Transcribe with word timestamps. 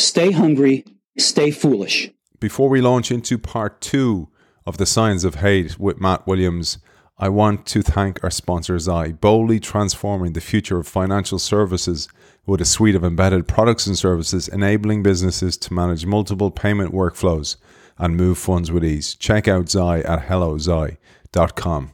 stay 0.00 0.32
hungry, 0.32 0.84
stay 1.18 1.50
foolish. 1.50 2.10
Before 2.38 2.68
we 2.68 2.80
launch 2.80 3.10
into 3.10 3.38
part 3.38 3.80
two 3.80 4.28
of 4.66 4.78
The 4.78 4.86
Science 4.86 5.24
of 5.24 5.36
Hate 5.36 5.78
with 5.78 6.00
Matt 6.00 6.26
Williams, 6.26 6.78
I 7.18 7.28
want 7.28 7.66
to 7.66 7.82
thank 7.82 8.24
our 8.24 8.30
sponsor 8.30 8.78
Zai, 8.78 9.12
boldly 9.12 9.60
transforming 9.60 10.32
the 10.32 10.40
future 10.40 10.78
of 10.78 10.88
financial 10.88 11.38
services 11.38 12.08
with 12.46 12.62
a 12.62 12.64
suite 12.64 12.94
of 12.94 13.04
embedded 13.04 13.46
products 13.46 13.86
and 13.86 13.96
services 13.96 14.48
enabling 14.48 15.02
businesses 15.02 15.58
to 15.58 15.74
manage 15.74 16.06
multiple 16.06 16.50
payment 16.50 16.94
workflows 16.94 17.56
and 17.98 18.16
move 18.16 18.38
funds 18.38 18.72
with 18.72 18.82
ease. 18.82 19.14
Check 19.14 19.46
out 19.46 19.68
Zai 19.68 20.00
at 20.00 20.28
hellozai.com. 20.28 21.92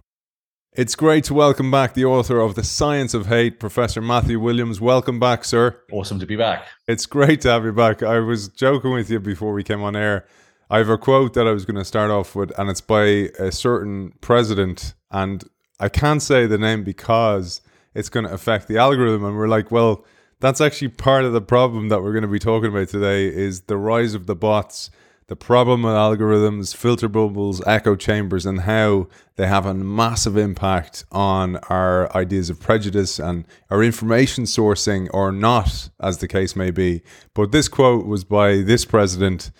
It's 0.77 0.95
great 0.95 1.25
to 1.25 1.33
welcome 1.33 1.71
back 1.71 1.95
the 1.95 2.05
author 2.05 2.39
of 2.39 2.55
The 2.55 2.63
Science 2.63 3.15
of 3.15 3.29
Hate, 3.29 3.59
Professor 3.59 4.03
Matthew 4.03 4.39
Williams. 4.39 4.79
Welcome 4.79 5.19
back, 5.19 5.43
sir. 5.43 5.81
Awesome 5.91 6.21
to 6.21 6.27
be 6.27 6.37
back. 6.37 6.67
It's 6.87 7.07
great 7.07 7.41
to 7.41 7.49
have 7.49 7.65
you 7.65 7.73
back. 7.73 8.03
I 8.03 8.19
was 8.19 8.49
joking 8.49 8.93
with 8.93 9.09
you 9.09 9.19
before 9.19 9.55
we 9.55 9.65
came 9.65 9.83
on 9.83 9.97
air. 9.97 10.27
I 10.69 10.77
have 10.77 10.91
a 10.91 10.98
quote 10.98 11.33
that 11.33 11.47
I 11.47 11.53
was 11.53 11.65
going 11.65 11.79
to 11.79 11.84
start 11.84 12.11
off 12.11 12.34
with, 12.37 12.53
and 12.59 12.69
it's 12.69 12.83
by 12.83 13.31
a 13.39 13.51
certain 13.51 14.12
president. 14.20 14.93
And 15.11 15.45
I 15.81 15.89
can't 15.89 16.20
say 16.20 16.45
the 16.45 16.59
name 16.59 16.84
because 16.84 17.62
it's 17.95 18.11
going 18.11 18.27
to 18.27 18.34
affect 18.34 18.69
the 18.69 18.77
algorithm. 18.77 19.25
And 19.25 19.34
we're 19.34 19.48
like, 19.48 19.70
well, 19.70 20.05
that's 20.41 20.61
actually 20.61 20.89
part 20.89 21.25
of 21.25 21.33
the 21.33 21.41
problem 21.41 21.89
that 21.89 22.03
we're 22.03 22.12
going 22.12 22.20
to 22.20 22.29
be 22.29 22.39
talking 22.39 22.69
about 22.69 22.89
today 22.89 23.29
is 23.29 23.62
the 23.62 23.79
rise 23.79 24.12
of 24.12 24.27
the 24.27 24.37
bots 24.37 24.91
the 25.29 25.37
problem 25.37 25.83
with 25.83 25.95
algorithms, 25.95 26.75
filter 26.75 27.09
bubbles, 27.09 27.61
echo 27.67 27.97
chambers, 27.97 28.47
and 28.47 28.61
how 28.61 29.09
they 29.34 29.47
have 29.47 29.67
a 29.67 29.75
massive 29.75 30.37
impact 30.37 31.05
on 31.11 31.57
our 31.69 32.15
ideas 32.17 32.48
of 32.48 32.61
prejudice 32.61 33.19
and 33.19 33.45
our 33.69 33.83
information 33.83 34.45
sourcing, 34.45 35.09
or 35.12 35.33
not, 35.33 35.89
as 36.01 36.19
the 36.19 36.29
case 36.29 36.55
may 36.55 36.70
be. 36.70 37.03
But 37.34 37.51
this 37.51 37.69
quote 37.69 38.07
was 38.07 38.23
by 38.23 38.59
this 38.59 38.84
president 38.84 39.51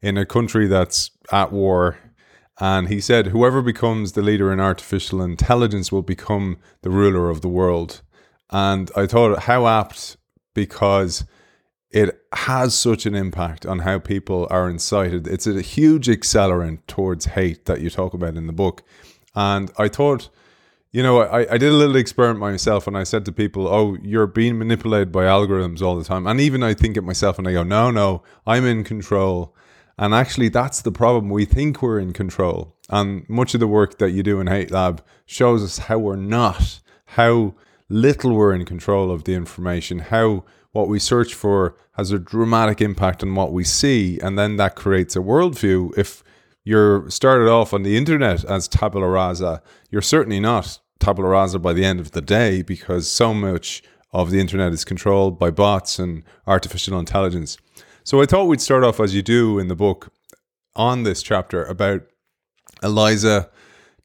in 0.00 0.16
a 0.16 0.26
country 0.26 0.68
that's 0.68 1.10
at 1.32 1.50
war. 1.50 1.98
And 2.60 2.88
he 2.88 3.00
said, 3.00 3.28
Whoever 3.28 3.62
becomes 3.62 4.12
the 4.12 4.22
leader 4.22 4.52
in 4.52 4.60
artificial 4.60 5.20
intelligence 5.20 5.90
will 5.90 6.02
become 6.02 6.58
the 6.82 6.90
ruler 6.90 7.30
of 7.30 7.40
the 7.40 7.48
world. 7.48 8.00
And 8.50 8.90
I 8.96 9.06
thought, 9.06 9.40
how 9.40 9.66
apt 9.66 10.16
because 10.54 11.24
it 11.90 12.20
has 12.32 12.74
such 12.74 13.06
an 13.06 13.14
impact 13.14 13.64
on 13.64 13.80
how 13.80 13.98
people 13.98 14.46
are 14.50 14.68
incited. 14.68 15.26
It's 15.26 15.46
a 15.46 15.60
huge 15.60 16.08
accelerant 16.08 16.80
towards 16.86 17.26
hate 17.26 17.66
that 17.66 17.80
you 17.80 17.90
talk 17.90 18.12
about 18.14 18.36
in 18.36 18.46
the 18.46 18.52
book. 18.52 18.82
And 19.34 19.70
I 19.78 19.88
thought, 19.88 20.28
you 20.90 21.02
know, 21.02 21.20
I, 21.20 21.52
I 21.52 21.58
did 21.58 21.70
a 21.70 21.76
little 21.76 21.96
experiment 21.96 22.40
myself 22.40 22.86
and 22.86 22.96
I 22.96 23.04
said 23.04 23.24
to 23.26 23.32
people, 23.32 23.68
oh, 23.68 23.96
you're 24.02 24.26
being 24.26 24.58
manipulated 24.58 25.12
by 25.12 25.24
algorithms 25.24 25.82
all 25.82 25.96
the 25.96 26.04
time. 26.04 26.26
And 26.26 26.40
even 26.40 26.62
I 26.62 26.74
think 26.74 26.96
it 26.96 27.02
myself 27.02 27.38
and 27.38 27.46
I 27.46 27.52
go, 27.52 27.62
no, 27.62 27.90
no, 27.90 28.22
I'm 28.46 28.64
in 28.64 28.82
control. 28.82 29.54
And 29.98 30.14
actually, 30.14 30.48
that's 30.48 30.82
the 30.82 30.92
problem. 30.92 31.30
We 31.30 31.44
think 31.44 31.82
we're 31.82 31.98
in 31.98 32.12
control. 32.12 32.76
And 32.90 33.28
much 33.28 33.54
of 33.54 33.60
the 33.60 33.66
work 33.66 33.98
that 33.98 34.10
you 34.10 34.22
do 34.22 34.40
in 34.40 34.46
Hate 34.46 34.70
Lab 34.70 35.02
shows 35.24 35.62
us 35.62 35.78
how 35.78 35.98
we're 35.98 36.16
not, 36.16 36.80
how 37.06 37.54
little 37.88 38.34
we're 38.34 38.54
in 38.54 38.64
control 38.64 39.10
of 39.10 39.24
the 39.24 39.34
information, 39.34 39.98
how 40.00 40.44
what 40.76 40.88
we 40.88 40.98
search 40.98 41.34
for 41.34 41.74
has 41.92 42.12
a 42.12 42.18
dramatic 42.18 42.82
impact 42.82 43.22
on 43.22 43.34
what 43.34 43.52
we 43.52 43.64
see, 43.64 44.20
and 44.20 44.38
then 44.38 44.56
that 44.56 44.76
creates 44.76 45.16
a 45.16 45.20
worldview. 45.20 45.96
If 45.96 46.22
you're 46.64 47.08
started 47.08 47.48
off 47.48 47.72
on 47.72 47.82
the 47.82 47.96
internet 47.96 48.44
as 48.44 48.68
tabula 48.68 49.08
rasa, 49.08 49.62
you're 49.90 50.02
certainly 50.02 50.38
not 50.38 50.78
tabula 51.00 51.30
rasa 51.30 51.58
by 51.58 51.72
the 51.72 51.84
end 51.84 51.98
of 51.98 52.10
the 52.10 52.20
day 52.20 52.60
because 52.60 53.10
so 53.10 53.32
much 53.32 53.82
of 54.12 54.30
the 54.30 54.38
internet 54.38 54.72
is 54.72 54.84
controlled 54.84 55.38
by 55.38 55.50
bots 55.50 55.98
and 55.98 56.22
artificial 56.46 56.98
intelligence. 56.98 57.56
So 58.04 58.20
I 58.20 58.26
thought 58.26 58.44
we'd 58.44 58.60
start 58.60 58.84
off 58.84 59.00
as 59.00 59.14
you 59.14 59.22
do 59.22 59.58
in 59.58 59.68
the 59.68 59.74
book 59.74 60.12
on 60.74 61.02
this 61.04 61.22
chapter 61.22 61.64
about 61.64 62.02
Eliza 62.82 63.48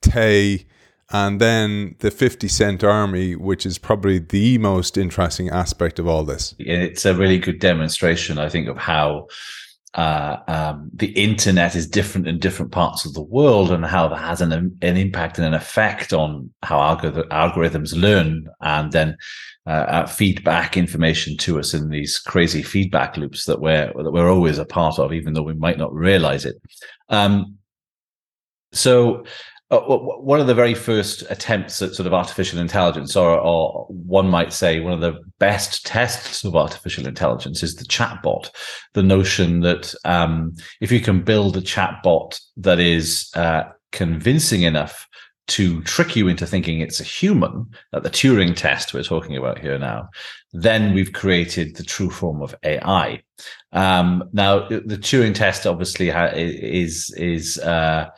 Tay 0.01 0.65
and 1.11 1.39
then 1.39 1.95
the 1.99 2.11
50 2.11 2.47
Cent 2.47 2.83
Army, 2.83 3.35
which 3.35 3.65
is 3.65 3.77
probably 3.77 4.19
the 4.19 4.57
most 4.57 4.97
interesting 4.97 5.49
aspect 5.49 5.99
of 5.99 6.07
all 6.07 6.23
this. 6.23 6.55
It's 6.59 7.05
a 7.05 7.15
really 7.15 7.37
good 7.37 7.59
demonstration, 7.59 8.37
I 8.37 8.49
think, 8.49 8.67
of 8.67 8.77
how 8.77 9.27
uh, 9.93 10.37
um, 10.47 10.89
the 10.93 11.11
internet 11.11 11.75
is 11.75 11.85
different 11.85 12.27
in 12.27 12.39
different 12.39 12.71
parts 12.71 13.05
of 13.05 13.13
the 13.13 13.21
world 13.21 13.71
and 13.71 13.83
how 13.83 14.07
that 14.07 14.17
has 14.17 14.39
an, 14.39 14.53
an 14.53 14.97
impact 14.97 15.37
and 15.37 15.45
an 15.45 15.53
effect 15.53 16.13
on 16.13 16.49
how 16.63 16.79
algorith- 16.79 17.27
algorithms 17.27 17.93
learn 17.93 18.47
and 18.61 18.93
then 18.93 19.17
uh, 19.67 19.69
uh, 19.69 20.05
feedback 20.07 20.77
information 20.77 21.35
to 21.37 21.59
us 21.59 21.73
in 21.73 21.89
these 21.89 22.19
crazy 22.19 22.63
feedback 22.63 23.17
loops 23.17 23.45
that 23.45 23.59
we're 23.59 23.91
that 23.93 24.11
we're 24.11 24.31
always 24.31 24.57
a 24.57 24.65
part 24.65 24.97
of, 24.97 25.13
even 25.13 25.33
though 25.33 25.43
we 25.43 25.53
might 25.53 25.77
not 25.77 25.93
realize 25.93 26.45
it. 26.45 26.55
Um, 27.09 27.57
so 28.71 29.25
uh, 29.71 29.79
one 29.79 30.41
of 30.41 30.47
the 30.47 30.53
very 30.53 30.73
first 30.73 31.23
attempts 31.29 31.81
at 31.81 31.95
sort 31.95 32.05
of 32.05 32.13
artificial 32.13 32.59
intelligence, 32.59 33.15
or, 33.15 33.39
or, 33.39 33.85
one 33.87 34.27
might 34.27 34.51
say 34.51 34.81
one 34.81 34.91
of 34.91 34.99
the 34.99 35.17
best 35.39 35.85
tests 35.85 36.43
of 36.43 36.55
artificial 36.55 37.07
intelligence, 37.07 37.63
is 37.63 37.75
the 37.75 37.85
chatbot. 37.85 38.49
The 38.93 39.03
notion 39.03 39.61
that 39.61 39.95
um, 40.03 40.55
if 40.81 40.91
you 40.91 40.99
can 40.99 41.23
build 41.23 41.55
a 41.55 41.61
chatbot 41.61 42.39
that 42.57 42.79
is 42.79 43.31
uh, 43.33 43.63
convincing 43.93 44.63
enough 44.63 45.07
to 45.47 45.81
trick 45.83 46.15
you 46.15 46.27
into 46.27 46.45
thinking 46.45 46.81
it's 46.81 46.99
a 46.99 47.05
human, 47.05 47.69
that 47.93 48.03
the 48.03 48.09
Turing 48.09 48.55
test 48.55 48.93
we're 48.93 49.03
talking 49.03 49.37
about 49.37 49.57
here 49.57 49.77
now, 49.79 50.09
then 50.53 50.93
we've 50.93 51.13
created 51.13 51.75
the 51.75 51.83
true 51.83 52.09
form 52.09 52.41
of 52.41 52.55
AI. 52.63 53.21
Um, 53.71 54.29
now, 54.33 54.67
the 54.67 54.97
Turing 54.97 55.33
test 55.33 55.65
obviously 55.65 56.09
ha- 56.09 56.31
is 56.33 57.13
is 57.17 57.57
uh, 57.59 58.09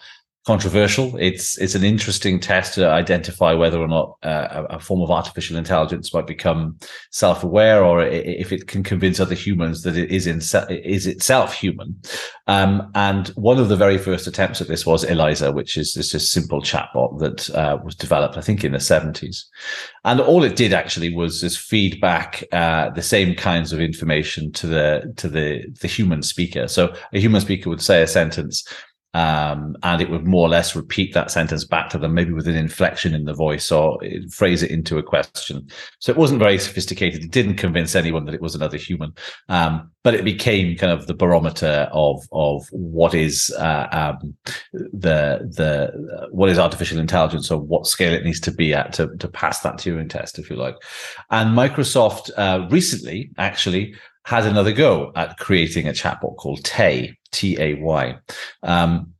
controversial. 0.45 1.15
It's 1.17 1.57
it's 1.57 1.75
an 1.75 1.83
interesting 1.83 2.39
test 2.39 2.73
to 2.73 2.89
identify 2.89 3.53
whether 3.53 3.79
or 3.79 3.87
not 3.87 4.17
uh, 4.23 4.65
a, 4.69 4.79
form 4.79 5.01
of 5.01 5.09
artificial 5.09 5.55
intelligence 5.55 6.13
might 6.13 6.27
become 6.27 6.77
self-aware, 7.11 7.83
or 7.83 8.03
if 8.03 8.51
it 8.51 8.67
can 8.67 8.83
convince 8.83 9.19
other 9.19 9.35
humans 9.35 9.83
that 9.83 9.97
it 9.97 10.11
is 10.11 10.27
in 10.27 10.41
is 10.69 11.07
itself 11.07 11.53
human. 11.53 11.95
Um, 12.47 12.91
and 12.93 13.29
one 13.29 13.57
of 13.57 13.69
the 13.69 13.77
very 13.77 13.97
first 13.97 14.27
attempts 14.27 14.59
at 14.59 14.67
this 14.67 14.85
was 14.85 15.05
Eliza, 15.05 15.51
which 15.51 15.77
is 15.77 15.93
this 15.93 16.11
just 16.11 16.31
simple 16.31 16.61
chatbot 16.61 17.19
that 17.19 17.49
uh, 17.51 17.77
was 17.83 17.95
developed, 17.95 18.35
I 18.35 18.41
think, 18.41 18.65
in 18.65 18.73
the 18.73 18.81
seventies. 18.81 19.45
And 20.03 20.19
all 20.19 20.43
it 20.43 20.57
did 20.57 20.73
actually 20.73 21.15
was 21.15 21.39
just 21.39 21.59
feed 21.59 22.01
back 22.01 22.43
uh, 22.51 22.89
the 22.89 23.01
same 23.01 23.33
kinds 23.35 23.71
of 23.71 23.79
information 23.79 24.51
to 24.53 24.67
the 24.67 25.13
to 25.15 25.29
the 25.29 25.63
the 25.79 25.87
human 25.87 26.21
speaker. 26.21 26.67
So 26.67 26.93
a 27.13 27.19
human 27.19 27.39
speaker 27.39 27.69
would 27.69 27.81
say 27.81 28.01
a 28.01 28.07
sentence 28.07 28.67
um, 29.13 29.75
and 29.83 30.01
it 30.01 30.09
would 30.09 30.25
more 30.25 30.47
or 30.47 30.49
less 30.49 30.75
repeat 30.75 31.13
that 31.13 31.29
sentence 31.29 31.63
back 31.63 31.89
to 31.89 31.97
them, 31.97 32.13
maybe 32.13 32.33
with 32.33 32.47
an 32.47 32.55
inflection 32.55 33.13
in 33.13 33.25
the 33.25 33.33
voice 33.33 33.71
or 33.71 33.99
phrase 34.31 34.63
it 34.63 34.71
into 34.71 34.97
a 34.97 35.03
question. 35.03 35.67
So 35.99 36.11
it 36.11 36.17
wasn't 36.17 36.39
very 36.39 36.57
sophisticated. 36.57 37.23
It 37.23 37.31
didn't 37.31 37.55
convince 37.55 37.95
anyone 37.95 38.25
that 38.25 38.33
it 38.33 38.41
was 38.41 38.55
another 38.55 38.77
human, 38.77 39.13
um, 39.49 39.91
but 40.03 40.15
it 40.15 40.25
became 40.25 40.77
kind 40.77 40.91
of 40.91 41.05
the 41.05 41.13
barometer 41.13 41.89
of 41.91 42.27
of 42.31 42.65
what 42.71 43.13
is 43.13 43.53
uh, 43.59 43.87
um, 43.91 44.35
the 44.73 45.47
the 45.55 45.93
uh, 46.17 46.27
what 46.31 46.49
is 46.49 46.57
artificial 46.57 46.97
intelligence 46.97 47.51
or 47.51 47.59
what 47.59 47.85
scale 47.85 48.13
it 48.13 48.25
needs 48.25 48.39
to 48.41 48.51
be 48.51 48.73
at 48.73 48.93
to 48.93 49.15
to 49.17 49.27
pass 49.27 49.59
that 49.59 49.75
Turing 49.75 50.09
test, 50.09 50.39
if 50.39 50.49
you 50.49 50.55
like. 50.55 50.75
And 51.29 51.55
Microsoft 51.55 52.31
uh, 52.35 52.67
recently 52.69 53.29
actually 53.37 53.95
had 54.25 54.45
another 54.45 54.71
go 54.71 55.11
at 55.15 55.37
creating 55.37 55.87
a 55.87 55.91
chatbot 55.91 56.37
called 56.37 56.63
Tay, 56.63 57.17
T 57.31 57.57
A 57.59 57.75
Y. 57.75 58.17
Um, 58.63 59.13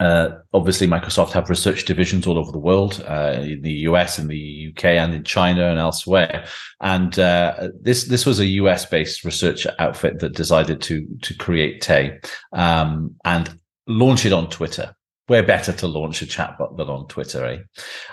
uh, 0.00 0.38
obviously, 0.52 0.88
Microsoft 0.88 1.30
have 1.30 1.48
research 1.48 1.84
divisions 1.84 2.26
all 2.26 2.36
over 2.36 2.50
the 2.50 2.58
world, 2.58 3.04
uh, 3.06 3.36
in 3.40 3.62
the 3.62 3.72
US, 3.88 4.18
in 4.18 4.26
the 4.26 4.72
UK, 4.72 4.84
and 4.86 5.14
in 5.14 5.22
China 5.22 5.68
and 5.68 5.78
elsewhere. 5.78 6.44
And 6.80 7.16
uh, 7.18 7.68
this 7.80 8.04
this 8.04 8.26
was 8.26 8.40
a 8.40 8.46
US 8.46 8.84
based 8.84 9.24
research 9.24 9.66
outfit 9.78 10.18
that 10.18 10.34
decided 10.34 10.80
to 10.82 11.06
to 11.22 11.34
create 11.34 11.82
Tay 11.82 12.18
um, 12.52 13.14
and 13.24 13.58
launch 13.86 14.26
it 14.26 14.32
on 14.32 14.48
Twitter 14.50 14.94
where 15.28 15.42
better 15.42 15.72
to 15.72 15.86
launch 15.86 16.20
a 16.20 16.26
chatbot 16.26 16.76
than 16.76 16.88
on 16.88 17.06
Twitter, 17.06 17.44
eh? 17.44 17.58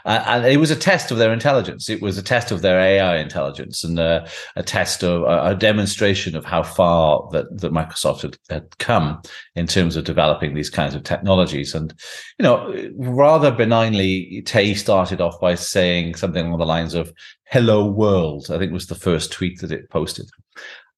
Uh, 0.06 0.24
and 0.28 0.46
it 0.46 0.58
was 0.58 0.70
a 0.70 0.76
test 0.76 1.10
of 1.10 1.18
their 1.18 1.34
intelligence. 1.34 1.90
It 1.90 2.02
was 2.02 2.18
a 2.18 2.24
test 2.24 2.52
of 2.52 2.62
their 2.62 2.80
AI 2.80 3.18
intelligence 3.18 3.84
and 3.84 4.00
uh, 4.00 4.28
a 4.56 4.62
test 4.62 5.04
of 5.04 5.24
a, 5.24 5.52
a, 5.52 5.56
demonstration 5.56 6.36
of 6.36 6.46
how 6.46 6.62
far 6.62 7.28
that, 7.32 7.46
that 7.60 7.74
Microsoft 7.74 8.22
had, 8.22 8.38
had 8.50 8.78
come 8.78 9.22
in 9.56 9.66
terms 9.66 9.96
of 9.96 10.06
developing 10.06 10.54
these 10.54 10.70
kinds 10.70 10.94
of 10.94 11.04
technologies. 11.04 11.74
And, 11.74 11.94
you 12.38 12.44
know, 12.44 12.92
rather 12.96 13.52
benignly, 13.52 14.44
Tay 14.46 14.76
started 14.76 15.20
off 15.20 15.40
by 15.42 15.56
saying 15.56 16.16
something 16.16 16.46
along 16.46 16.60
the 16.60 16.66
lines 16.66 16.94
of, 16.94 17.12
hello 17.46 17.86
world, 17.86 18.52
I 18.52 18.60
think 18.60 18.72
was 18.72 18.88
the 18.88 18.94
first 18.94 19.32
tweet 19.32 19.60
that 19.62 19.72
it 19.72 19.90
posted 19.90 20.30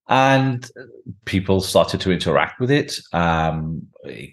and 0.09 0.69
people 1.25 1.61
started 1.61 2.01
to 2.01 2.11
interact 2.11 2.59
with 2.59 2.71
it 2.71 2.99
um, 3.13 3.81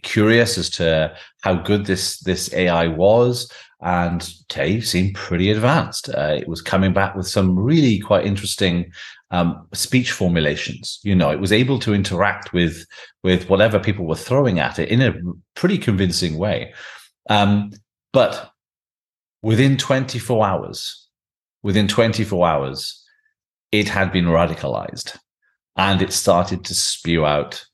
curious 0.03 0.59
as 0.59 0.71
to 0.71 1.15
how 1.43 1.55
good 1.55 1.87
this 1.87 2.19
this 2.21 2.53
ai 2.55 2.87
was 2.87 3.51
and 3.81 4.33
tay 4.49 4.81
seemed 4.81 5.15
pretty 5.15 5.51
advanced 5.51 6.09
uh, 6.11 6.35
it 6.37 6.49
was 6.49 6.61
coming 6.61 6.93
back 6.93 7.15
with 7.15 7.29
some 7.29 7.59
really 7.59 7.99
quite 7.99 8.27
interesting 8.27 8.91
um, 9.31 9.67
speech 9.73 10.13
formulations. 10.13 11.01
You 11.03 11.15
know, 11.15 11.31
it 11.31 11.41
was 11.41 11.53
able 11.53 11.79
to 11.81 11.95
interact 11.95 12.53
with 12.53 12.87
with 13.23 13.49
whatever 13.49 13.79
people 13.79 14.07
were 14.07 14.15
throwing 14.15 14.59
at 14.59 14.79
it 14.79 14.89
in 14.89 15.03
a 15.03 15.15
pretty 15.55 15.79
convincing 15.79 16.39
way. 16.39 16.73
Um, 17.29 17.73
but 18.13 18.53
within 19.43 19.77
24 19.77 20.47
hours, 20.47 21.09
within 21.63 21.89
24 21.89 22.47
hours, 22.47 23.05
it 23.71 23.89
had 23.89 24.13
been 24.13 24.25
radicalized, 24.25 25.19
and 25.79 26.03
it 26.03 26.13
started 26.13 26.65
to 26.65 26.75
spew 26.75 27.25
out 27.25 27.65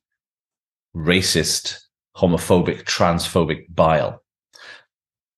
racist, 0.95 1.81
homophobic, 2.17 2.85
transphobic 2.85 3.65
bile 3.75 4.23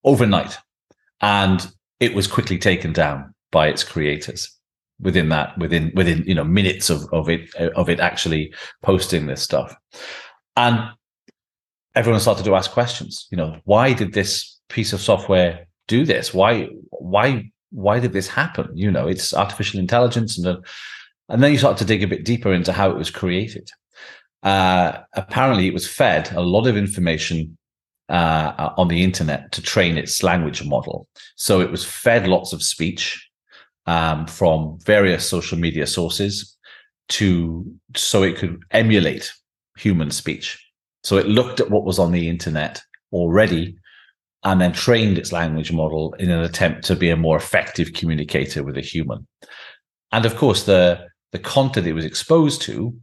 overnight, 0.05 0.59
and 1.21 1.73
it 2.01 2.15
was 2.15 2.27
quickly 2.27 2.59
taken 2.59 2.93
down 2.93 3.33
by 3.51 3.69
its 3.69 3.83
creators 3.83 4.53
within 5.01 5.29
that 5.29 5.57
within 5.59 5.93
within 5.95 6.25
you 6.27 6.35
know 6.35 6.45
minutes 6.45 6.91
of 6.91 7.07
of 7.13 7.29
it 7.29 7.55
of 7.55 7.89
it 7.89 8.01
actually 8.01 8.53
posting 8.83 9.27
this 9.27 9.43
stuff. 9.43 9.75
And 10.57 10.91
everyone 11.95 12.21
started 12.21 12.45
to 12.45 12.55
ask 12.55 12.71
questions 12.71 13.27
you 13.31 13.37
know 13.37 13.59
why 13.65 13.93
did 13.93 14.13
this 14.13 14.59
piece 14.69 14.93
of 14.93 15.01
software 15.01 15.67
do 15.87 16.05
this? 16.05 16.35
Why 16.35 16.69
why 16.91 17.51
why 17.71 18.01
did 18.01 18.13
this 18.13 18.29
happen? 18.29 18.71
You 18.75 18.91
know 18.91 19.07
it's 19.07 19.33
artificial 19.33 19.79
intelligence 19.79 20.37
and 20.39 20.65
and 21.29 21.43
then 21.43 21.53
you 21.53 21.59
start 21.59 21.77
to 21.79 21.85
dig 21.85 22.03
a 22.03 22.09
bit 22.09 22.25
deeper 22.25 22.53
into 22.53 22.73
how 22.73 22.91
it 22.91 22.97
was 22.97 23.11
created 23.11 23.69
uh, 24.43 24.99
apparently 25.15 25.67
it 25.67 25.75
was 25.75 25.89
fed 25.89 26.31
a 26.33 26.41
lot 26.41 26.67
of 26.67 26.77
information 26.77 27.57
uh, 28.09 28.71
on 28.77 28.89
the 28.89 29.03
internet 29.03 29.51
to 29.51 29.61
train 29.61 29.99
its 29.99 30.23
language 30.23 30.65
model 30.65 31.09
so 31.37 31.61
it 31.61 31.71
was 31.71 31.85
fed 31.85 32.29
lots 32.29 32.53
of 32.53 32.63
speech 32.63 33.29
um, 33.87 34.27
from 34.27 34.79
various 34.85 35.29
social 35.29 35.59
media 35.59 35.87
sources 35.87 36.57
to 37.09 37.65
so 37.95 38.23
it 38.23 38.37
could 38.37 38.63
emulate 38.73 39.33
human 39.77 40.11
speech. 40.11 40.63
So 41.05 41.17
it 41.17 41.27
looked 41.27 41.61
at 41.61 41.71
what 41.71 41.85
was 41.85 41.99
on 41.99 42.13
the 42.13 42.29
internet 42.29 42.83
already 43.13 43.77
and 44.43 44.61
then 44.61 44.73
trained 44.73 45.19
its 45.19 45.33
language 45.33 45.73
model 45.73 46.15
in 46.15 46.31
an 46.31 46.41
attempt 46.41 46.85
to 46.87 46.97
be 46.97 47.11
a 47.11 47.17
more 47.17 47.37
effective 47.37 47.93
communicator 47.93 48.63
with 48.63 48.77
a 48.77 48.81
human. 48.81 49.27
And 50.13 50.25
of 50.25 50.37
course, 50.37 50.65
the 50.65 51.07
the 51.33 51.39
content 51.39 51.87
it 51.87 51.93
was 51.93 52.05
exposed 52.05 52.63
to 52.63 52.97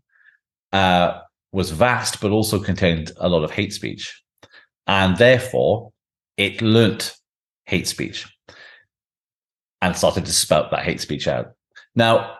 uh, 0.71 1.19
was 1.51 1.71
vast, 1.71 2.21
but 2.21 2.31
also 2.31 2.59
contained 2.59 3.11
a 3.17 3.29
lot 3.29 3.43
of 3.43 3.51
hate 3.51 3.73
speech, 3.73 4.23
and 4.87 5.17
therefore 5.17 5.91
it 6.37 6.61
learnt 6.61 7.15
hate 7.65 7.87
speech 7.87 8.27
and 9.81 9.95
started 9.95 10.25
to 10.25 10.31
spout 10.31 10.71
that 10.71 10.83
hate 10.83 11.01
speech 11.01 11.27
out. 11.27 11.51
Now, 11.95 12.37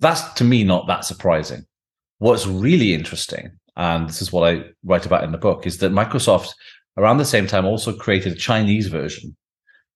that's 0.00 0.34
to 0.34 0.44
me 0.44 0.64
not 0.64 0.86
that 0.88 1.04
surprising. 1.04 1.64
What's 2.18 2.46
really 2.46 2.92
interesting, 2.92 3.52
and 3.76 4.08
this 4.08 4.20
is 4.20 4.32
what 4.32 4.52
I 4.52 4.64
write 4.84 5.06
about 5.06 5.24
in 5.24 5.32
the 5.32 5.38
book, 5.38 5.66
is 5.66 5.78
that 5.78 5.92
Microsoft 5.92 6.50
around 6.96 7.18
the 7.18 7.24
same 7.24 7.46
time 7.46 7.64
also 7.64 7.92
created 7.92 8.32
a 8.32 8.36
Chinese 8.36 8.88
version 8.88 9.36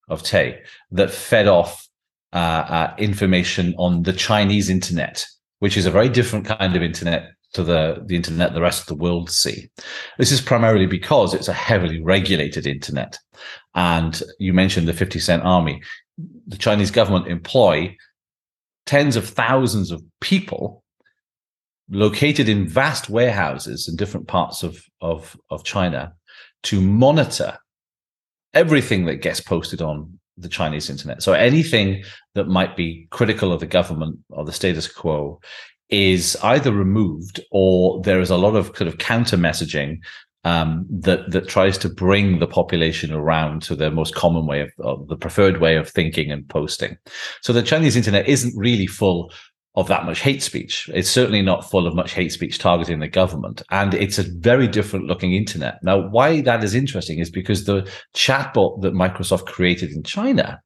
of 0.08 0.22
Tay 0.22 0.60
that 0.92 1.10
fed 1.10 1.46
off 1.48 1.87
uh, 2.32 2.36
uh, 2.36 2.94
information 2.98 3.74
on 3.78 4.02
the 4.02 4.12
Chinese 4.12 4.68
internet, 4.68 5.24
which 5.60 5.76
is 5.76 5.86
a 5.86 5.90
very 5.90 6.08
different 6.08 6.46
kind 6.46 6.76
of 6.76 6.82
internet 6.82 7.30
to 7.54 7.64
the, 7.64 8.02
the 8.06 8.14
internet 8.14 8.52
the 8.52 8.60
rest 8.60 8.82
of 8.82 8.86
the 8.86 9.02
world 9.02 9.30
see. 9.30 9.70
This 10.18 10.32
is 10.32 10.40
primarily 10.40 10.86
because 10.86 11.32
it's 11.32 11.48
a 11.48 11.54
heavily 11.54 12.02
regulated 12.02 12.66
internet. 12.66 13.18
And 13.74 14.22
you 14.38 14.52
mentioned 14.52 14.86
the 14.86 14.92
50 14.92 15.18
Cent 15.18 15.42
Army 15.44 15.80
the 16.46 16.56
Chinese 16.56 16.90
government 16.90 17.28
employ 17.28 17.96
tens 18.86 19.16
of 19.16 19.28
thousands 19.28 19.90
of 19.90 20.02
people 20.20 20.82
located 21.90 22.48
in 22.48 22.66
vast 22.66 23.08
warehouses 23.08 23.88
in 23.88 23.96
different 23.96 24.26
parts 24.28 24.62
of, 24.62 24.82
of, 25.00 25.36
of 25.50 25.64
China 25.64 26.12
to 26.64 26.80
monitor 26.80 27.56
everything 28.52 29.04
that 29.06 29.16
gets 29.16 29.40
posted 29.40 29.80
on 29.80 30.17
the 30.38 30.48
Chinese 30.48 30.88
internet. 30.90 31.22
So 31.22 31.32
anything 31.32 32.04
that 32.34 32.46
might 32.46 32.76
be 32.76 33.08
critical 33.10 33.52
of 33.52 33.60
the 33.60 33.66
government 33.66 34.18
or 34.30 34.44
the 34.44 34.52
status 34.52 34.86
quo 34.86 35.40
is 35.88 36.36
either 36.42 36.72
removed 36.72 37.40
or 37.50 38.00
there 38.02 38.20
is 38.20 38.30
a 38.30 38.36
lot 38.36 38.54
of 38.54 38.74
kind 38.74 38.88
of 38.88 38.98
counter 38.98 39.36
messaging 39.36 39.98
um, 40.44 40.86
that 40.88 41.30
that 41.32 41.48
tries 41.48 41.76
to 41.78 41.88
bring 41.88 42.38
the 42.38 42.46
population 42.46 43.12
around 43.12 43.60
to 43.62 43.74
the 43.74 43.90
most 43.90 44.14
common 44.14 44.46
way 44.46 44.60
of, 44.60 44.70
of, 44.78 45.08
the 45.08 45.16
preferred 45.16 45.60
way 45.60 45.76
of 45.76 45.90
thinking 45.90 46.30
and 46.30 46.48
posting. 46.48 46.96
So 47.42 47.52
the 47.52 47.62
Chinese 47.62 47.96
internet 47.96 48.28
isn't 48.28 48.56
really 48.56 48.86
full 48.86 49.32
of 49.78 49.86
that 49.86 50.04
much 50.04 50.18
hate 50.18 50.42
speech. 50.42 50.90
It's 50.92 51.08
certainly 51.08 51.40
not 51.40 51.70
full 51.70 51.86
of 51.86 51.94
much 51.94 52.12
hate 52.12 52.32
speech 52.32 52.58
targeting 52.58 52.98
the 52.98 53.06
government, 53.06 53.62
and 53.70 53.94
it's 53.94 54.18
a 54.18 54.24
very 54.24 54.66
different 54.66 55.06
looking 55.06 55.34
internet. 55.34 55.78
Now, 55.84 56.00
why 56.08 56.40
that 56.40 56.64
is 56.64 56.74
interesting 56.74 57.20
is 57.20 57.30
because 57.30 57.64
the 57.64 57.88
chatbot 58.12 58.82
that 58.82 58.92
Microsoft 58.92 59.46
created 59.46 59.92
in 59.92 60.02
China 60.02 60.60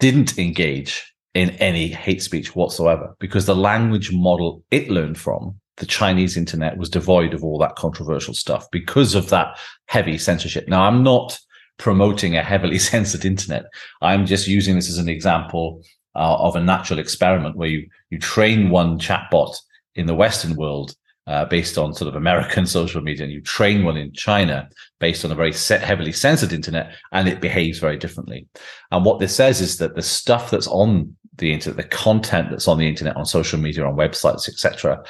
didn't 0.00 0.38
engage 0.38 1.14
in 1.32 1.50
any 1.52 1.88
hate 1.88 2.22
speech 2.22 2.54
whatsoever 2.54 3.16
because 3.20 3.46
the 3.46 3.56
language 3.56 4.12
model 4.12 4.62
it 4.70 4.90
learned 4.90 5.16
from 5.16 5.58
the 5.78 5.86
Chinese 5.86 6.36
internet 6.36 6.76
was 6.76 6.90
devoid 6.90 7.32
of 7.32 7.42
all 7.42 7.58
that 7.58 7.76
controversial 7.76 8.34
stuff 8.34 8.70
because 8.70 9.14
of 9.14 9.30
that 9.30 9.58
heavy 9.86 10.18
censorship. 10.18 10.68
Now, 10.68 10.82
I'm 10.82 11.02
not 11.02 11.38
promoting 11.78 12.36
a 12.36 12.42
heavily 12.42 12.78
censored 12.90 13.24
internet. 13.24 13.64
I'm 14.02 14.26
just 14.26 14.46
using 14.46 14.74
this 14.74 14.90
as 14.90 14.98
an 14.98 15.08
example 15.08 15.82
uh, 16.14 16.36
of 16.36 16.56
a 16.56 16.60
natural 16.60 16.98
experiment 16.98 17.56
where 17.56 17.68
you 17.68 17.88
you 18.10 18.18
train 18.18 18.70
one 18.70 18.98
chatbot 18.98 19.56
in 19.94 20.06
the 20.06 20.14
Western 20.14 20.56
world 20.56 20.94
uh, 21.26 21.44
based 21.44 21.78
on 21.78 21.94
sort 21.94 22.08
of 22.08 22.16
American 22.16 22.66
social 22.78 23.00
media, 23.00 23.24
and 23.24 23.32
you 23.32 23.40
train 23.40 23.84
one 23.84 23.96
in 23.96 24.12
China 24.12 24.68
based 24.98 25.24
on 25.24 25.32
a 25.32 25.34
very 25.34 25.52
set, 25.52 25.82
heavily 25.82 26.12
censored 26.12 26.52
internet, 26.52 26.94
and 27.12 27.28
it 27.28 27.40
behaves 27.40 27.78
very 27.78 27.96
differently. 27.96 28.46
And 28.90 29.04
what 29.04 29.20
this 29.20 29.34
says 29.34 29.60
is 29.60 29.78
that 29.78 29.94
the 29.94 30.02
stuff 30.02 30.50
that's 30.50 30.68
on 30.68 31.16
the 31.36 31.52
internet, 31.52 31.76
the 31.76 31.96
content 31.96 32.50
that's 32.50 32.68
on 32.68 32.78
the 32.78 32.88
internet, 32.88 33.16
on 33.16 33.24
social 33.24 33.58
media, 33.58 33.84
on 33.84 33.96
websites, 33.96 34.48
etc., 34.48 35.02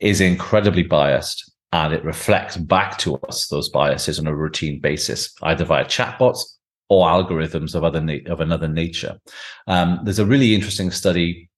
is 0.00 0.20
incredibly 0.20 0.82
biased 0.82 1.50
and 1.72 1.92
it 1.92 2.04
reflects 2.04 2.56
back 2.56 2.98
to 2.98 3.16
us 3.28 3.48
those 3.48 3.68
biases 3.68 4.20
on 4.20 4.28
a 4.28 4.34
routine 4.34 4.78
basis, 4.78 5.34
either 5.42 5.64
via 5.64 5.84
chatbots 5.84 6.53
or 6.88 7.08
algorithms 7.08 7.74
of 7.74 7.84
other 7.84 8.00
na- 8.00 8.18
of 8.26 8.40
another 8.40 8.68
nature. 8.68 9.18
Um, 9.66 10.00
there's 10.04 10.18
a 10.18 10.26
really 10.26 10.54
interesting 10.54 10.90
study 10.90 11.48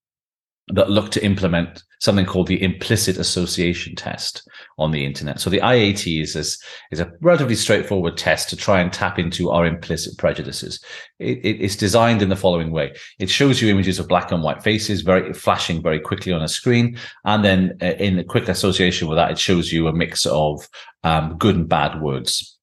that 0.69 0.91
looked 0.91 1.13
to 1.13 1.25
implement 1.25 1.85
something 2.01 2.27
called 2.27 2.49
the 2.49 2.63
implicit 2.63 3.17
association 3.17 3.95
test 3.95 4.49
on 4.79 4.91
the 4.91 5.05
internet. 5.05 5.41
So 5.41 5.49
the 5.49 5.61
IAT 5.61 6.23
is 6.23 6.35
this, 6.35 6.61
is 6.91 7.01
a 7.01 7.11
relatively 7.21 7.55
straightforward 7.55 8.17
test 8.17 8.51
to 8.51 8.57
try 8.57 8.81
and 8.81 8.93
tap 8.93 9.19
into 9.19 9.51
our 9.51 9.65
implicit 9.65 10.19
prejudices. 10.19 10.83
It, 11.19 11.39
it, 11.39 11.61
it's 11.63 11.77
designed 11.77 12.21
in 12.21 12.29
the 12.29 12.37
following 12.37 12.73
way: 12.73 12.95
it 13.19 13.31
shows 13.31 13.63
you 13.63 13.71
images 13.71 13.99
of 13.99 14.09
black 14.09 14.33
and 14.33 14.43
white 14.43 14.63
faces, 14.63 15.03
very 15.03 15.33
flashing 15.33 15.83
very 15.83 16.01
quickly 16.01 16.33
on 16.33 16.43
a 16.43 16.49
screen, 16.49 16.99
and 17.25 17.45
then 17.45 17.79
uh, 17.81 17.87
in 17.99 18.19
a 18.19 18.25
quick 18.25 18.49
association 18.49 19.09
with 19.09 19.17
that, 19.17 19.31
it 19.31 19.39
shows 19.39 19.73
you 19.73 19.87
a 19.87 19.93
mix 19.93 20.27
of 20.27 20.69
um, 21.05 21.37
good 21.39 21.55
and 21.55 21.69
bad 21.69 22.03
words. 22.03 22.56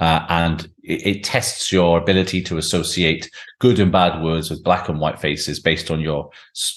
Uh, 0.00 0.24
and 0.30 0.62
it, 0.82 1.06
it, 1.06 1.24
tests 1.24 1.70
your 1.70 1.98
ability 1.98 2.40
to 2.40 2.56
associate 2.56 3.30
good 3.58 3.78
and 3.78 3.92
bad 3.92 4.22
words 4.22 4.48
with 4.48 4.64
black 4.64 4.88
and 4.88 4.98
white 4.98 5.20
faces 5.20 5.60
based 5.60 5.90
on 5.90 6.00
your 6.00 6.30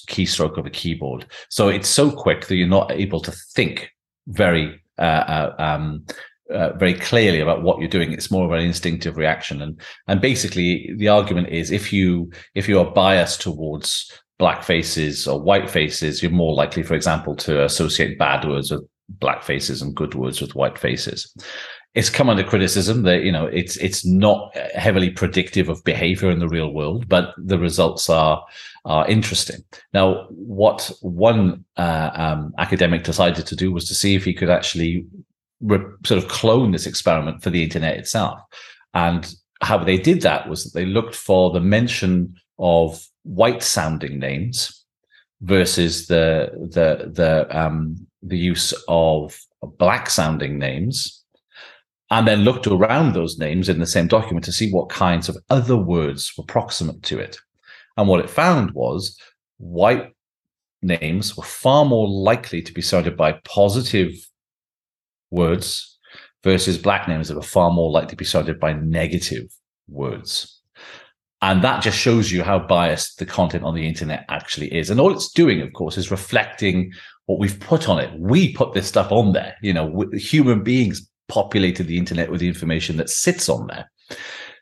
keystroke 0.09 0.57
of 0.57 0.65
a 0.65 0.69
keyboard. 0.69 1.25
So 1.49 1.69
it's 1.69 1.87
so 1.87 2.11
quick 2.11 2.47
that 2.47 2.55
you're 2.55 2.67
not 2.67 2.91
able 2.91 3.21
to 3.21 3.31
think 3.31 3.89
very 4.27 4.81
uh, 4.99 5.01
uh, 5.01 5.55
um, 5.57 6.05
uh, 6.53 6.73
very 6.73 6.93
clearly 6.93 7.39
about 7.39 7.63
what 7.63 7.79
you're 7.79 7.87
doing. 7.87 8.11
It's 8.11 8.29
more 8.29 8.45
of 8.45 8.51
an 8.51 8.65
instinctive 8.65 9.15
reaction, 9.15 9.61
and 9.61 9.79
and 10.07 10.19
basically 10.19 10.93
the 10.97 11.07
argument 11.07 11.47
is 11.49 11.71
if 11.71 11.93
you 11.93 12.29
if 12.55 12.67
you 12.67 12.77
are 12.79 12.91
biased 12.91 13.41
towards 13.41 14.11
black 14.37 14.63
faces 14.63 15.27
or 15.27 15.41
white 15.41 15.69
faces, 15.69 16.21
you're 16.21 16.31
more 16.31 16.53
likely, 16.53 16.83
for 16.83 16.95
example, 16.95 17.35
to 17.37 17.63
associate 17.63 18.19
bad 18.19 18.45
words 18.45 18.69
with 18.69 18.85
black 19.07 19.43
faces 19.43 19.81
and 19.81 19.95
good 19.95 20.15
words 20.15 20.41
with 20.41 20.55
white 20.55 20.77
faces 20.77 21.33
it's 21.95 22.09
come 22.09 22.29
under 22.29 22.43
criticism 22.43 23.03
that 23.03 23.21
you 23.21 23.31
know 23.31 23.45
it's 23.45 23.77
it's 23.77 24.03
not 24.05 24.55
heavily 24.75 25.11
predictive 25.11 25.69
of 25.69 25.83
behavior 25.83 26.31
in 26.31 26.39
the 26.39 26.47
real 26.47 26.73
world, 26.73 27.07
but 27.07 27.33
the 27.37 27.59
results 27.59 28.09
are 28.09 28.43
are 28.85 29.07
interesting. 29.07 29.63
Now, 29.93 30.25
what 30.29 30.91
one 31.01 31.63
uh, 31.77 32.09
um, 32.13 32.53
academic 32.57 33.03
decided 33.03 33.45
to 33.47 33.55
do 33.55 33.71
was 33.71 33.87
to 33.87 33.95
see 33.95 34.15
if 34.15 34.25
he 34.25 34.33
could 34.33 34.49
actually 34.49 35.05
re- 35.61 35.85
sort 36.03 36.21
of 36.21 36.29
clone 36.29 36.71
this 36.71 36.87
experiment 36.87 37.43
for 37.43 37.51
the 37.51 37.63
internet 37.63 37.97
itself, 37.97 38.39
and 38.93 39.33
how 39.61 39.77
they 39.77 39.97
did 39.97 40.21
that 40.21 40.49
was 40.49 40.63
that 40.63 40.77
they 40.77 40.85
looked 40.85 41.15
for 41.15 41.51
the 41.51 41.61
mention 41.61 42.35
of 42.57 43.07
white 43.21 43.61
sounding 43.61 44.17
names 44.17 44.83
versus 45.41 46.07
the 46.07 46.49
the 46.71 47.11
the 47.11 47.57
um, 47.57 48.07
the 48.23 48.37
use 48.37 48.73
of 48.87 49.39
black 49.77 50.09
sounding 50.09 50.57
names 50.57 51.22
and 52.13 52.27
then 52.27 52.43
looked 52.43 52.67
around 52.67 53.13
those 53.13 53.39
names 53.39 53.69
in 53.69 53.79
the 53.79 53.87
same 53.87 54.05
document 54.05 54.45
to 54.45 54.51
see 54.51 54.71
what 54.71 54.87
kinds 54.87 55.29
of 55.29 55.37
other 55.49 55.75
words 55.75 56.31
were 56.37 56.43
proximate 56.43 57.01
to 57.01 57.17
it. 57.17 57.39
And 57.97 58.07
what 58.07 58.19
it 58.19 58.29
found 58.29 58.69
was 58.75 59.19
white 59.57 60.13
names 60.83 61.35
were 61.35 61.43
far 61.43 61.85
more 61.85 62.07
likely 62.07 62.61
to 62.61 62.71
be 62.71 62.83
surrounded 62.83 63.17
by 63.17 63.39
positive 63.45 64.11
words 65.31 65.97
versus 66.43 66.77
black 66.77 67.07
names 67.07 67.29
that 67.29 67.35
were 67.35 67.41
far 67.41 67.71
more 67.71 67.89
likely 67.89 68.09
to 68.09 68.15
be 68.15 68.25
surrounded 68.25 68.59
by 68.59 68.73
negative 68.73 69.45
words. 69.87 70.61
And 71.41 71.63
that 71.63 71.81
just 71.81 71.97
shows 71.97 72.31
you 72.31 72.43
how 72.43 72.59
biased 72.59 73.17
the 73.17 73.25
content 73.25 73.63
on 73.63 73.73
the 73.73 73.87
internet 73.87 74.23
actually 74.29 74.71
is. 74.71 74.91
And 74.91 74.99
all 74.99 75.11
it's 75.11 75.31
doing, 75.31 75.61
of 75.61 75.73
course, 75.73 75.97
is 75.97 76.11
reflecting 76.11 76.93
what 77.25 77.39
we've 77.39 77.59
put 77.59 77.89
on 77.89 77.97
it. 77.97 78.11
We 78.19 78.53
put 78.53 78.73
this 78.73 78.87
stuff 78.87 79.11
on 79.11 79.33
there. 79.33 79.55
You 79.63 79.73
know, 79.73 80.05
human 80.13 80.61
beings 80.61 81.09
populated 81.27 81.87
the 81.87 81.97
internet 81.97 82.31
with 82.31 82.39
the 82.39 82.47
information 82.47 82.97
that 82.97 83.09
sits 83.09 83.49
on 83.49 83.67
there. 83.67 83.89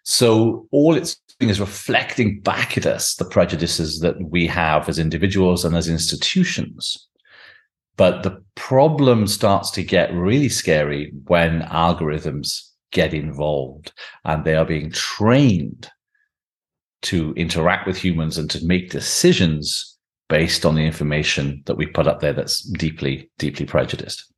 So 0.03 0.67
all 0.71 0.95
it's 0.95 1.17
doing 1.39 1.49
is 1.49 1.59
reflecting 1.59 2.39
back 2.39 2.77
at 2.77 2.85
us 2.85 3.15
the 3.15 3.25
prejudices 3.25 3.99
that 3.99 4.15
we 4.21 4.47
have 4.47 4.89
as 4.89 4.99
individuals 4.99 5.65
and 5.65 5.75
as 5.75 5.87
institutions. 5.87 7.07
But 7.97 8.23
the 8.23 8.43
problem 8.55 9.27
starts 9.27 9.69
to 9.71 9.83
get 9.83 10.13
really 10.13 10.49
scary 10.49 11.11
when 11.27 11.61
algorithms 11.61 12.61
get 12.91 13.13
involved 13.13 13.91
and 14.25 14.43
they 14.43 14.55
are 14.55 14.65
being 14.65 14.91
trained 14.91 15.89
to 17.03 17.33
interact 17.33 17.87
with 17.87 17.97
humans 17.97 18.37
and 18.37 18.49
to 18.51 18.65
make 18.65 18.91
decisions 18.91 19.97
based 20.29 20.65
on 20.65 20.75
the 20.75 20.85
information 20.85 21.61
that 21.65 21.75
we 21.75 21.85
put 21.85 22.07
up 22.07 22.21
there 22.21 22.33
that's 22.33 22.61
deeply, 22.61 23.29
deeply 23.37 23.65
prejudiced. 23.65 24.31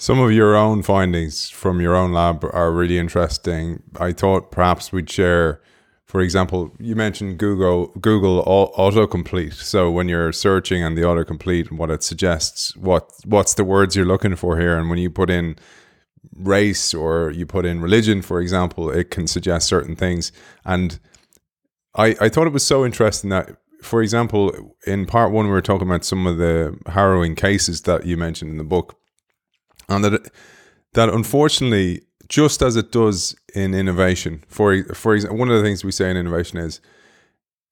Some 0.00 0.18
of 0.18 0.32
your 0.32 0.56
own 0.56 0.82
findings 0.82 1.50
from 1.50 1.78
your 1.78 1.94
own 1.94 2.14
lab 2.14 2.42
are 2.54 2.72
really 2.72 2.96
interesting. 2.96 3.82
I 3.98 4.12
thought 4.12 4.50
perhaps 4.50 4.92
we'd 4.92 5.10
share, 5.10 5.60
for 6.06 6.22
example, 6.22 6.74
you 6.78 6.96
mentioned 6.96 7.36
Google 7.36 7.88
Google 8.00 8.42
autocomplete. 8.78 9.52
So 9.52 9.90
when 9.90 10.08
you're 10.08 10.32
searching 10.32 10.82
and 10.82 10.96
the 10.96 11.02
autocomplete, 11.02 11.68
and 11.68 11.78
what 11.78 11.90
it 11.90 12.02
suggests, 12.02 12.74
what 12.78 13.12
what's 13.26 13.52
the 13.52 13.62
words 13.62 13.94
you're 13.94 14.06
looking 14.06 14.36
for 14.36 14.58
here, 14.58 14.78
and 14.78 14.88
when 14.88 14.98
you 14.98 15.10
put 15.10 15.28
in 15.28 15.56
race 16.34 16.94
or 16.94 17.30
you 17.30 17.44
put 17.44 17.66
in 17.66 17.82
religion, 17.82 18.22
for 18.22 18.40
example, 18.40 18.90
it 18.90 19.10
can 19.10 19.26
suggest 19.26 19.68
certain 19.68 19.96
things. 19.96 20.32
And 20.64 20.98
I, 21.94 22.16
I 22.22 22.30
thought 22.30 22.46
it 22.46 22.54
was 22.54 22.64
so 22.64 22.86
interesting 22.86 23.28
that, 23.30 23.50
for 23.82 24.00
example, 24.00 24.74
in 24.86 25.04
part 25.04 25.30
one, 25.30 25.44
we 25.44 25.52
were 25.52 25.60
talking 25.60 25.86
about 25.86 26.06
some 26.06 26.26
of 26.26 26.38
the 26.38 26.78
harrowing 26.86 27.34
cases 27.34 27.82
that 27.82 28.06
you 28.06 28.16
mentioned 28.16 28.50
in 28.50 28.56
the 28.56 28.64
book. 28.64 28.96
And 29.90 30.04
that, 30.04 30.32
that 30.94 31.08
unfortunately, 31.10 32.02
just 32.28 32.62
as 32.62 32.76
it 32.76 32.92
does 32.92 33.36
in 33.54 33.74
innovation, 33.74 34.44
for, 34.48 34.84
for 34.94 35.14
example, 35.14 35.38
one 35.38 35.50
of 35.50 35.56
the 35.56 35.62
things 35.62 35.84
we 35.84 35.92
say 35.92 36.10
in 36.10 36.16
innovation 36.16 36.58
is 36.58 36.80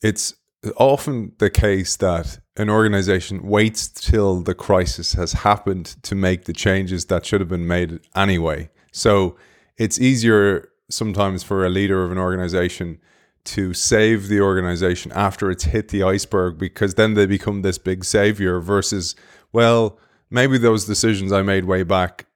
it's 0.03 0.35
often 0.77 1.33
the 1.39 1.49
case 1.49 1.97
that 1.97 2.41
an 2.57 2.69
organization 2.69 3.47
waits 3.47 3.89
till 3.89 4.43
the 4.43 4.55
crisis 4.55 5.13
has 5.13 5.33
happened 5.33 5.87
to 6.03 6.17
make 6.17 6.45
the 6.45 6.53
changes 6.53 7.05
that 7.07 7.25
should 7.25 7.41
have 7.41 7.49
been 7.49 7.69
made 7.69 8.01
anyway. 8.17 8.69
So 8.91 9.37
it's 9.77 10.01
easier 10.01 10.71
sometimes 10.91 11.45
for 11.45 11.65
a 11.65 11.71
leader 11.71 12.05
of 12.05 12.11
an 12.11 12.19
organization 12.19 12.99
to 13.45 13.73
save 13.73 14.29
the 14.29 14.41
organization 14.41 15.13
after 15.15 15.51
it's 15.51 15.65
hit 15.65 15.89
the 15.89 16.03
iceberg 16.03 16.59
because 16.59 16.95
then 16.95 17.15
they 17.15 17.27
become 17.27 17.63
this 17.63 17.79
big 17.79 18.05
savior 18.05 18.59
versus, 18.59 19.15
well, 19.53 19.99
maybe 20.31 20.59
those 20.59 20.85
decisions 20.85 21.33
I 21.33 21.43
made 21.43 21.65
way 21.65 21.83
back 21.83 22.27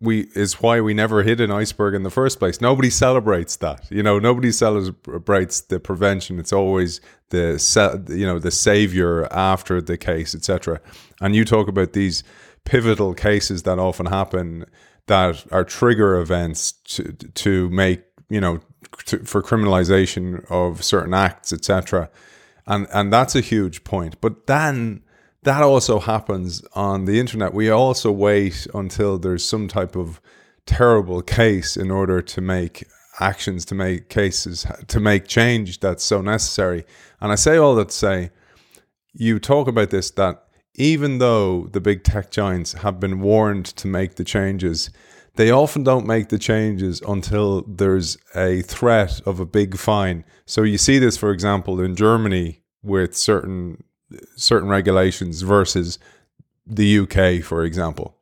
we 0.00 0.28
is 0.34 0.60
why 0.60 0.80
we 0.80 0.92
never 0.92 1.22
hit 1.22 1.40
an 1.40 1.50
iceberg 1.50 1.94
in 1.94 2.02
the 2.02 2.10
first 2.10 2.38
place. 2.38 2.60
Nobody 2.60 2.90
celebrates 2.90 3.56
that. 3.56 3.90
You 3.90 4.02
know, 4.02 4.18
nobody 4.18 4.52
celebrates 4.52 5.62
the 5.62 5.80
prevention. 5.80 6.38
It's 6.38 6.52
always 6.52 7.00
the 7.30 8.04
you 8.08 8.26
know 8.26 8.38
the 8.38 8.50
savior 8.50 9.26
after 9.32 9.80
the 9.80 9.96
case, 9.96 10.34
etc. 10.34 10.80
And 11.20 11.34
you 11.34 11.44
talk 11.44 11.68
about 11.68 11.94
these 11.94 12.22
pivotal 12.64 13.14
cases 13.14 13.62
that 13.62 13.78
often 13.78 14.06
happen 14.06 14.66
that 15.06 15.46
are 15.50 15.64
trigger 15.64 16.18
events 16.18 16.72
to 16.72 17.12
to 17.12 17.70
make 17.70 18.02
you 18.28 18.40
know 18.40 18.60
to, 19.06 19.18
for 19.20 19.42
criminalization 19.42 20.44
of 20.50 20.84
certain 20.84 21.14
acts, 21.14 21.54
etc. 21.54 22.10
And 22.66 22.86
and 22.92 23.10
that's 23.10 23.34
a 23.34 23.40
huge 23.40 23.82
point. 23.82 24.20
But 24.20 24.46
then 24.46 25.02
that 25.46 25.62
also 25.62 26.00
happens 26.00 26.60
on 26.72 27.04
the 27.04 27.20
internet. 27.20 27.54
We 27.54 27.70
also 27.70 28.10
wait 28.10 28.66
until 28.74 29.16
there's 29.16 29.44
some 29.44 29.68
type 29.68 29.94
of 29.94 30.20
terrible 30.66 31.22
case 31.22 31.76
in 31.76 31.88
order 31.88 32.20
to 32.20 32.40
make 32.40 32.84
actions, 33.20 33.64
to 33.66 33.74
make 33.76 34.08
cases, 34.08 34.66
to 34.88 34.98
make 34.98 35.28
change 35.28 35.78
that's 35.78 36.02
so 36.02 36.20
necessary. 36.20 36.84
And 37.20 37.30
I 37.30 37.36
say 37.36 37.58
all 37.58 37.76
that 37.76 37.90
to 37.90 37.94
say, 37.94 38.30
you 39.14 39.38
talk 39.38 39.68
about 39.68 39.90
this 39.90 40.10
that 40.10 40.42
even 40.74 41.18
though 41.18 41.68
the 41.68 41.80
big 41.80 42.02
tech 42.02 42.32
giants 42.32 42.72
have 42.72 42.98
been 42.98 43.20
warned 43.20 43.66
to 43.66 43.86
make 43.86 44.16
the 44.16 44.24
changes, 44.24 44.90
they 45.36 45.52
often 45.52 45.84
don't 45.84 46.08
make 46.08 46.28
the 46.28 46.40
changes 46.40 47.00
until 47.06 47.62
there's 47.62 48.18
a 48.34 48.62
threat 48.62 49.20
of 49.24 49.38
a 49.38 49.46
big 49.46 49.76
fine. 49.76 50.24
So 50.44 50.64
you 50.64 50.76
see 50.76 50.98
this, 50.98 51.16
for 51.16 51.30
example, 51.30 51.80
in 51.80 51.94
Germany 51.94 52.62
with 52.82 53.16
certain 53.16 53.84
certain 54.36 54.68
regulations 54.68 55.42
versus 55.42 55.98
the 56.66 56.98
UK, 57.00 57.42
for 57.44 57.64
example? 57.64 58.16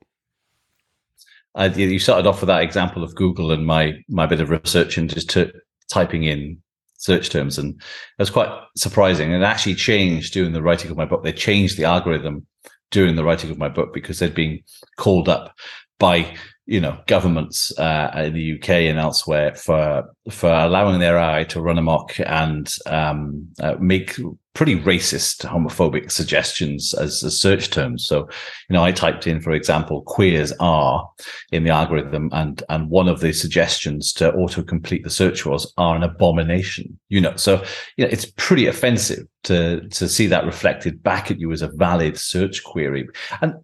Uh, 1.54 1.70
you 1.74 1.98
started 1.98 2.26
off 2.26 2.40
with 2.40 2.48
that 2.48 2.62
example 2.62 3.04
of 3.04 3.14
Google 3.14 3.52
and 3.52 3.64
my 3.64 3.94
my 4.08 4.26
bit 4.26 4.40
of 4.40 4.50
research 4.50 4.98
and 4.98 5.08
just 5.08 5.30
to, 5.30 5.52
typing 5.88 6.24
in 6.24 6.58
search 6.98 7.30
terms, 7.30 7.58
and 7.58 7.74
it 7.74 7.82
was 8.18 8.30
quite 8.30 8.48
surprising. 8.76 9.32
And 9.32 9.42
it 9.42 9.46
actually 9.46 9.74
changed 9.74 10.32
during 10.32 10.52
the 10.52 10.62
writing 10.62 10.90
of 10.90 10.96
my 10.96 11.04
book. 11.04 11.22
They 11.22 11.32
changed 11.32 11.76
the 11.76 11.84
algorithm 11.84 12.46
during 12.90 13.14
the 13.14 13.24
writing 13.24 13.50
of 13.50 13.58
my 13.58 13.68
book 13.68 13.92
because 13.94 14.18
they'd 14.18 14.34
been 14.34 14.60
called 14.96 15.28
up 15.28 15.54
by 15.98 16.34
you 16.66 16.80
know 16.80 16.98
governments 17.06 17.76
uh, 17.78 18.10
in 18.16 18.34
the 18.34 18.58
UK 18.58 18.70
and 18.70 18.98
elsewhere 18.98 19.54
for 19.54 20.04
for 20.30 20.50
allowing 20.50 21.00
their 21.00 21.18
AI 21.18 21.44
to 21.44 21.60
run 21.60 21.78
amok 21.78 22.18
and 22.20 22.74
um, 22.86 23.46
uh, 23.60 23.76
make 23.78 24.18
pretty 24.54 24.80
racist, 24.80 25.44
homophobic 25.44 26.10
suggestions 26.10 26.94
as, 26.94 27.22
as 27.24 27.38
search 27.38 27.70
terms. 27.70 28.06
So, 28.06 28.20
you 28.68 28.74
know, 28.74 28.84
I 28.84 28.92
typed 28.92 29.26
in, 29.26 29.40
for 29.40 29.50
example, 29.50 30.02
queers 30.02 30.52
are 30.60 31.10
in 31.52 31.64
the 31.64 31.70
algorithm, 31.70 32.30
and 32.32 32.62
and 32.68 32.88
one 32.88 33.08
of 33.08 33.20
the 33.20 33.32
suggestions 33.32 34.12
to 34.14 34.32
autocomplete 34.32 35.02
the 35.02 35.10
search 35.10 35.44
was 35.44 35.72
are 35.76 35.96
an 35.96 36.02
abomination. 36.02 36.98
You 37.08 37.20
know, 37.20 37.36
so 37.36 37.62
you 37.96 38.04
know 38.04 38.10
it's 38.10 38.26
pretty 38.36 38.66
offensive 38.66 39.26
to 39.44 39.86
to 39.88 40.08
see 40.08 40.26
that 40.28 40.46
reflected 40.46 41.02
back 41.02 41.30
at 41.30 41.38
you 41.38 41.52
as 41.52 41.62
a 41.62 41.68
valid 41.68 42.16
search 42.16 42.64
query. 42.64 43.08
And 43.42 43.54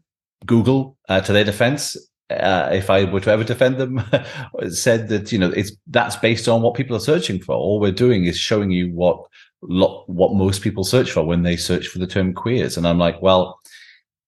Google, 0.46 0.96
uh, 1.08 1.20
to 1.20 1.32
their 1.32 1.44
defense, 1.44 1.96
uh, 2.30 2.70
if 2.72 2.90
I 2.90 3.04
were 3.04 3.20
to 3.20 3.30
ever 3.30 3.44
defend 3.44 3.78
them, 3.78 4.02
said 4.70 5.08
that 5.08 5.32
you 5.32 5.38
know 5.38 5.50
it's 5.50 5.72
that's 5.88 6.16
based 6.16 6.48
on 6.48 6.62
what 6.62 6.74
people 6.74 6.96
are 6.96 7.00
searching 7.00 7.40
for. 7.40 7.54
All 7.54 7.80
we're 7.80 7.92
doing 7.92 8.24
is 8.24 8.38
showing 8.38 8.70
you 8.70 8.92
what 8.92 9.20
lot 9.62 10.08
what 10.08 10.34
most 10.34 10.62
people 10.62 10.84
search 10.84 11.10
for 11.10 11.24
when 11.24 11.42
they 11.42 11.56
search 11.56 11.88
for 11.88 11.98
the 11.98 12.06
term 12.06 12.32
queers, 12.32 12.76
and 12.76 12.86
I'm 12.86 12.98
like, 12.98 13.20
well, 13.20 13.58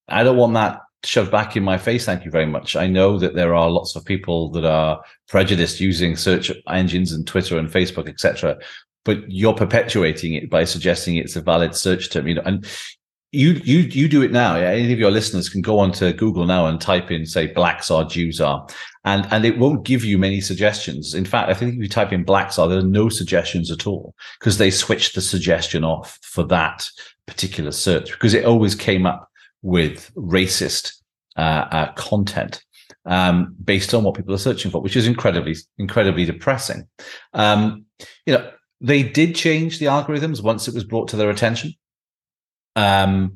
I 0.09 0.23
don't 0.23 0.37
want 0.37 0.53
that 0.55 0.81
shoved 1.05 1.31
back 1.31 1.55
in 1.55 1.63
my 1.63 1.77
face. 1.77 2.05
Thank 2.05 2.25
you 2.25 2.31
very 2.31 2.45
much. 2.45 2.75
I 2.75 2.87
know 2.87 3.17
that 3.19 3.35
there 3.35 3.55
are 3.55 3.69
lots 3.69 3.95
of 3.95 4.05
people 4.05 4.49
that 4.51 4.65
are 4.65 5.01
prejudiced 5.27 5.79
using 5.79 6.15
search 6.15 6.51
engines 6.69 7.11
and 7.11 7.25
Twitter 7.25 7.57
and 7.57 7.69
Facebook, 7.69 8.09
etc. 8.09 8.57
But 9.05 9.29
you're 9.29 9.53
perpetuating 9.53 10.33
it 10.33 10.49
by 10.49 10.63
suggesting 10.63 11.17
it's 11.17 11.35
a 11.35 11.41
valid 11.41 11.75
search 11.75 12.09
term. 12.09 12.27
You 12.27 12.35
know, 12.35 12.43
and 12.45 12.65
you 13.33 13.53
you 13.63 13.79
you 13.79 14.07
do 14.07 14.21
it 14.21 14.31
now. 14.31 14.55
Yeah? 14.55 14.69
Any 14.69 14.93
of 14.93 14.99
your 14.99 15.11
listeners 15.11 15.49
can 15.49 15.61
go 15.61 15.79
onto 15.79 16.13
Google 16.13 16.45
now 16.45 16.67
and 16.67 16.79
type 16.79 17.09
in, 17.09 17.25
say, 17.25 17.47
blacks 17.47 17.89
are 17.89 18.05
Jews 18.05 18.39
are, 18.39 18.65
and 19.03 19.27
and 19.31 19.43
it 19.43 19.57
won't 19.57 19.83
give 19.83 20.05
you 20.05 20.19
many 20.19 20.39
suggestions. 20.39 21.15
In 21.15 21.25
fact, 21.25 21.49
I 21.49 21.55
think 21.55 21.73
if 21.73 21.81
you 21.81 21.89
type 21.89 22.13
in 22.13 22.23
blacks 22.23 22.59
are, 22.59 22.67
there 22.67 22.77
are 22.77 22.83
no 22.83 23.09
suggestions 23.09 23.71
at 23.71 23.87
all 23.87 24.13
because 24.39 24.59
they 24.59 24.69
switched 24.69 25.15
the 25.15 25.21
suggestion 25.21 25.83
off 25.83 26.19
for 26.21 26.43
that 26.43 26.87
particular 27.25 27.71
search 27.71 28.11
because 28.11 28.35
it 28.35 28.45
always 28.45 28.75
came 28.75 29.07
up 29.07 29.27
with 29.63 30.13
racist 30.15 31.01
uh, 31.35 31.65
uh, 31.71 31.91
content 31.93 32.63
um, 33.05 33.55
based 33.63 33.95
on 33.95 34.03
what 34.03 34.15
people 34.15 34.35
are 34.35 34.37
searching 34.37 34.69
for, 34.69 34.79
which 34.79 34.95
is 34.95 35.07
incredibly 35.07 35.55
incredibly 35.79 36.25
depressing. 36.25 36.87
Um, 37.33 37.85
you 38.27 38.33
know, 38.35 38.51
they 38.79 39.01
did 39.01 39.35
change 39.35 39.79
the 39.79 39.87
algorithms 39.87 40.43
once 40.43 40.67
it 40.67 40.75
was 40.75 40.83
brought 40.83 41.07
to 41.07 41.15
their 41.15 41.31
attention. 41.31 41.73
Um, 42.75 43.35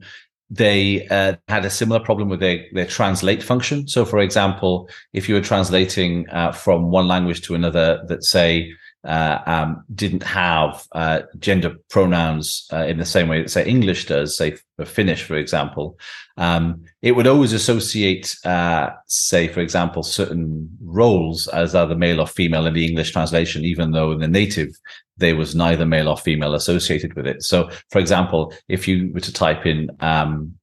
they 0.49 1.07
uh, 1.09 1.35
had 1.49 1.65
a 1.65 1.69
similar 1.69 1.99
problem 1.99 2.29
with 2.29 2.39
their, 2.39 2.65
their 2.71 2.85
translate 2.85 3.43
function. 3.43 3.87
So, 3.87 4.05
for 4.05 4.19
example, 4.19 4.89
if 5.13 5.27
you 5.27 5.35
were 5.35 5.41
translating 5.41 6.29
uh, 6.29 6.53
from 6.53 6.89
one 6.89 7.07
language 7.07 7.41
to 7.43 7.55
another 7.55 8.01
that, 8.07 8.23
say, 8.23 8.71
uh, 9.03 9.39
um, 9.45 9.83
didn't 9.93 10.23
have 10.23 10.85
uh, 10.91 11.21
gender 11.39 11.75
pronouns 11.89 12.67
uh, 12.73 12.85
in 12.85 12.97
the 12.97 13.05
same 13.05 13.27
way 13.27 13.41
that, 13.41 13.49
say, 13.49 13.65
English 13.65 14.05
does, 14.05 14.37
say, 14.37 14.55
Finnish, 14.85 15.23
for 15.23 15.35
example, 15.35 15.97
um, 16.37 16.83
it 17.01 17.13
would 17.13 17.25
always 17.25 17.53
associate, 17.53 18.35
uh, 18.45 18.89
say, 19.07 19.47
for 19.47 19.59
example, 19.59 20.03
certain 20.03 20.69
roles 20.83 21.47
as 21.47 21.73
either 21.73 21.95
male 21.95 22.19
or 22.19 22.27
female 22.27 22.67
in 22.67 22.73
the 22.73 22.85
English 22.85 23.11
translation, 23.11 23.65
even 23.65 23.91
though 23.91 24.11
in 24.11 24.19
the 24.19 24.27
native 24.27 24.69
there 25.17 25.35
was 25.35 25.55
neither 25.55 25.85
male 25.85 26.07
or 26.07 26.17
female 26.17 26.53
associated 26.53 27.15
with 27.15 27.25
it. 27.25 27.41
So, 27.41 27.71
for 27.89 27.99
example, 27.99 28.53
if 28.67 28.87
you 28.87 29.11
were 29.13 29.19
to 29.21 29.33
type 29.33 29.65
in 29.65 29.89
um, 29.99 30.56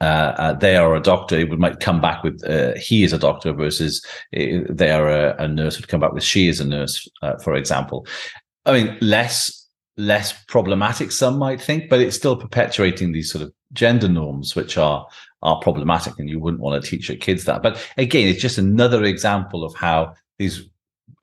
uh, 0.00 0.04
uh, 0.04 0.52
they 0.52 0.76
are 0.76 0.94
a 0.94 1.00
doctor, 1.00 1.38
it 1.38 1.50
would 1.50 1.58
might 1.58 1.80
come 1.80 2.00
back 2.00 2.22
with 2.22 2.42
uh, 2.48 2.74
he 2.76 3.02
is 3.02 3.12
a 3.12 3.18
doctor 3.18 3.52
versus 3.52 4.04
uh, 4.36 4.62
they 4.68 4.90
are 4.90 5.08
a, 5.08 5.36
a, 5.42 5.48
nurse 5.48 5.76
would 5.76 5.88
come 5.88 6.00
back 6.00 6.12
with 6.12 6.22
she 6.22 6.48
is 6.48 6.60
a 6.60 6.64
nurse, 6.64 7.08
for 7.42 7.54
example. 7.54 8.06
I 8.64 8.72
mean, 8.72 8.96
less 9.00 9.66
less 9.96 10.32
problematic, 10.44 11.10
some 11.10 11.36
might 11.38 11.60
think, 11.60 11.90
but 11.90 12.00
it's 12.00 12.16
still 12.16 12.36
perpetuating 12.36 13.10
these 13.10 13.30
sort 13.30 13.42
of 13.42 13.52
gender 13.72 14.08
norms, 14.08 14.54
which 14.54 14.78
are 14.78 15.06
are 15.42 15.60
problematic, 15.60 16.14
and 16.18 16.28
you 16.28 16.38
wouldn't 16.38 16.62
want 16.62 16.82
to 16.82 16.90
teach 16.90 17.08
your 17.08 17.18
kids 17.18 17.44
that. 17.44 17.62
But 17.62 17.84
again, 17.96 18.28
it's 18.28 18.40
just 18.40 18.58
another 18.58 19.04
example 19.04 19.64
of 19.64 19.74
how 19.74 20.14
these 20.38 20.68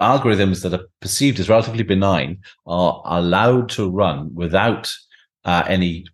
algorithms 0.01 0.61
that 0.63 0.73
are 0.73 0.85
perceived 0.99 1.39
as 1.39 1.49
relatively 1.49 1.83
benign 1.83 2.39
are 2.65 3.01
allowed 3.05 3.69
to 3.69 3.89
run 3.89 4.33
without 4.35 4.93
uh, 5.45 5.63
any 5.67 6.05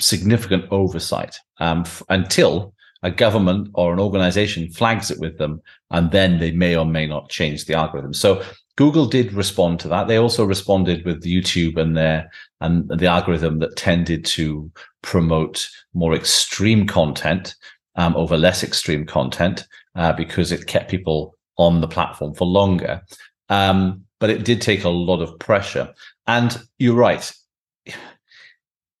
significant 0.00 0.64
oversight 0.70 1.36
um, 1.58 1.80
f- 1.80 2.02
until 2.08 2.74
a 3.02 3.10
government 3.10 3.68
or 3.74 3.92
an 3.92 4.00
organization 4.00 4.70
flags 4.70 5.10
it 5.10 5.18
with 5.18 5.38
them, 5.38 5.62
and 5.90 6.10
then 6.10 6.38
they 6.38 6.50
may 6.50 6.76
or 6.76 6.84
may 6.84 7.06
not 7.06 7.30
change 7.30 7.64
the 7.64 7.74
algorithm. 7.74 8.12
So 8.12 8.42
Google 8.76 9.06
did 9.06 9.32
respond 9.32 9.80
to 9.80 9.88
that. 9.88 10.08
They 10.08 10.16
also 10.16 10.44
responded 10.44 11.04
with 11.04 11.24
YouTube 11.24 11.76
and 11.76 11.96
their 11.96 12.30
and 12.60 12.88
the 12.88 13.06
algorithm 13.06 13.58
that 13.60 13.76
tended 13.76 14.24
to 14.26 14.70
promote 15.02 15.68
more 15.94 16.14
extreme 16.14 16.86
content 16.86 17.54
um, 17.96 18.14
over 18.16 18.36
less 18.36 18.62
extreme 18.62 19.06
content 19.06 19.66
uh, 19.94 20.12
because 20.12 20.52
it 20.52 20.66
kept 20.66 20.90
people 20.90 21.34
on 21.56 21.80
the 21.80 21.88
platform 21.88 22.34
for 22.34 22.46
longer. 22.46 23.02
Um, 23.48 24.04
but 24.18 24.30
it 24.30 24.44
did 24.44 24.60
take 24.60 24.84
a 24.84 24.88
lot 24.88 25.22
of 25.22 25.38
pressure. 25.38 25.92
And 26.26 26.56
you're 26.78 26.94
right 26.94 27.32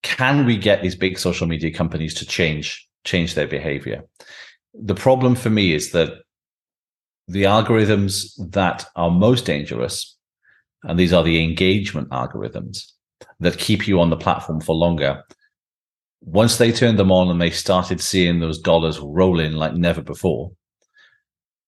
can 0.02 0.46
we 0.46 0.56
get 0.56 0.82
these 0.82 0.94
big 0.94 1.18
social 1.18 1.46
media 1.46 1.72
companies 1.72 2.14
to 2.14 2.26
change 2.26 2.86
change 3.04 3.34
their 3.34 3.48
behavior? 3.48 4.04
The 4.74 4.94
problem 4.94 5.34
for 5.34 5.50
me 5.50 5.72
is 5.74 5.92
that 5.92 6.22
the 7.28 7.44
algorithms 7.44 8.32
that 8.50 8.86
are 8.96 9.10
most 9.10 9.46
dangerous, 9.46 10.16
and 10.82 10.98
these 10.98 11.12
are 11.12 11.22
the 11.22 11.42
engagement 11.42 12.08
algorithms 12.10 12.92
that 13.38 13.58
keep 13.58 13.86
you 13.86 14.00
on 14.00 14.10
the 14.10 14.16
platform 14.16 14.60
for 14.60 14.74
longer. 14.74 15.22
Once 16.22 16.58
they 16.58 16.72
turned 16.72 16.98
them 16.98 17.12
on 17.12 17.28
and 17.28 17.40
they 17.40 17.50
started 17.50 18.00
seeing 18.00 18.40
those 18.40 18.58
dollars 18.58 18.98
roll 18.98 19.40
in 19.40 19.54
like 19.54 19.74
never 19.74 20.02
before, 20.02 20.50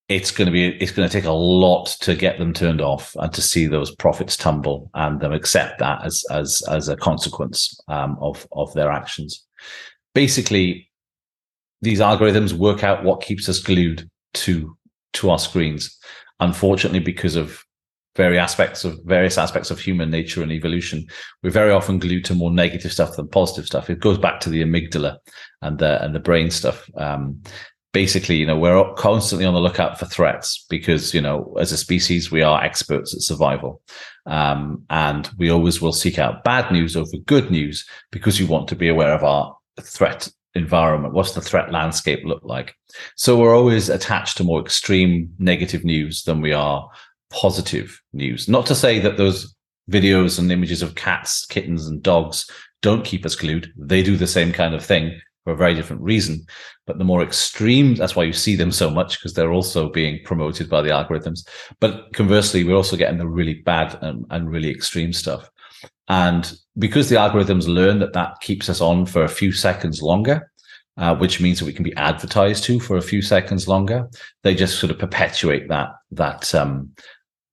it's 0.09 0.31
going 0.31 0.47
to 0.47 0.53
be 0.53 0.69
it's 0.83 0.93
going 0.93 1.09
to 1.09 1.13
take 1.13 1.25
a 1.25 1.33
lot 1.33 1.87
to 2.01 2.15
get 2.15 2.39
them 2.39 2.53
turned 2.53 2.81
off 2.81 3.15
and 3.17 3.33
to 3.33 3.41
see 3.41 3.67
those 3.67 3.95
profits 3.95 4.37
tumble 4.37 4.91
and 4.95 5.21
them 5.21 5.33
accept 5.33 5.79
that 5.79 6.05
as 6.05 6.25
as 6.31 6.63
as 6.69 6.89
a 6.89 6.97
consequence 6.97 7.79
um, 7.89 8.17
of 8.21 8.47
of 8.53 8.73
their 8.75 8.91
actions. 8.91 9.45
Basically, 10.15 10.91
these 11.81 12.01
algorithms 12.01 12.53
work 12.53 12.85
out 12.85 13.05
what 13.05 13.23
keeps 13.23 13.49
us 13.49 13.59
glued 13.59 14.09
to 14.35 14.77
to 15.15 15.31
our 15.31 15.39
screens. 15.39 15.99
Unfortunately, 16.41 17.01
because 17.01 17.37
of 17.37 17.63
various 18.15 18.43
aspects 18.43 18.85
of 18.85 18.99
various 19.05 19.39
aspects 19.39 19.71
of 19.71 19.81
human 19.81 20.11
nature 20.11 20.43
and 20.43 20.53
evolution, 20.53 21.07
we're 21.43 21.51
very 21.51 21.71
often 21.71 21.99
glued 21.99 22.25
to 22.27 22.35
more 22.35 22.51
negative 22.51 22.93
stuff 22.93 23.17
than 23.17 23.29
positive 23.29 23.67
stuff. 23.67 23.89
It 23.89 24.01
goes 24.01 24.19
back 24.19 24.41
to 24.41 24.51
the 24.51 24.63
amygdala 24.63 25.19
and 25.63 25.79
the 25.79 26.03
and 26.05 26.15
the 26.15 26.21
brain 26.21 26.51
stuff. 26.51 26.91
Um, 26.97 27.41
basically, 27.93 28.37
you 28.37 28.47
know, 28.47 28.59
we're 28.59 28.93
constantly 28.95 29.45
on 29.45 29.55
the 29.55 29.61
lookout 29.61 29.99
for 29.99 30.07
threats 30.07 30.65
because, 30.69 31.13
you 31.15 31.21
know, 31.21 31.55
as 31.61 31.73
a 31.73 31.77
species, 31.77 32.31
we 32.31 32.43
are 32.43 32.63
experts 32.63 33.15
at 33.15 33.21
survival. 33.21 33.83
Um, 34.27 34.85
and 34.89 35.29
we 35.39 35.51
always 35.51 35.81
will 35.81 35.93
seek 35.93 36.19
out 36.19 36.45
bad 36.45 36.73
news 36.73 36.97
over 36.97 37.17
good 37.27 37.51
news 37.51 37.87
because 38.11 38.41
you 38.41 38.47
want 38.47 38.69
to 38.69 38.77
be 38.77 38.89
aware 38.89 39.13
of 39.13 39.25
our 39.25 39.57
threat 39.81 40.29
environment. 40.55 41.15
What's 41.15 41.33
the 41.33 41.41
threat 41.41 41.71
landscape 41.71 42.21
look 42.25 42.43
like? 42.45 42.75
So 43.17 43.39
we're 43.39 43.57
always 43.57 43.89
attached 43.89 44.37
to 44.39 44.45
more 44.45 44.61
extreme 44.61 45.33
negative 45.39 45.85
news 45.85 46.23
than 46.23 46.41
we 46.41 46.53
are 46.53 46.89
positive 47.31 48.01
news. 48.13 48.49
Not 48.49 48.67
to 48.67 48.75
say 48.75 48.99
that 49.01 49.17
those 49.17 49.55
videos 49.91 50.39
and 50.39 50.53
images 50.53 50.83
of 50.83 50.95
cats, 50.95 51.45
kittens, 51.47 51.87
and 51.87 52.03
dogs 52.03 52.49
don't 52.81 53.05
keep 53.05 53.27
us 53.27 53.35
glued. 53.35 53.73
They 53.77 54.03
do 54.03 54.17
the 54.17 54.27
same 54.27 54.53
kind 54.53 54.75
of 54.75 54.85
thing 54.85 55.21
for 55.45 55.53
a 55.53 55.57
very 55.57 55.75
different 55.75 56.03
reason. 56.03 56.45
But 56.87 56.99
the 56.99 57.05
more 57.05 57.23
extreme, 57.23 57.95
that's 57.95 58.17
why 58.17 58.25
you 58.25 58.33
see 58.33 58.57
them 58.57 58.73
so 58.73 58.91
much 58.91 59.19
because 59.19 59.35
they're 59.35 59.53
also 59.53 59.89
being 59.91 60.21
promoted 60.25 60.69
by 60.69 60.83
the 60.83 60.91
algorithms. 60.91 61.47
But 61.81 62.13
conversely, 62.13 62.65
we're 62.65 62.77
also 62.77 62.97
getting 62.97 63.19
the 63.19 63.29
really 63.29 63.55
bad 63.55 63.99
and, 64.03 64.25
and 64.31 64.51
really 64.51 64.71
extreme 64.71 65.13
stuff. 65.13 65.51
And 66.09 66.53
because 66.79 67.09
the 67.09 67.17
algorithms 67.17 67.67
learn 67.67 67.99
that 68.01 68.13
that 68.13 68.41
keeps 68.41 68.69
us 68.69 68.81
on 68.81 69.07
for 69.07 69.25
a 69.25 69.29
few 69.29 69.53
seconds 69.53 70.03
longer, 70.03 70.51
uh, 70.97 71.17
which 71.17 71.41
means 71.41 71.59
that 71.59 71.65
we 71.65 71.73
can 71.73 71.85
be 71.85 71.97
advertised 71.97 72.65
to 72.65 72.79
for 72.79 72.97
a 72.97 73.03
few 73.03 73.23
seconds 73.23 73.67
longer, 73.67 74.09
they 74.43 74.55
just 74.55 74.79
sort 74.79 74.91
of 74.91 74.99
perpetuate 74.99 75.69
that 75.69 75.91
that 76.11 76.55
um, 76.55 76.91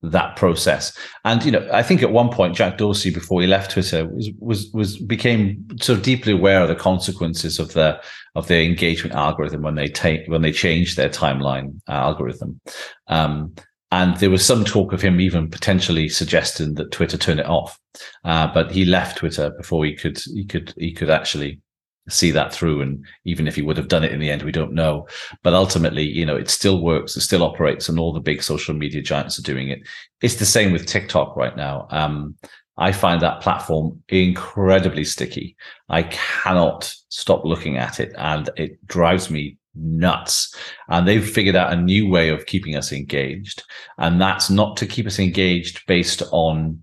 that 0.02 0.36
process. 0.36 0.96
And 1.24 1.44
you 1.44 1.52
know, 1.52 1.68
I 1.72 1.82
think 1.82 2.02
at 2.02 2.12
one 2.12 2.30
point 2.30 2.56
Jack 2.56 2.78
Dorsey, 2.78 3.10
before 3.10 3.40
he 3.40 3.46
left 3.46 3.72
Twitter, 3.72 4.08
was 4.08 4.30
was 4.38 4.70
was 4.72 4.98
became 4.98 5.66
sort 5.80 5.98
of 5.98 6.04
deeply 6.04 6.32
aware 6.32 6.62
of 6.62 6.68
the 6.68 6.74
consequences 6.74 7.58
of 7.58 7.72
the 7.74 8.00
of 8.34 8.48
the 8.48 8.64
engagement 8.64 9.14
algorithm 9.14 9.62
when 9.62 9.74
they 9.74 9.88
take 9.88 10.26
when 10.28 10.42
they 10.42 10.52
changed 10.52 10.96
their 10.96 11.10
timeline 11.10 11.80
algorithm. 11.88 12.60
Um, 13.08 13.54
and 13.92 14.16
there 14.18 14.30
was 14.30 14.44
some 14.44 14.64
talk 14.64 14.92
of 14.92 15.02
him 15.02 15.20
even 15.20 15.50
potentially 15.50 16.08
suggesting 16.08 16.74
that 16.74 16.92
Twitter 16.92 17.18
turn 17.18 17.40
it 17.40 17.46
off, 17.46 17.78
uh, 18.24 18.46
but 18.54 18.70
he 18.70 18.84
left 18.84 19.18
Twitter 19.18 19.50
before 19.50 19.84
he 19.84 19.94
could 19.94 20.18
he 20.32 20.44
could 20.44 20.72
he 20.78 20.92
could 20.92 21.10
actually 21.10 21.60
see 22.08 22.30
that 22.30 22.52
through. 22.52 22.82
And 22.82 23.04
even 23.24 23.46
if 23.46 23.54
he 23.54 23.62
would 23.62 23.76
have 23.76 23.88
done 23.88 24.04
it 24.04 24.12
in 24.12 24.20
the 24.20 24.30
end, 24.30 24.42
we 24.42 24.52
don't 24.52 24.72
know. 24.72 25.06
But 25.42 25.54
ultimately, 25.54 26.04
you 26.04 26.26
know, 26.26 26.36
it 26.36 26.50
still 26.50 26.80
works, 26.82 27.16
it 27.16 27.20
still 27.20 27.42
operates, 27.42 27.88
and 27.88 27.98
all 27.98 28.12
the 28.12 28.20
big 28.20 28.42
social 28.42 28.74
media 28.74 29.02
giants 29.02 29.38
are 29.38 29.42
doing 29.42 29.68
it. 29.68 29.80
It's 30.22 30.36
the 30.36 30.46
same 30.46 30.72
with 30.72 30.86
TikTok 30.86 31.36
right 31.36 31.56
now. 31.56 31.86
Um, 31.90 32.36
I 32.76 32.92
find 32.92 33.20
that 33.20 33.42
platform 33.42 34.02
incredibly 34.08 35.04
sticky. 35.04 35.56
I 35.88 36.04
cannot 36.04 36.94
stop 37.08 37.44
looking 37.44 37.76
at 37.76 38.00
it, 38.00 38.14
and 38.16 38.48
it 38.56 38.84
drives 38.86 39.30
me 39.30 39.58
nuts. 39.74 40.54
And 40.88 41.06
they've 41.06 41.28
figured 41.28 41.56
out 41.56 41.72
a 41.72 41.76
new 41.76 42.08
way 42.08 42.30
of 42.30 42.46
keeping 42.46 42.76
us 42.76 42.92
engaged. 42.92 43.62
And 43.98 44.20
that's 44.20 44.50
not 44.50 44.76
to 44.78 44.86
keep 44.86 45.06
us 45.06 45.18
engaged 45.18 45.86
based 45.86 46.22
on 46.32 46.82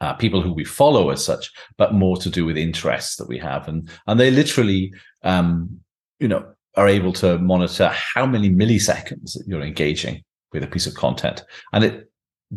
uh, 0.00 0.14
people 0.14 0.42
who 0.42 0.52
we 0.52 0.64
follow 0.64 1.10
as 1.10 1.24
such, 1.24 1.50
but 1.76 1.94
more 1.94 2.16
to 2.16 2.30
do 2.30 2.44
with 2.44 2.56
interests 2.56 3.16
that 3.16 3.28
we 3.28 3.38
have. 3.38 3.68
And 3.68 3.90
and 4.06 4.18
they 4.18 4.30
literally, 4.30 4.92
um, 5.22 5.80
you 6.20 6.28
know, 6.28 6.44
are 6.76 6.88
able 6.88 7.12
to 7.14 7.38
monitor 7.38 7.88
how 7.92 8.26
many 8.26 8.50
milliseconds 8.50 9.36
you're 9.46 9.62
engaging 9.62 10.22
with 10.52 10.62
a 10.62 10.68
piece 10.68 10.86
of 10.86 10.94
content, 10.94 11.44
and 11.72 11.84
it 11.84 12.10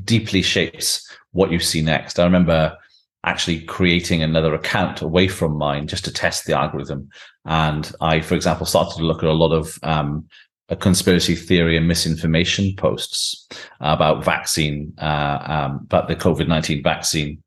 deeply 0.04 0.42
shapes 0.42 1.10
what 1.32 1.52
you 1.52 1.60
see 1.60 1.82
next. 1.82 2.20
I 2.20 2.24
remember 2.24 2.78
actually 3.24 3.62
creating 3.62 4.24
another 4.24 4.54
account 4.56 5.02
away 5.02 5.28
from 5.28 5.58
mine 5.58 5.88
just 5.88 6.04
to 6.06 6.12
test 6.12 6.46
the 6.46 6.58
algorithm. 6.58 7.10
And 7.46 7.92
I, 8.02 8.22
for 8.22 8.36
example, 8.36 8.66
started 8.66 8.98
to 8.98 9.06
look 9.06 9.24
at 9.24 9.30
a 9.30 9.34
lot 9.34 9.52
of 9.52 9.78
um, 9.84 10.28
a 10.70 10.76
conspiracy 10.76 11.36
theory 11.36 11.76
and 11.76 11.88
misinformation 11.88 12.74
posts 12.78 13.48
about 13.82 14.24
vaccine, 14.24 14.94
uh, 15.00 15.40
um, 15.42 15.80
about 15.84 16.08
the 16.08 16.16
COVID 16.16 16.48
19 16.48 16.82
vaccine 16.82 17.44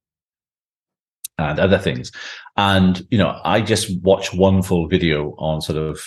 and 1.38 1.58
other 1.58 1.78
things. 1.78 2.12
And, 2.56 3.06
you 3.10 3.18
know, 3.18 3.40
I 3.44 3.60
just 3.60 4.00
watched 4.02 4.34
one 4.34 4.62
full 4.62 4.88
video 4.88 5.34
on 5.38 5.60
sort 5.60 5.78
of 5.78 6.00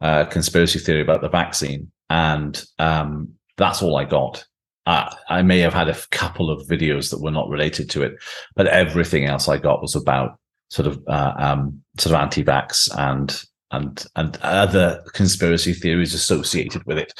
uh, 0.00 0.24
conspiracy 0.26 0.78
theory 0.78 1.02
about 1.02 1.22
the 1.22 1.28
vaccine. 1.28 1.90
And 2.10 2.62
um, 2.78 3.32
that's 3.56 3.82
all 3.82 3.96
I 3.96 4.04
got. 4.04 4.44
Uh, 4.86 5.12
I 5.28 5.42
may 5.42 5.58
have 5.58 5.74
had 5.74 5.88
a 5.88 5.98
couple 6.10 6.50
of 6.50 6.66
videos 6.66 7.10
that 7.10 7.20
were 7.20 7.30
not 7.30 7.48
related 7.48 7.90
to 7.90 8.02
it, 8.02 8.14
but 8.56 8.66
everything 8.68 9.26
else 9.26 9.48
I 9.48 9.58
got 9.58 9.82
was 9.82 9.94
about 9.94 10.38
sort 10.70 10.86
of 10.86 11.02
uh, 11.06 11.34
um, 11.36 11.82
sort 11.98 12.14
of 12.14 12.22
anti-vax 12.22 12.88
and 12.96 13.42
and 13.70 14.06
and 14.16 14.36
other 14.42 15.02
conspiracy 15.14 15.72
theories 15.72 16.14
associated 16.14 16.84
with 16.84 16.98
it. 16.98 17.12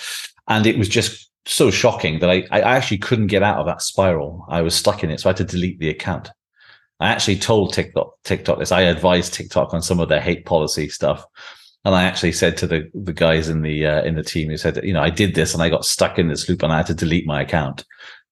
And 0.48 0.66
it 0.66 0.78
was 0.78 0.88
just 0.88 1.30
so 1.46 1.70
shocking 1.70 2.18
that 2.18 2.30
I, 2.30 2.46
I 2.50 2.60
actually 2.60 2.98
couldn't 2.98 3.28
get 3.28 3.42
out 3.42 3.58
of 3.58 3.66
that 3.66 3.82
spiral. 3.82 4.44
I 4.48 4.62
was 4.62 4.74
stuck 4.74 5.02
in 5.02 5.10
it, 5.10 5.20
so 5.20 5.28
I 5.28 5.30
had 5.30 5.38
to 5.38 5.44
delete 5.44 5.78
the 5.78 5.90
account. 5.90 6.30
I 7.00 7.08
actually 7.08 7.36
told 7.36 7.72
TikTok 7.72 8.14
TikTok 8.24 8.58
this. 8.58 8.72
I 8.72 8.82
advised 8.82 9.34
TikTok 9.34 9.72
on 9.72 9.82
some 9.82 10.00
of 10.00 10.08
their 10.08 10.20
hate 10.20 10.46
policy 10.46 10.88
stuff, 10.88 11.24
and 11.84 11.94
I 11.94 12.04
actually 12.04 12.32
said 12.32 12.56
to 12.58 12.66
the 12.66 12.90
the 12.94 13.12
guys 13.12 13.48
in 13.48 13.62
the 13.62 13.86
uh, 13.86 14.02
in 14.02 14.14
the 14.14 14.22
team 14.22 14.48
who 14.48 14.56
said, 14.56 14.82
you 14.84 14.92
know, 14.92 15.02
I 15.02 15.10
did 15.10 15.34
this 15.34 15.54
and 15.54 15.62
I 15.62 15.68
got 15.68 15.84
stuck 15.84 16.18
in 16.18 16.28
this 16.28 16.48
loop 16.48 16.62
and 16.62 16.72
I 16.72 16.78
had 16.78 16.86
to 16.86 16.94
delete 16.94 17.26
my 17.26 17.42
account. 17.42 17.84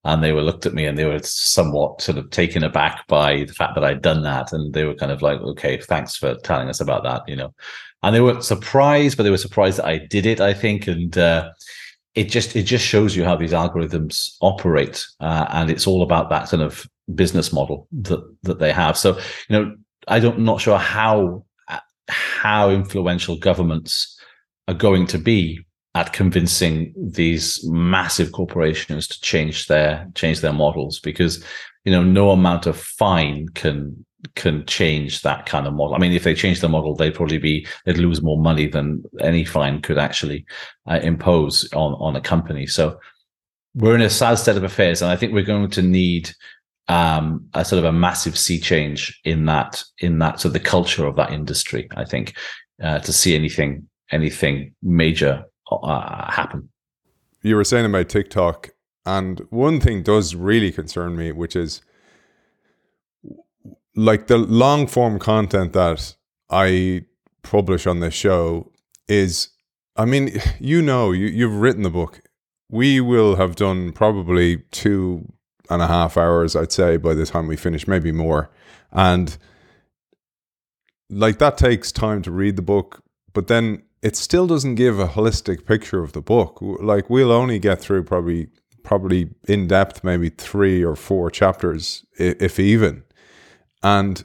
And 0.05 0.23
they 0.23 0.31
were 0.31 0.43
looked 0.43 0.67
at 0.67 0.75
me 0.75 0.87
and 0.87 0.97
they 0.97 1.05
were 1.05 1.19
somewhat 1.25 2.01
sort 2.01 2.17
of 2.17 2.31
taken 2.31 2.63
aback 2.63 3.09
by 3.09 3.43
the 3.43 3.53
fact 3.53 3.75
that 3.75 3.83
I'd 3.83 4.03
done 4.03 4.23
that, 4.23 4.53
and 4.53 4.73
they 4.73 4.85
were 4.85 4.95
kind 4.95 5.11
of 5.11 5.21
like, 5.23 5.41
okay, 5.41 5.79
thanks 5.79 6.17
for 6.17 6.37
telling 6.45 6.69
us 6.69 6.81
about 6.81 7.03
that, 7.05 7.23
you 7.29 7.37
know 7.37 7.53
and 8.03 8.15
they 8.15 8.21
weren't 8.21 8.45
surprised, 8.45 9.17
but 9.17 9.23
they 9.23 9.31
were 9.31 9.37
surprised 9.37 9.79
that 9.79 9.87
I 9.87 9.99
did 9.99 10.27
it. 10.27 10.41
I 10.41 10.55
think, 10.55 10.87
and 10.87 11.17
uh, 11.17 11.51
it 12.15 12.25
just 12.25 12.57
it 12.57 12.65
just 12.65 12.85
shows 12.85 13.17
you 13.17 13.25
how 13.25 13.37
these 13.37 13.53
algorithms 13.53 14.37
operate, 14.41 15.05
uh, 15.21 15.47
and 15.51 15.71
it's 15.71 15.87
all 15.87 16.03
about 16.03 16.31
that 16.31 16.49
kind 16.49 16.63
of 16.63 16.87
business 17.15 17.53
model 17.53 17.89
that 17.93 18.21
that 18.43 18.59
they 18.59 18.73
have. 18.73 18.97
So, 18.97 19.19
you 19.49 19.59
know, 19.59 19.77
I 20.09 20.21
don't 20.21 20.41
not 20.41 20.61
sure 20.61 20.79
how 20.79 21.45
how 22.09 22.71
influential 22.71 23.37
governments 23.37 24.19
are 24.69 24.75
going 24.75 25.07
to 25.09 25.19
be 25.19 25.61
at 25.95 26.13
convincing 26.13 26.93
these 26.97 27.67
massive 27.69 28.33
corporations 28.33 29.09
to 29.09 29.21
change 29.23 29.67
their 29.67 30.07
change 30.15 30.41
their 30.41 30.53
models 30.53 31.01
because 31.01 31.43
you 31.85 31.93
know 31.93 32.03
no 32.03 32.31
amount 32.31 32.67
of 32.67 32.79
fine 32.79 33.49
can 33.51 34.05
can 34.35 34.65
change 34.67 35.23
that 35.23 35.47
kind 35.47 35.67
of 35.67 35.75
model. 35.75 35.95
I 35.95 35.99
mean, 35.99 36.13
if 36.13 36.25
they 36.25 36.35
change 36.35 36.61
the 36.61 36.69
model, 36.69 36.95
they'd 36.95 37.15
probably 37.15 37.39
be 37.39 37.67
they'd 37.85 37.99
lose 37.99 38.23
more 38.23 38.39
money 38.39 38.67
than 38.67 39.05
any 39.21 39.45
fine 39.45 39.81
could 39.81 39.99
actually 39.99 40.45
uh, 40.87 41.01
impose 41.03 41.73
on 41.73 41.95
on 41.95 42.17
a 42.17 42.21
company. 42.21 42.67
So 42.67 42.99
we're 43.75 43.95
in 43.95 44.03
a 44.03 44.11
sad 44.11 44.37
state 44.37 44.57
of 44.57 44.65
affairs, 44.65 45.03
and 45.03 45.11
I 45.11 45.17
think 45.17 45.33
we're 45.33 45.43
going 45.43 45.71
to 45.71 45.83
need 45.83 46.33
um, 46.89 47.47
a 47.55 47.65
sort 47.65 47.79
of 47.79 47.85
a 47.85 47.93
massive 47.93 48.39
sea 48.39 48.59
change 48.59 49.19
in 49.25 49.47
that 49.47 49.83
in 49.99 50.19
that 50.19 50.41
sort 50.41 50.51
of 50.51 50.53
the 50.55 50.69
culture 50.69 51.07
of 51.07 51.17
that 51.17 51.33
industry. 51.33 51.89
I 51.97 52.05
think 52.05 52.37
uh, 52.83 52.99
to 53.01 53.13
see 53.13 53.35
anything 53.35 53.89
anything 54.11 54.75
major 54.83 55.45
uh, 55.71 56.31
happen. 56.31 56.69
You 57.43 57.57
were 57.57 57.65
saying 57.65 57.87
about 57.87 58.09
TikTok, 58.09 58.71
and 59.05 59.47
one 59.51 59.81
thing 59.81 60.03
does 60.03 60.35
really 60.35 60.73
concern 60.73 61.17
me, 61.17 61.33
which 61.33 61.55
is 61.57 61.83
like 63.97 64.29
the 64.29 64.39
long 64.39 64.87
form 64.87 65.19
content 65.19 65.73
that 65.73 66.15
I 66.51 67.07
publish 67.43 67.87
on 67.87 68.01
this 68.01 68.15
show 68.15 68.71
is 69.09 69.49
I 69.97 70.05
mean, 70.05 70.31
you 70.61 70.83
know, 70.83 71.11
you, 71.13 71.27
you've 71.27 71.57
written 71.57 71.83
the 71.83 71.91
book. 71.91 72.21
We 72.71 73.01
will 73.01 73.37
have 73.37 73.57
done 73.57 73.93
probably 73.93 74.59
two 74.71 75.33
and 75.71 75.83
a 75.83 75.87
half 75.87 76.17
hours, 76.17 76.55
I'd 76.55 76.73
say, 76.73 76.97
by 76.97 77.15
the 77.15 77.27
time 77.27 77.47
we 77.47 77.57
finish, 77.57 77.89
maybe 77.89 78.13
more. 78.13 78.51
And 78.93 79.37
like 81.09 81.39
that 81.39 81.57
takes 81.57 81.91
time 81.93 82.23
to 82.23 82.31
read 82.31 82.57
the 82.57 82.63
book, 82.63 83.03
but 83.33 83.47
then 83.47 83.83
it 84.03 84.17
still 84.17 84.47
doesn't 84.47 84.75
give 84.75 84.99
a 84.99 85.09
holistic 85.09 85.65
picture 85.65 86.03
of 86.03 86.13
the 86.13 86.21
book. 86.21 86.59
Like 86.61 87.09
we'll 87.09 87.33
only 87.33 87.59
get 87.59 87.81
through 87.81 88.05
probably 88.05 88.49
probably 88.83 89.29
in 89.49 89.67
depth 89.67 90.05
maybe 90.05 90.29
three 90.29 90.85
or 90.85 90.95
four 90.95 91.29
chapters, 91.31 92.05
if 92.19 92.61
even. 92.61 93.03
And 93.83 94.25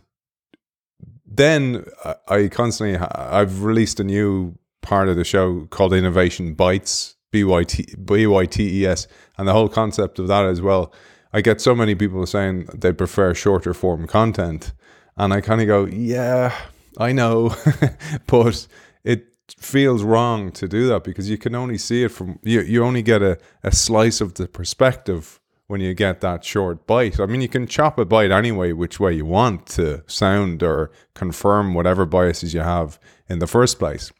then 1.25 1.85
I 2.27 2.47
constantly 2.49 2.97
I've 2.97 3.63
released 3.63 3.99
a 3.99 4.03
new 4.03 4.57
part 4.81 5.07
of 5.07 5.15
the 5.15 5.23
show 5.23 5.65
called 5.69 5.93
Innovation 5.93 6.55
Bytes, 6.55 7.15
B 7.31 7.43
Y 7.43 7.63
T 7.63 7.85
B 8.03 8.27
Y 8.27 8.45
T 8.45 8.81
E 8.81 8.85
S, 8.85 9.07
and 9.37 9.47
the 9.47 9.53
whole 9.53 9.69
concept 9.69 10.19
of 10.19 10.27
that 10.27 10.45
as 10.45 10.61
well. 10.61 10.93
I 11.33 11.41
get 11.41 11.61
so 11.61 11.73
many 11.73 11.95
people 11.95 12.25
saying 12.25 12.67
they 12.73 12.91
prefer 12.91 13.33
shorter 13.33 13.73
form 13.73 14.05
content, 14.07 14.73
and 15.15 15.33
I 15.33 15.39
kind 15.41 15.61
of 15.61 15.67
go, 15.67 15.85
yeah, 15.85 16.53
I 16.97 17.13
know, 17.13 17.55
but 18.27 18.67
it 19.03 19.27
feels 19.57 20.03
wrong 20.03 20.51
to 20.53 20.67
do 20.67 20.87
that 20.87 21.03
because 21.03 21.29
you 21.29 21.37
can 21.37 21.55
only 21.55 21.77
see 21.77 22.03
it 22.03 22.09
from 22.09 22.39
you. 22.43 22.61
You 22.61 22.83
only 22.83 23.01
get 23.01 23.21
a, 23.21 23.37
a 23.63 23.71
slice 23.71 24.19
of 24.19 24.33
the 24.33 24.47
perspective 24.47 25.40
when 25.71 25.79
you 25.79 25.93
get 25.93 26.19
that 26.19 26.43
short 26.43 26.85
bite. 26.85 27.17
I 27.17 27.25
mean, 27.25 27.39
you 27.39 27.47
can 27.47 27.65
chop 27.65 27.97
a 27.97 28.03
bite 28.03 28.29
anyway, 28.29 28.73
which 28.73 28.99
way 28.99 29.13
you 29.13 29.25
want 29.25 29.67
to 29.67 30.03
sound 30.05 30.61
or 30.61 30.91
confirm 31.13 31.73
whatever 31.73 32.05
biases 32.05 32.53
you 32.53 32.59
have 32.59 32.99
in 33.29 33.39
the 33.39 33.47
first 33.47 33.79
place. 33.79 34.11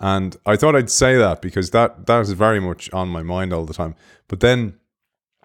And 0.00 0.36
I 0.44 0.56
thought 0.56 0.74
I'd 0.74 0.90
say 0.90 1.16
that 1.16 1.40
because 1.40 1.70
that 1.70 2.06
that 2.06 2.22
is 2.22 2.32
very 2.32 2.58
much 2.58 2.92
on 2.92 3.10
my 3.10 3.22
mind 3.22 3.52
all 3.52 3.64
the 3.64 3.74
time. 3.74 3.94
But 4.26 4.40
then 4.40 4.74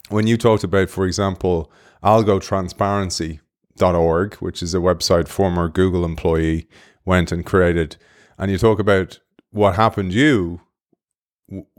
when 0.10 0.26
you 0.26 0.38
talked 0.38 0.64
about, 0.64 0.90
for 0.90 1.06
example, 1.06 1.72
algotransparency.org, 2.04 4.34
which 4.36 4.64
is 4.64 4.74
a 4.74 4.80
website 4.80 5.28
former 5.28 5.70
Google 5.70 6.04
employee 6.04 6.68
went 7.06 7.32
and 7.32 7.46
created, 7.46 7.98
and 8.40 8.50
you 8.50 8.58
talk 8.58 8.80
about 8.80 9.20
what 9.52 9.76
happened 9.76 10.14
you 10.14 10.62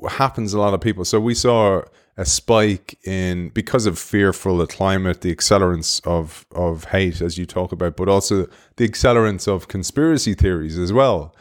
happens 0.08 0.54
a 0.54 0.58
lot 0.58 0.74
of 0.74 0.80
people. 0.80 1.04
So 1.04 1.20
we 1.20 1.34
saw 1.34 1.82
a 2.16 2.24
spike 2.24 2.98
in 3.04 3.48
because 3.50 3.86
of 3.86 3.98
fear 3.98 4.32
for 4.32 4.56
the 4.56 4.66
climate, 4.66 5.20
the 5.20 5.34
accelerants 5.34 6.04
of 6.06 6.46
of 6.52 6.84
hate, 6.84 7.20
as 7.20 7.38
you 7.38 7.46
talk 7.46 7.72
about, 7.72 7.96
but 7.96 8.08
also 8.08 8.46
the 8.76 8.88
accelerants 8.88 9.48
of 9.48 9.68
conspiracy 9.68 10.34
theories 10.34 10.78
as 10.78 10.92
well. 10.92 11.34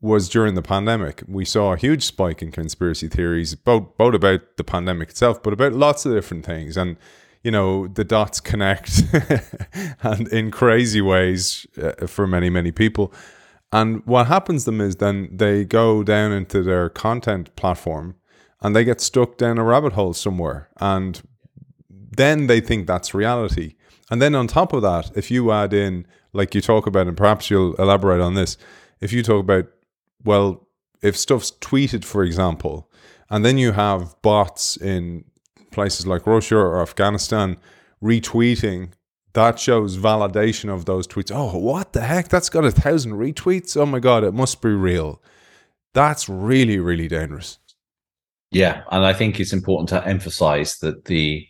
Was 0.00 0.28
during 0.28 0.54
the 0.54 0.60
pandemic, 0.60 1.22
we 1.26 1.46
saw 1.46 1.72
a 1.72 1.78
huge 1.78 2.02
spike 2.04 2.42
in 2.42 2.52
conspiracy 2.52 3.08
theories, 3.08 3.54
both 3.54 3.96
both 3.96 4.14
about 4.14 4.58
the 4.58 4.64
pandemic 4.64 5.08
itself, 5.08 5.42
but 5.42 5.54
about 5.54 5.72
lots 5.72 6.04
of 6.04 6.12
different 6.12 6.44
things, 6.44 6.76
and 6.76 6.98
you 7.42 7.50
know 7.50 7.86
the 7.86 8.04
dots 8.04 8.38
connect, 8.38 9.02
and 10.02 10.28
in 10.28 10.50
crazy 10.50 11.00
ways 11.00 11.66
uh, 11.82 12.06
for 12.06 12.26
many 12.26 12.50
many 12.50 12.70
people. 12.70 13.14
And 13.74 14.06
what 14.06 14.28
happens 14.28 14.62
to 14.62 14.70
them 14.70 14.80
is 14.80 14.96
then 14.96 15.28
they 15.32 15.64
go 15.64 16.04
down 16.04 16.30
into 16.30 16.62
their 16.62 16.88
content 16.88 17.54
platform 17.56 18.14
and 18.62 18.74
they 18.74 18.84
get 18.84 19.00
stuck 19.00 19.36
down 19.36 19.58
a 19.58 19.64
rabbit 19.64 19.94
hole 19.94 20.12
somewhere. 20.12 20.68
And 20.80 21.20
then 21.90 22.46
they 22.46 22.60
think 22.60 22.86
that's 22.86 23.14
reality. 23.14 23.74
And 24.12 24.22
then 24.22 24.36
on 24.36 24.46
top 24.46 24.72
of 24.72 24.82
that, 24.82 25.10
if 25.16 25.28
you 25.28 25.50
add 25.50 25.72
in, 25.72 26.06
like 26.32 26.54
you 26.54 26.60
talk 26.60 26.86
about, 26.86 27.08
and 27.08 27.16
perhaps 27.16 27.50
you'll 27.50 27.74
elaborate 27.74 28.20
on 28.20 28.34
this, 28.34 28.56
if 29.00 29.12
you 29.12 29.24
talk 29.24 29.40
about, 29.40 29.66
well, 30.22 30.68
if 31.02 31.16
stuff's 31.16 31.50
tweeted, 31.50 32.04
for 32.04 32.22
example, 32.22 32.88
and 33.28 33.44
then 33.44 33.58
you 33.58 33.72
have 33.72 34.14
bots 34.22 34.76
in 34.76 35.24
places 35.72 36.06
like 36.06 36.28
Russia 36.28 36.58
or 36.58 36.80
Afghanistan 36.80 37.56
retweeting, 38.00 38.92
that 39.34 39.58
shows 39.58 39.96
validation 39.96 40.72
of 40.72 40.84
those 40.84 41.06
tweets. 41.06 41.32
Oh, 41.34 41.58
what 41.58 41.92
the 41.92 42.00
heck? 42.00 42.28
That's 42.28 42.48
got 42.48 42.64
a 42.64 42.70
thousand 42.70 43.12
retweets. 43.12 43.76
Oh 43.76 43.86
my 43.86 43.98
God, 43.98 44.24
it 44.24 44.32
must 44.32 44.62
be 44.62 44.70
real. 44.70 45.20
That's 45.92 46.28
really, 46.28 46.78
really 46.78 47.08
dangerous. 47.08 47.58
Yeah, 48.50 48.84
and 48.90 49.04
I 49.04 49.12
think 49.12 49.38
it's 49.38 49.52
important 49.52 49.88
to 49.90 50.06
emphasize 50.06 50.78
that 50.78 51.06
the 51.06 51.46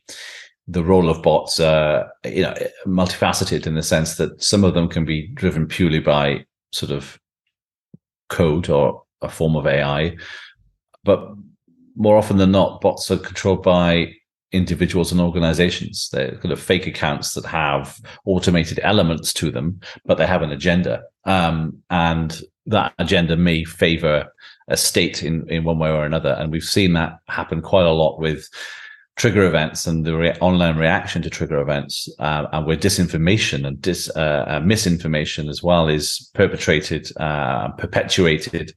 the 0.67 0.83
role 0.83 1.11
of 1.11 1.23
bots 1.23 1.61
are 1.61 2.11
you 2.25 2.43
know 2.43 2.55
multifaceted 2.87 3.67
in 3.67 3.75
the 3.75 3.83
sense 3.83 4.17
that 4.17 4.43
some 4.43 4.65
of 4.65 4.73
them 4.73 4.89
can 4.89 5.05
be 5.05 5.29
driven 5.29 5.67
purely 5.67 6.01
by 6.01 6.47
sort 6.73 6.91
of 6.91 7.19
code 8.31 8.71
or 8.71 9.03
a 9.21 9.29
form 9.29 9.57
of 9.57 9.67
AI, 9.67 10.17
but 11.05 11.29
more 11.97 12.17
often 12.17 12.39
than 12.39 12.51
not, 12.51 12.81
bots 12.81 13.11
are 13.11 13.19
controlled 13.19 13.63
by 13.63 14.15
individuals 14.55 15.13
and 15.13 15.21
organizations. 15.21 16.09
They're 16.13 16.37
kind 16.37 16.53
of 16.53 16.61
fake 16.61 16.87
accounts 16.87 17.35
that 17.35 17.45
have 17.45 18.01
automated 18.25 18.81
elements 18.83 19.33
to 19.35 19.51
them, 19.51 19.81
but 20.05 20.17
they 20.17 20.27
have 20.27 20.43
an 20.43 20.53
agenda. 20.53 21.03
Um, 21.25 21.83
and 21.91 22.41
that 22.67 22.93
agenda 22.99 23.37
may 23.37 23.65
favor 23.65 24.33
a 24.69 24.77
state 24.77 25.23
in, 25.23 25.49
in 25.49 25.65
one 25.65 25.79
way 25.79 25.91
or 25.91 26.05
another. 26.05 26.37
And 26.39 26.51
we've 26.51 26.65
seen 26.65 26.95
that 26.95 27.19
happen 27.29 27.61
quite 27.61 27.87
a 27.87 27.93
lot 27.93 28.19
with 28.19 28.49
trigger 29.17 29.45
events 29.47 29.87
and 29.87 30.05
the 30.05 30.17
re- 30.17 30.39
online 30.41 30.77
reaction 30.77 31.23
to 31.23 31.31
trigger 31.31 31.61
events, 31.61 32.09
uh, 32.19 32.47
and 32.53 32.67
where 32.67 32.77
disinformation 32.77 33.67
and 33.67 33.81
dis, 33.81 34.11
uh, 34.17 34.45
uh, 34.49 34.61
misinformation 34.61 35.49
as 35.49 35.63
well 35.63 35.89
is 35.89 36.31
perpetrated, 36.35 37.11
uh, 37.19 37.69
perpetuated 37.73 38.75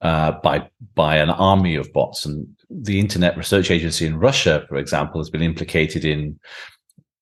uh, 0.00 0.32
by 0.42 0.66
by 0.94 1.16
an 1.16 1.30
army 1.30 1.76
of 1.76 1.92
bots. 1.92 2.24
And 2.24 2.46
the 2.70 3.00
Internet 3.00 3.36
Research 3.36 3.70
Agency 3.70 4.06
in 4.06 4.18
Russia, 4.18 4.64
for 4.68 4.76
example, 4.76 5.20
has 5.20 5.30
been 5.30 5.42
implicated 5.42 6.04
in 6.04 6.38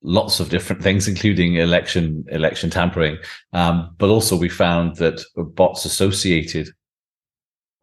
lots 0.03 0.41
of 0.41 0.51
different 0.51 0.83
things, 0.83 1.09
including 1.09 1.57
election 1.57 2.25
election 2.29 2.71
tampering. 2.71 3.19
Um, 3.53 3.95
but 3.99 4.11
also, 4.11 4.37
we 4.37 4.49
found 4.49 4.97
that 4.97 5.25
bots 5.37 5.85
associated 5.85 6.69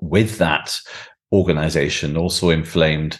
with 0.01 0.37
that 0.37 0.77
organization 1.31 2.15
also 2.15 2.49
inflamed 2.49 3.19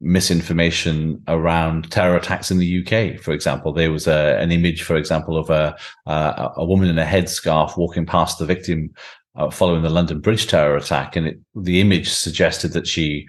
misinformation 0.00 1.22
around 1.28 1.90
terror 1.90 2.16
attacks 2.16 2.50
in 2.50 2.58
the 2.58 2.80
UK. 2.80 3.20
For 3.20 3.32
example, 3.32 3.72
there 3.72 3.92
was 3.92 4.06
a, 4.06 4.38
an 4.38 4.52
image, 4.52 4.82
for 4.82 4.96
example, 4.96 5.36
of 5.36 5.50
a 5.50 5.76
a 6.06 6.64
woman 6.64 6.88
in 6.88 6.98
a 6.98 7.04
headscarf 7.04 7.76
walking 7.76 8.06
past 8.06 8.38
the 8.38 8.46
victim 8.46 8.92
uh, 9.34 9.50
following 9.50 9.82
the 9.82 9.90
London 9.90 10.20
Bridge 10.20 10.46
terror 10.46 10.76
attack, 10.76 11.16
and 11.16 11.26
it, 11.26 11.40
the 11.54 11.80
image 11.80 12.10
suggested 12.10 12.72
that 12.72 12.86
she 12.86 13.26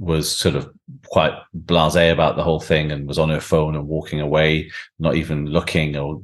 was 0.00 0.34
sort 0.34 0.56
of 0.56 0.68
quite 1.06 1.34
blasé 1.66 2.10
about 2.10 2.34
the 2.34 2.42
whole 2.42 2.58
thing 2.58 2.90
and 2.90 3.06
was 3.06 3.18
on 3.18 3.28
her 3.28 3.40
phone 3.40 3.76
and 3.76 3.86
walking 3.86 4.20
away, 4.20 4.70
not 4.98 5.14
even 5.14 5.46
looking 5.46 5.94
or 5.94 6.22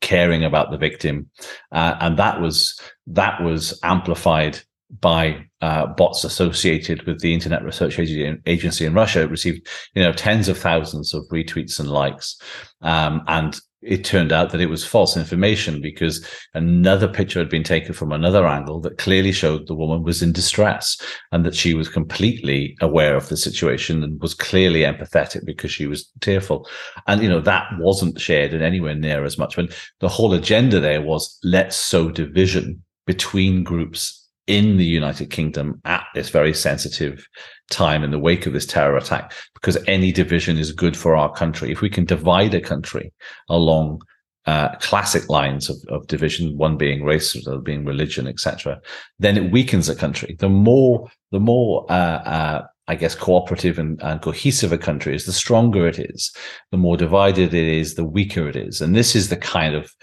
caring 0.00 0.42
about 0.44 0.70
the 0.70 0.78
victim, 0.78 1.28
uh, 1.70 1.94
and 2.00 2.18
that 2.18 2.40
was 2.40 2.80
that 3.06 3.40
was 3.42 3.78
amplified 3.82 4.58
by 5.00 5.44
uh, 5.60 5.86
bots 5.86 6.24
associated 6.24 7.02
with 7.02 7.20
the 7.20 7.34
Internet 7.34 7.62
Research 7.62 7.98
Agency 7.98 8.86
in 8.86 8.94
Russia. 8.94 9.22
It 9.22 9.30
received, 9.30 9.68
you 9.94 10.02
know, 10.02 10.12
tens 10.12 10.48
of 10.48 10.56
thousands 10.56 11.12
of 11.12 11.28
retweets 11.30 11.78
and 11.78 11.90
likes, 11.90 12.40
um, 12.80 13.22
and 13.28 13.60
it 13.80 14.04
turned 14.04 14.32
out 14.32 14.50
that 14.50 14.60
it 14.60 14.68
was 14.68 14.84
false 14.84 15.16
information 15.16 15.80
because 15.80 16.26
another 16.54 17.06
picture 17.06 17.38
had 17.38 17.48
been 17.48 17.62
taken 17.62 17.94
from 17.94 18.10
another 18.10 18.46
angle 18.46 18.80
that 18.80 18.98
clearly 18.98 19.30
showed 19.30 19.66
the 19.66 19.74
woman 19.74 20.02
was 20.02 20.20
in 20.20 20.32
distress 20.32 21.00
and 21.30 21.44
that 21.44 21.54
she 21.54 21.74
was 21.74 21.88
completely 21.88 22.76
aware 22.80 23.14
of 23.14 23.28
the 23.28 23.36
situation 23.36 24.02
and 24.02 24.20
was 24.20 24.34
clearly 24.34 24.80
empathetic 24.80 25.44
because 25.44 25.70
she 25.70 25.86
was 25.86 26.10
tearful. 26.20 26.68
And, 27.06 27.22
you 27.22 27.28
know, 27.28 27.40
that 27.40 27.68
wasn't 27.78 28.20
shared 28.20 28.52
in 28.52 28.62
anywhere 28.62 28.96
near 28.96 29.24
as 29.24 29.38
much. 29.38 29.56
When 29.56 29.68
the 30.00 30.08
whole 30.08 30.34
agenda 30.34 30.80
there 30.80 31.02
was 31.02 31.38
let's 31.44 31.76
sow 31.76 32.10
division 32.10 32.82
between 33.06 33.62
groups 33.62 34.27
in 34.48 34.78
the 34.78 34.84
United 34.84 35.30
Kingdom 35.30 35.80
at 35.84 36.06
this 36.14 36.30
very 36.30 36.54
sensitive 36.54 37.28
time 37.70 38.02
in 38.02 38.10
the 38.10 38.18
wake 38.18 38.46
of 38.46 38.54
this 38.54 38.66
terror 38.66 38.96
attack, 38.96 39.32
because 39.54 39.78
any 39.86 40.10
division 40.10 40.58
is 40.58 40.72
good 40.72 40.96
for 40.96 41.14
our 41.14 41.32
country. 41.32 41.70
If 41.70 41.82
we 41.82 41.90
can 41.90 42.06
divide 42.06 42.54
a 42.54 42.60
country 42.60 43.12
along 43.48 44.00
uh, 44.46 44.74
classic 44.76 45.28
lines 45.28 45.68
of, 45.68 45.76
of 45.88 46.06
division, 46.06 46.56
one 46.56 46.78
being 46.78 47.04
race, 47.04 47.34
the 47.34 47.50
other 47.50 47.60
being 47.60 47.84
religion, 47.84 48.26
etc., 48.26 48.80
then 49.18 49.36
it 49.36 49.52
weakens 49.52 49.90
a 49.90 49.94
country. 49.94 50.36
The 50.38 50.48
more, 50.48 51.10
the 51.30 51.40
more, 51.40 51.84
uh, 51.90 52.22
uh, 52.24 52.66
I 52.86 52.94
guess, 52.94 53.14
cooperative 53.14 53.78
and, 53.78 54.02
and, 54.02 54.22
cohesive 54.22 54.72
a 54.72 54.78
country 54.78 55.14
is, 55.14 55.26
the 55.26 55.32
stronger 55.34 55.86
it 55.86 55.98
is. 55.98 56.34
The 56.70 56.78
more 56.78 56.96
divided 56.96 57.52
it 57.52 57.68
is, 57.68 57.94
the 57.94 58.06
weaker 58.06 58.48
it 58.48 58.56
is. 58.56 58.80
And 58.80 58.96
this 58.96 59.14
is 59.14 59.28
the 59.28 59.36
kind 59.36 59.74
of 59.74 59.94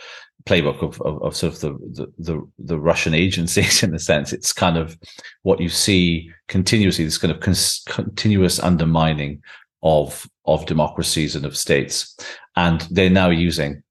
playbook 0.46 0.82
of, 0.82 1.02
of, 1.02 1.22
of 1.24 1.36
sort 1.36 1.54
of 1.54 1.60
the, 1.62 2.14
the, 2.18 2.48
the 2.60 2.80
Russian 2.80 3.14
agencies 3.14 3.84
in 3.84 3.94
a 3.94 4.00
sense. 4.00 4.34
It's 4.34 4.54
kind 4.54 4.78
of 4.78 4.98
what 5.44 5.60
you 5.60 5.70
see 5.70 6.30
continuously. 6.48 7.06
This 7.06 7.18
kind 7.18 7.32
of 7.32 7.40
con- 7.40 7.56
continuous 7.88 8.60
undermining 8.60 9.42
of 9.84 10.28
of 10.46 10.66
democracies 10.66 11.36
and 11.36 11.46
of 11.46 11.58
states, 11.58 12.16
and 12.56 12.82
they're 12.92 13.10
now 13.10 13.30
using 13.30 13.82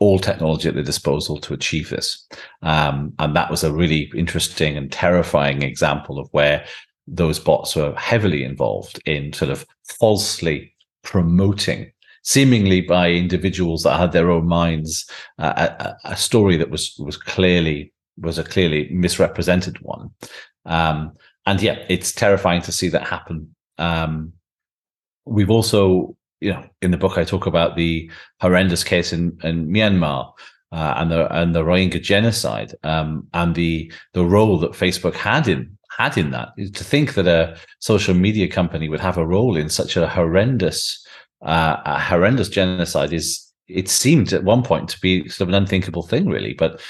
all 0.00 0.18
technology 0.18 0.68
at 0.68 0.74
their 0.74 0.84
disposal 0.84 1.38
to 1.40 1.54
achieve 1.54 1.90
this. 1.90 2.26
Um, 2.62 3.12
and 3.18 3.34
that 3.34 3.50
was 3.50 3.64
a 3.64 3.72
really 3.72 4.10
interesting 4.14 4.76
and 4.76 4.92
terrifying 4.92 5.62
example 5.62 6.18
of 6.20 6.28
where 6.30 6.64
those 7.08 7.38
bots 7.38 7.74
were 7.74 7.94
heavily 7.96 8.44
involved 8.44 9.00
in 9.06 9.32
sort 9.32 9.50
of 9.50 9.66
falsely 9.82 10.74
promoting 11.02 11.90
seemingly 12.24 12.80
by 12.80 13.10
individuals 13.10 13.82
that 13.82 13.98
had 13.98 14.12
their 14.12 14.30
own 14.30 14.46
minds 14.46 15.08
uh, 15.38 15.68
a, 15.80 15.96
a, 16.12 16.16
story 16.16 16.56
that 16.56 16.70
was 16.70 16.94
was 16.98 17.16
clearly 17.16 17.92
was 18.18 18.38
a 18.38 18.44
clearly 18.44 18.88
misrepresented 18.90 19.78
one 19.80 20.10
um, 20.66 21.12
and 21.46 21.62
yeah 21.62 21.78
it's 21.88 22.12
terrifying 22.12 22.62
to 22.62 22.72
see 22.72 22.88
that 22.88 23.06
happen 23.06 23.54
um, 23.78 24.32
we've 25.24 25.50
also 25.50 26.16
you 26.40 26.52
know, 26.52 26.64
in 26.82 26.90
the 26.90 26.96
book, 26.96 27.18
I 27.18 27.24
talk 27.24 27.46
about 27.46 27.76
the 27.76 28.10
horrendous 28.40 28.84
case 28.84 29.12
in, 29.12 29.38
in 29.42 29.68
Myanmar 29.68 30.32
uh, 30.70 30.94
and 30.96 31.10
the 31.10 31.34
and 31.34 31.54
the 31.54 31.64
Rohingya 31.64 32.02
genocide 32.02 32.74
um, 32.84 33.26
and 33.34 33.54
the 33.54 33.92
the 34.12 34.24
role 34.24 34.58
that 34.58 34.72
Facebook 34.72 35.14
had 35.14 35.48
in 35.48 35.76
had 35.96 36.16
in 36.16 36.30
that. 36.30 36.50
To 36.56 36.84
think 36.84 37.14
that 37.14 37.26
a 37.26 37.56
social 37.80 38.14
media 38.14 38.48
company 38.48 38.88
would 38.88 39.00
have 39.00 39.18
a 39.18 39.26
role 39.26 39.56
in 39.56 39.68
such 39.68 39.96
a 39.96 40.08
horrendous 40.08 41.04
uh, 41.42 41.76
a 41.84 41.98
horrendous 41.98 42.48
genocide 42.48 43.12
is 43.12 43.44
it 43.68 43.88
seemed 43.88 44.32
at 44.32 44.44
one 44.44 44.62
point 44.62 44.88
to 44.88 45.00
be 45.00 45.28
sort 45.28 45.48
of 45.48 45.54
an 45.54 45.62
unthinkable 45.62 46.02
thing, 46.02 46.28
really. 46.28 46.54
But 46.54 46.80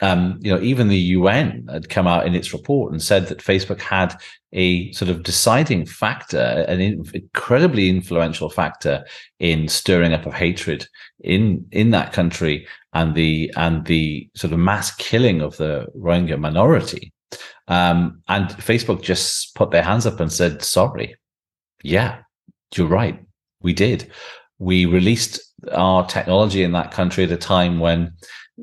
um, 0.00 0.38
you 0.42 0.52
know, 0.52 0.60
even 0.62 0.88
the 0.88 0.96
UN 0.96 1.66
had 1.70 1.88
come 1.88 2.06
out 2.06 2.26
in 2.26 2.34
its 2.34 2.52
report 2.52 2.92
and 2.92 3.02
said 3.02 3.26
that 3.26 3.38
Facebook 3.38 3.80
had 3.80 4.14
a 4.52 4.92
sort 4.92 5.10
of 5.10 5.24
deciding 5.24 5.86
factor, 5.86 6.64
an 6.68 6.80
incredibly 6.80 7.90
influential 7.90 8.48
factor 8.48 9.04
in 9.40 9.66
stirring 9.68 10.12
up 10.12 10.24
of 10.24 10.34
hatred 10.34 10.86
in 11.20 11.66
in 11.72 11.90
that 11.90 12.12
country 12.12 12.66
and 12.92 13.14
the 13.14 13.52
and 13.56 13.86
the 13.86 14.30
sort 14.36 14.52
of 14.52 14.58
mass 14.58 14.94
killing 14.94 15.40
of 15.40 15.56
the 15.56 15.86
Rohingya 15.96 16.38
minority. 16.38 17.12
Um, 17.66 18.22
and 18.28 18.48
Facebook 18.50 19.02
just 19.02 19.54
put 19.54 19.70
their 19.72 19.82
hands 19.82 20.06
up 20.06 20.20
and 20.20 20.32
said, 20.32 20.62
"Sorry, 20.62 21.16
yeah, 21.82 22.20
you're 22.74 22.86
right, 22.86 23.20
we 23.62 23.72
did. 23.72 24.10
We 24.58 24.86
released 24.86 25.40
our 25.72 26.06
technology 26.06 26.62
in 26.62 26.72
that 26.72 26.90
country 26.92 27.24
at 27.24 27.32
a 27.32 27.36
time 27.36 27.80
when." 27.80 28.12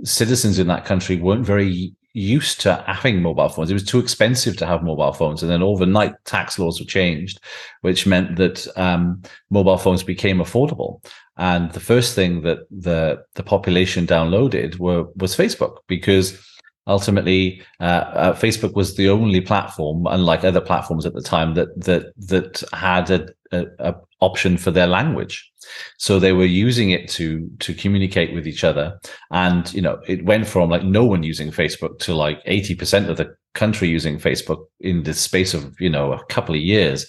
citizens 0.04 0.60
in 0.60 0.68
that 0.68 0.86
country 0.86 1.18
weren't 1.18 1.46
very 1.46 1.94
used 2.14 2.62
to 2.62 2.84
having 2.88 3.22
mobile 3.22 3.50
phones. 3.50 3.70
It 3.70 3.74
was 3.74 3.84
too 3.84 4.00
expensive 4.00 4.56
to 4.58 4.66
have 4.66 4.84
mobile 4.84 5.12
phones. 5.12 5.44
And 5.44 5.52
then 5.52 5.62
overnight 5.62 6.14
tax 6.24 6.58
laws 6.58 6.80
were 6.80 6.86
changed, 6.86 7.40
which 7.82 8.08
meant 8.08 8.38
that 8.38 8.68
um, 8.78 9.22
mobile 9.50 9.78
phones 9.78 10.02
became 10.02 10.38
affordable. 10.38 11.04
And 11.38 11.72
the 11.72 11.82
first 11.82 12.16
thing 12.16 12.42
that 12.42 12.60
the 12.72 13.22
the 13.34 13.44
population 13.44 14.08
downloaded 14.08 14.80
were 14.80 15.08
was 15.18 15.36
Facebook 15.36 15.80
because 15.88 16.42
ultimately 16.88 17.62
uh, 17.82 17.84
uh, 17.84 18.34
Facebook 18.34 18.74
was 18.74 18.96
the 18.96 19.10
only 19.10 19.42
platform, 19.42 20.08
unlike 20.08 20.46
other 20.46 20.62
platforms 20.62 21.06
at 21.06 21.14
the 21.14 21.22
time, 21.22 21.56
that 21.56 21.68
that 21.82 22.14
that 22.16 22.64
had 22.72 23.10
a, 23.12 23.28
a, 23.52 23.66
a 23.80 23.96
option 24.22 24.58
for 24.58 24.72
their 24.72 24.88
language. 24.88 25.52
So 25.98 26.20
they 26.20 26.34
were 26.34 26.46
using 26.46 26.92
it 26.92 27.10
to 27.10 27.50
to 27.60 27.74
communicate 27.74 28.34
with 28.34 28.48
each 28.48 28.64
other, 28.64 29.00
and 29.32 29.72
you 29.74 29.82
know 29.82 30.00
it 30.08 30.26
went 30.26 30.48
from 30.48 30.70
like 30.70 30.84
no 30.84 31.06
one 31.06 31.24
using 31.24 31.52
Facebook 31.52 32.00
to 32.00 32.14
like 32.14 32.42
eighty 32.46 32.76
percent 32.76 33.10
of 33.10 33.18
the 33.18 33.36
country 33.54 33.88
using 33.88 34.20
Facebook 34.20 34.66
in 34.80 35.04
the 35.04 35.14
space 35.14 35.54
of 35.54 35.76
you 35.80 35.90
know 35.90 36.14
a 36.14 36.24
couple 36.26 36.56
of 36.56 36.62
years, 36.62 37.08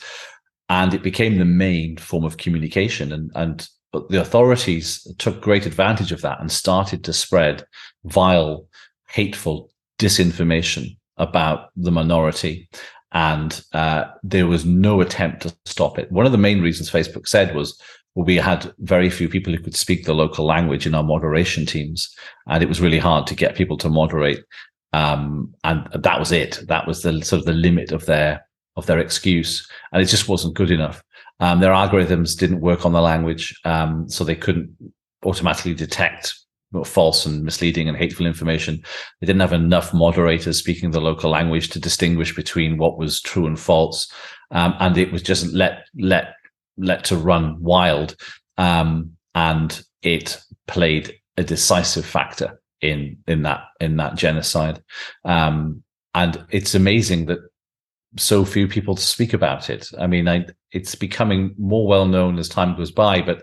and 0.69 0.95
it 0.95 1.03
became 1.03 1.38
the 1.38 1.45
main 1.45 1.97
form 1.99 2.25
of 2.25 2.38
communication. 2.38 3.12
And 3.12 3.31
and 3.35 3.69
the 4.09 4.21
authorities 4.21 5.07
took 5.19 5.40
great 5.40 5.66
advantage 5.66 6.12
of 6.12 6.23
that 6.23 6.40
and 6.40 6.51
started 6.51 7.05
to 7.05 7.12
spread 7.12 7.64
vile, 8.05 8.66
hateful 9.09 9.71
disinformation 9.99 10.97
about 11.16 11.71
the 11.77 11.90
minority 11.90 12.69
and 13.17 13.65
uh, 13.73 14.05
there 14.23 14.47
was 14.47 14.67
no 14.67 15.01
attempt 15.01 15.41
to 15.41 15.57
stop 15.65 15.99
it. 15.99 16.13
One 16.13 16.27
of 16.27 16.33
the 16.33 16.39
main 16.39 16.61
reasons 16.61 16.91
Facebook 16.91 17.27
said 17.27 17.55
was 17.55 17.81
we 18.15 18.37
had 18.37 18.75
very 18.81 19.09
few 19.09 19.27
people 19.27 19.55
who 19.55 19.63
could 19.63 19.75
speak 19.75 20.05
the 20.05 20.15
local 20.15 20.45
language 20.45 20.87
in 20.87 20.95
our 20.95 21.03
moderation 21.03 21.65
teams, 21.65 22.15
and 22.47 22.63
it 22.63 22.69
was 22.69 22.79
really 22.79 22.99
hard 22.99 23.27
to 23.27 23.35
get 23.35 23.57
people 23.57 23.79
to 23.79 23.89
moderate. 23.89 24.45
Um, 24.93 25.55
and 25.65 25.89
that 25.95 26.19
was 26.19 26.31
it. 26.31 26.61
That 26.69 26.87
was 26.87 27.01
the 27.01 27.23
sort 27.23 27.41
of 27.41 27.47
the 27.47 27.55
limit 27.55 27.91
of 27.91 28.05
their 28.05 28.47
of 28.77 28.85
their 28.85 28.99
excuse, 28.99 29.67
and 29.93 30.03
it 30.03 30.07
just 30.07 30.29
wasn't 30.29 30.53
good 30.53 30.71
enough. 30.71 31.03
Um, 31.41 31.61
their 31.61 31.73
algorithms 31.73 32.39
didn't 32.39 32.61
work 32.61 32.85
on 32.85 32.93
the 32.93 33.01
language, 33.01 33.59
um, 33.65 34.11
so 34.11 34.25
they 34.25 34.37
couldn't 34.37 34.77
automatically 35.25 35.73
detect 35.73 36.35
false 36.85 37.27
and 37.27 37.43
misleading 37.43 37.89
and 37.89 37.97
hateful 37.97 38.27
information. 38.27 38.83
They 39.21 39.27
didn't 39.27 39.41
have 39.41 39.53
enough 39.53 39.95
moderators 39.95 40.59
speaking 40.59 40.91
the 40.91 41.01
local 41.01 41.31
language 41.31 41.71
to 41.71 41.81
distinguish 41.81 42.35
between 42.35 42.79
what 42.79 42.99
was 42.99 43.21
true 43.21 43.47
and 43.47 43.59
false, 43.59 44.11
um, 44.51 44.75
and 44.81 44.97
it 44.99 45.12
was 45.12 45.23
just 45.23 45.53
let 45.53 45.87
let 45.99 46.35
let 46.77 47.05
to 47.05 47.17
run 47.17 47.61
wild, 47.61 48.17
um, 48.59 49.12
and 49.35 49.83
it 50.03 50.41
played 50.67 51.15
a 51.37 51.45
decisive 51.45 52.05
factor 52.05 52.61
in 52.81 53.19
in 53.27 53.43
that 53.43 53.65
in 53.81 53.97
that 53.97 54.17
genocide. 54.17 54.83
Um, 55.25 55.83
and 56.15 56.45
it's 56.51 56.75
amazing 56.75 57.27
that 57.27 57.41
so 58.17 58.45
few 58.45 58.67
people 58.67 58.97
speak 58.97 59.35
about 59.35 59.69
it. 59.69 59.91
I 59.99 60.07
mean, 60.07 60.29
I, 60.29 60.47
it's 60.73 60.95
becoming 60.95 61.55
more 61.59 61.87
well 61.87 62.07
known 62.07 62.39
as 62.39 62.49
time 62.49 62.77
goes 62.77 62.91
by, 62.91 63.21
but 63.21 63.43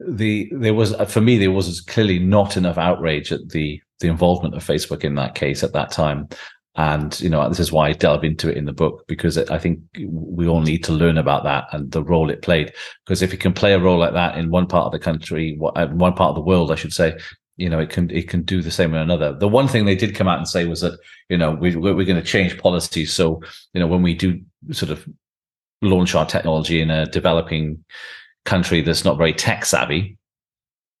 the 0.00 0.50
there 0.52 0.74
was 0.74 0.94
for 1.08 1.20
me 1.20 1.38
there 1.38 1.50
was 1.50 1.80
clearly 1.80 2.18
not 2.18 2.56
enough 2.56 2.78
outrage 2.78 3.32
at 3.32 3.48
the 3.50 3.80
the 4.00 4.08
involvement 4.08 4.54
of 4.54 4.64
Facebook 4.64 5.04
in 5.04 5.14
that 5.16 5.34
case 5.34 5.62
at 5.62 5.72
that 5.72 5.90
time. 5.90 6.28
And 6.76 7.18
you 7.20 7.28
know 7.28 7.48
this 7.48 7.60
is 7.60 7.70
why 7.70 7.88
I 7.88 7.92
delve 7.92 8.24
into 8.24 8.50
it 8.50 8.56
in 8.56 8.64
the 8.64 8.72
book 8.72 9.04
because 9.06 9.38
I 9.38 9.58
think 9.58 9.78
we 10.08 10.48
all 10.48 10.60
need 10.60 10.82
to 10.84 10.92
learn 10.92 11.18
about 11.18 11.44
that 11.44 11.66
and 11.72 11.90
the 11.92 12.02
role 12.02 12.30
it 12.30 12.42
played. 12.42 12.72
Because 13.04 13.22
if 13.22 13.32
it 13.32 13.38
can 13.38 13.52
play 13.52 13.74
a 13.74 13.78
role 13.78 13.98
like 13.98 14.14
that 14.14 14.36
in 14.36 14.50
one 14.50 14.66
part 14.66 14.86
of 14.86 14.92
the 14.92 14.98
country, 14.98 15.56
uh, 15.76 15.86
one 15.86 16.14
part 16.14 16.30
of 16.30 16.34
the 16.34 16.40
world, 16.40 16.72
I 16.72 16.74
should 16.74 16.92
say, 16.92 17.16
you 17.56 17.70
know, 17.70 17.78
it 17.78 17.90
can 17.90 18.10
it 18.10 18.28
can 18.28 18.42
do 18.42 18.60
the 18.60 18.72
same 18.72 18.92
in 18.92 19.00
another. 19.00 19.32
The 19.38 19.46
one 19.46 19.68
thing 19.68 19.84
they 19.84 19.94
did 19.94 20.16
come 20.16 20.26
out 20.26 20.38
and 20.38 20.48
say 20.48 20.64
was 20.64 20.80
that 20.80 20.98
you 21.28 21.38
know 21.38 21.52
we, 21.52 21.76
we're, 21.76 21.94
we're 21.94 22.06
going 22.06 22.20
to 22.20 22.26
change 22.26 22.58
policies. 22.58 23.12
So 23.12 23.40
you 23.72 23.78
know 23.78 23.86
when 23.86 24.02
we 24.02 24.14
do 24.14 24.40
sort 24.72 24.90
of 24.90 25.08
launch 25.80 26.16
our 26.16 26.26
technology 26.26 26.80
in 26.80 26.90
a 26.90 27.06
developing 27.06 27.84
country 28.44 28.80
that's 28.82 29.04
not 29.04 29.18
very 29.18 29.32
tech 29.32 29.64
savvy, 29.64 30.18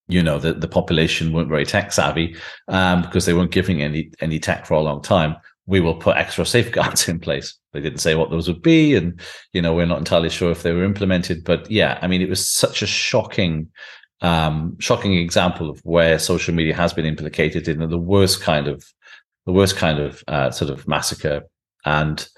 you 0.08 0.22
know, 0.22 0.38
the, 0.38 0.52
the 0.52 0.68
population 0.68 1.32
weren't 1.32 1.48
very 1.48 1.64
tech 1.64 1.92
savvy 1.92 2.36
um, 2.68 3.02
because 3.02 3.24
they 3.24 3.32
weren't 3.32 3.50
giving 3.50 3.82
any 3.82 4.10
any 4.20 4.38
tech 4.38 4.66
for 4.66 4.74
a 4.74 4.80
long 4.80 5.02
time. 5.02 5.36
We 5.66 5.80
will 5.80 5.94
put 5.94 6.16
extra 6.16 6.44
safeguards 6.56 7.08
in 7.08 7.18
place. 7.18 7.56
They 7.72 7.80
didn't 7.80 8.00
say 8.00 8.14
what 8.14 8.30
those 8.30 8.46
would 8.48 8.62
be, 8.62 8.94
and 8.94 9.18
you 9.52 9.62
know, 9.62 9.74
we're 9.74 9.86
not 9.86 9.98
entirely 9.98 10.28
sure 10.28 10.50
if 10.50 10.62
they 10.62 10.72
were 10.72 10.84
implemented. 10.84 11.44
But 11.44 11.70
yeah, 11.70 11.98
I 12.02 12.06
mean, 12.06 12.22
it 12.22 12.28
was 12.28 12.46
such 12.46 12.82
a 12.82 12.86
shocking, 12.86 13.70
um, 14.20 14.76
shocking 14.78 15.14
example 15.14 15.70
of 15.70 15.80
where 15.84 16.18
social 16.18 16.54
media 16.54 16.74
has 16.74 16.92
been 16.92 17.06
implicated 17.06 17.66
in 17.68 17.78
the 17.88 17.98
worst 17.98 18.42
kind 18.42 18.68
of 18.68 18.84
the 19.46 19.52
worst 19.52 19.76
kind 19.76 19.98
of 19.98 20.22
uh, 20.28 20.50
sort 20.50 20.70
of 20.70 20.86
massacre, 20.86 21.42
and 21.86 22.28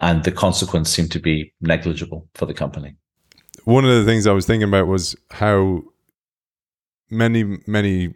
and 0.00 0.24
the 0.24 0.32
consequence 0.32 0.90
seemed 0.90 1.12
to 1.12 1.20
be 1.20 1.54
negligible 1.60 2.28
for 2.34 2.46
the 2.46 2.54
company 2.54 2.96
one 3.64 3.84
of 3.84 3.90
the 3.90 4.04
things 4.04 4.26
I 4.26 4.32
was 4.32 4.46
thinking 4.46 4.68
about 4.68 4.86
was 4.86 5.16
how 5.32 5.82
many 7.10 7.58
many 7.66 8.14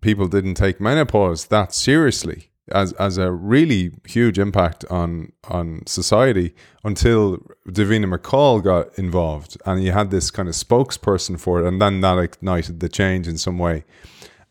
people 0.00 0.26
didn't 0.26 0.54
take 0.54 0.80
menopause 0.80 1.46
that 1.46 1.72
seriously 1.72 2.50
as 2.72 2.92
as 2.94 3.18
a 3.18 3.30
really 3.30 3.92
huge 4.06 4.38
impact 4.38 4.84
on 4.90 5.32
on 5.44 5.86
society 5.86 6.54
until 6.84 7.38
Davina 7.68 8.12
McCall 8.12 8.62
got 8.62 8.98
involved 8.98 9.56
and 9.64 9.82
you 9.82 9.92
had 9.92 10.10
this 10.10 10.30
kind 10.30 10.48
of 10.48 10.54
spokesperson 10.54 11.38
for 11.38 11.60
it 11.60 11.66
and 11.66 11.80
then 11.80 12.00
that 12.00 12.18
ignited 12.18 12.80
the 12.80 12.88
change 12.88 13.28
in 13.28 13.38
some 13.38 13.58
way 13.58 13.84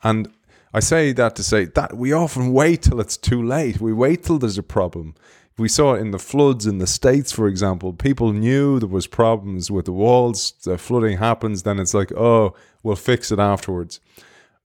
and 0.03 0.29
I 0.73 0.79
say 0.79 1.11
that 1.13 1.35
to 1.35 1.43
say 1.43 1.65
that 1.65 1.97
we 1.97 2.13
often 2.13 2.53
wait 2.53 2.83
till 2.83 3.01
it's 3.01 3.17
too 3.17 3.43
late. 3.43 3.81
We 3.81 3.91
wait 3.91 4.23
till 4.23 4.39
there's 4.39 4.57
a 4.57 4.63
problem. 4.63 5.15
We 5.57 5.67
saw 5.67 5.93
it 5.93 5.99
in 5.99 6.11
the 6.11 6.19
floods 6.19 6.65
in 6.65 6.77
the 6.77 6.87
states, 6.87 7.31
for 7.31 7.47
example. 7.47 7.93
People 7.93 8.33
knew 8.33 8.79
there 8.79 8.87
was 8.87 9.07
problems 9.07 9.69
with 9.69 9.85
the 9.85 9.91
walls. 9.91 10.53
The 10.63 10.77
flooding 10.77 11.17
happens, 11.17 11.63
then 11.63 11.79
it's 11.79 11.93
like, 11.93 12.11
oh, 12.13 12.55
we'll 12.83 12.95
fix 12.95 13.31
it 13.31 13.39
afterwards. 13.39 13.99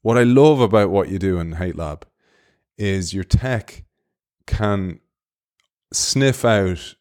What 0.03 0.17
I 0.17 0.23
love 0.23 0.61
about 0.61 0.91
what 0.91 1.09
you 1.09 1.19
do 1.19 1.39
in 1.39 1.53
Hate 1.53 1.77
Lab 1.77 2.07
is 2.79 3.13
your 3.13 3.25
tech 3.25 3.85
can 4.47 5.01
sniff 5.93 6.45
out 6.45 6.95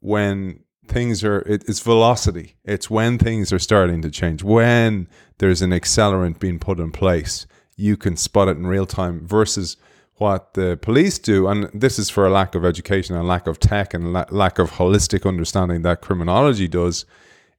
when 0.00 0.60
things 0.86 1.24
are 1.24 1.40
it, 1.40 1.64
it's 1.68 1.80
velocity 1.80 2.56
it's 2.64 2.88
when 2.88 3.18
things 3.18 3.52
are 3.52 3.58
starting 3.58 4.02
to 4.02 4.10
change 4.10 4.42
when 4.42 5.08
there's 5.38 5.62
an 5.62 5.70
accelerant 5.70 6.38
being 6.38 6.58
put 6.58 6.78
in 6.78 6.92
place 6.92 7.46
you 7.76 7.96
can 7.96 8.16
spot 8.16 8.48
it 8.48 8.56
in 8.56 8.66
real 8.66 8.86
time 8.86 9.26
versus 9.26 9.76
what 10.18 10.54
the 10.54 10.78
police 10.80 11.18
do 11.18 11.46
and 11.46 11.68
this 11.74 11.98
is 11.98 12.08
for 12.08 12.26
a 12.26 12.30
lack 12.30 12.54
of 12.54 12.64
education 12.64 13.14
and 13.14 13.28
lack 13.28 13.46
of 13.46 13.60
tech 13.60 13.92
and 13.92 14.12
la- 14.12 14.24
lack 14.30 14.58
of 14.58 14.72
holistic 14.72 15.26
understanding 15.26 15.82
that 15.82 16.00
criminology 16.00 16.68
does 16.68 17.04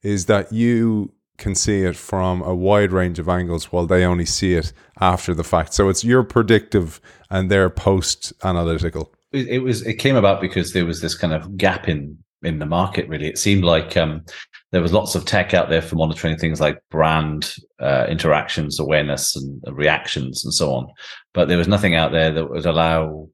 is 0.01 0.25
that 0.25 0.51
you 0.51 1.11
can 1.37 1.53
see 1.53 1.81
it 1.81 1.95
from 1.95 2.41
a 2.41 2.55
wide 2.55 2.91
range 2.91 3.19
of 3.19 3.29
angles 3.29 3.71
while 3.71 3.85
they 3.85 4.03
only 4.03 4.25
see 4.25 4.55
it 4.55 4.73
after 4.99 5.35
the 5.35 5.43
fact. 5.43 5.71
So 5.71 5.87
it's 5.87 6.03
your 6.03 6.23
predictive 6.23 6.99
and 7.29 7.51
their 7.51 7.69
post 7.69 8.33
analytical 8.43 9.13
it, 9.31 9.63
was 9.63 9.81
it 9.85 9.95
came 9.95 10.15
about 10.15 10.41
because 10.41 10.73
there 10.73 10.85
was 10.85 11.01
this 11.01 11.15
kind 11.15 11.33
of 11.33 11.57
gap 11.57 11.87
in 11.87 12.17
in 12.47 12.59
the 12.59 12.65
market 12.65 13.07
really. 13.07 13.27
It 13.27 13.37
seemed 13.37 13.63
like 13.63 13.95
um, 13.97 14.23
there 14.71 14.81
was 14.81 14.93
lots 14.93 15.15
of 15.15 15.25
tech 15.25 15.53
out 15.53 15.69
there 15.69 15.81
for 15.81 15.95
monitoring 15.95 16.37
things 16.37 16.59
like 16.59 16.81
brand 16.89 17.53
uh, 17.79 18.05
interactions 18.09 18.79
awareness 18.79 19.35
and 19.35 19.61
reactions 19.71 20.43
and 20.43 20.53
so 20.53 20.73
on. 20.73 20.87
But 21.33 21.47
there 21.47 21.57
was 21.57 21.67
nothing 21.67 21.95
out 21.95 22.11
there 22.11 22.31
that 22.31 22.49
would 22.49 22.65
allow 22.65 23.29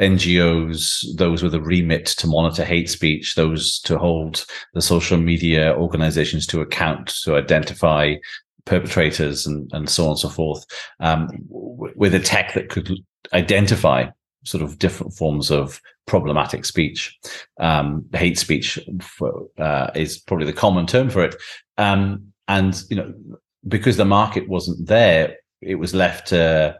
ngos 0.00 1.04
those 1.16 1.42
with 1.42 1.54
a 1.54 1.60
remit 1.60 2.06
to 2.06 2.26
monitor 2.26 2.64
hate 2.64 2.88
speech 2.88 3.34
those 3.34 3.78
to 3.80 3.98
hold 3.98 4.46
the 4.72 4.80
social 4.80 5.18
media 5.18 5.74
organizations 5.76 6.46
to 6.46 6.62
account 6.62 7.08
to 7.22 7.36
identify 7.36 8.14
perpetrators 8.64 9.46
and, 9.46 9.70
and 9.74 9.90
so 9.90 10.04
on 10.04 10.10
and 10.10 10.18
so 10.18 10.28
forth 10.30 10.64
um, 11.00 11.28
w- 11.50 11.92
with 11.96 12.14
a 12.14 12.20
tech 12.20 12.54
that 12.54 12.70
could 12.70 12.90
identify 13.34 14.06
sort 14.44 14.62
of 14.62 14.78
different 14.78 15.12
forms 15.14 15.50
of 15.50 15.80
problematic 16.06 16.64
speech. 16.64 17.18
Um, 17.58 18.04
hate 18.12 18.38
speech 18.38 18.78
uh, 19.58 19.90
is 19.94 20.18
probably 20.18 20.46
the 20.46 20.52
common 20.52 20.86
term 20.86 21.10
for 21.10 21.24
it. 21.24 21.36
Um, 21.78 22.32
and 22.48 22.82
you 22.90 22.96
know, 22.96 23.14
because 23.68 23.96
the 23.96 24.04
market 24.04 24.48
wasn't 24.48 24.86
there, 24.86 25.36
it 25.60 25.76
was 25.76 25.94
left 25.94 26.28
to 26.28 26.78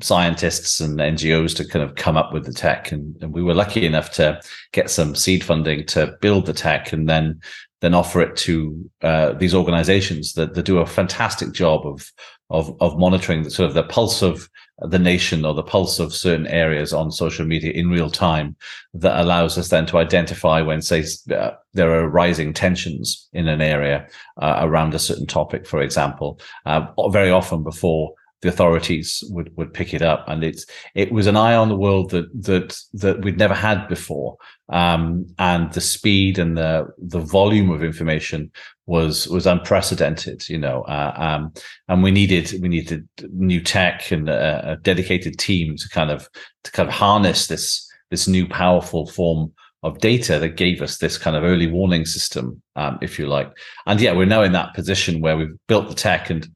scientists 0.00 0.80
and 0.80 0.98
NGOs 0.98 1.54
to 1.56 1.66
kind 1.66 1.84
of 1.84 1.96
come 1.96 2.16
up 2.16 2.32
with 2.32 2.46
the 2.46 2.52
tech. 2.52 2.92
And, 2.92 3.16
and 3.22 3.32
we 3.32 3.42
were 3.42 3.54
lucky 3.54 3.84
enough 3.84 4.12
to 4.12 4.40
get 4.72 4.88
some 4.88 5.14
seed 5.14 5.42
funding 5.42 5.84
to 5.86 6.16
build 6.20 6.46
the 6.46 6.52
tech 6.52 6.92
and 6.92 7.08
then 7.08 7.40
then 7.80 7.94
offer 7.94 8.20
it 8.20 8.36
to 8.36 8.90
uh, 9.02 9.32
these 9.32 9.54
organizations 9.54 10.34
that, 10.34 10.54
that 10.54 10.64
do 10.64 10.78
a 10.78 10.86
fantastic 10.86 11.52
job 11.52 11.86
of 11.86 12.10
of 12.50 12.76
of 12.80 12.98
monitoring 12.98 13.42
the 13.42 13.50
sort 13.50 13.68
of 13.68 13.74
the 13.74 13.82
pulse 13.84 14.22
of 14.22 14.48
the 14.78 14.98
nation 14.98 15.44
or 15.44 15.54
the 15.54 15.62
pulse 15.62 15.98
of 15.98 16.12
certain 16.12 16.46
areas 16.46 16.92
on 16.92 17.12
social 17.12 17.46
media 17.46 17.70
in 17.72 17.90
real 17.90 18.10
time 18.10 18.56
that 18.94 19.20
allows 19.20 19.58
us 19.58 19.68
then 19.68 19.86
to 19.86 19.98
identify 19.98 20.60
when 20.60 20.82
say 20.82 21.04
uh, 21.34 21.50
there 21.74 21.92
are 21.92 22.08
rising 22.08 22.52
tensions 22.52 23.28
in 23.32 23.46
an 23.46 23.60
area 23.60 24.06
uh, 24.40 24.56
around 24.60 24.94
a 24.94 24.98
certain 24.98 25.26
topic 25.26 25.66
for 25.66 25.80
example 25.80 26.40
uh, 26.66 26.86
very 27.10 27.30
often 27.30 27.62
before 27.62 28.12
the 28.42 28.48
authorities 28.48 29.22
would 29.28 29.54
would 29.56 29.74
pick 29.74 29.92
it 29.92 30.02
up. 30.02 30.24
And 30.28 30.42
it's 30.42 30.66
it 30.94 31.12
was 31.12 31.26
an 31.26 31.36
eye 31.36 31.54
on 31.54 31.68
the 31.68 31.76
world 31.76 32.10
that 32.10 32.26
that 32.42 32.78
that 32.94 33.22
we'd 33.22 33.38
never 33.38 33.54
had 33.54 33.88
before. 33.88 34.36
Um, 34.70 35.26
and 35.38 35.72
the 35.72 35.80
speed 35.80 36.38
and 36.38 36.56
the 36.56 36.86
the 36.98 37.20
volume 37.20 37.70
of 37.70 37.82
information 37.82 38.50
was 38.90 39.28
was 39.28 39.46
unprecedented 39.46 40.48
you 40.48 40.58
know 40.58 40.82
uh, 40.82 41.12
um, 41.16 41.52
and 41.88 42.02
we 42.02 42.10
needed 42.10 42.52
we 42.60 42.68
needed 42.68 43.08
new 43.32 43.60
tech 43.60 44.10
and 44.10 44.28
a, 44.28 44.72
a, 44.72 44.76
dedicated 44.78 45.38
team 45.38 45.76
to 45.76 45.88
kind 45.90 46.10
of 46.10 46.28
to 46.64 46.72
kind 46.72 46.88
of 46.88 46.94
harness 46.94 47.46
this 47.46 47.88
this 48.10 48.26
new 48.26 48.48
powerful 48.48 49.06
form 49.06 49.52
of 49.84 49.98
data 50.00 50.40
that 50.40 50.56
gave 50.56 50.82
us 50.82 50.98
this 50.98 51.16
kind 51.16 51.36
of 51.36 51.44
early 51.44 51.68
warning 51.68 52.04
system 52.04 52.60
um, 52.76 52.98
if 53.00 53.18
you 53.18 53.28
like. 53.28 53.50
And 53.86 54.00
yeah 54.00 54.12
we're 54.12 54.26
now 54.26 54.42
in 54.42 54.52
that 54.52 54.74
position 54.74 55.20
where 55.20 55.36
we've 55.36 55.56
built 55.68 55.88
the 55.88 55.94
tech 55.94 56.28
and 56.28 56.48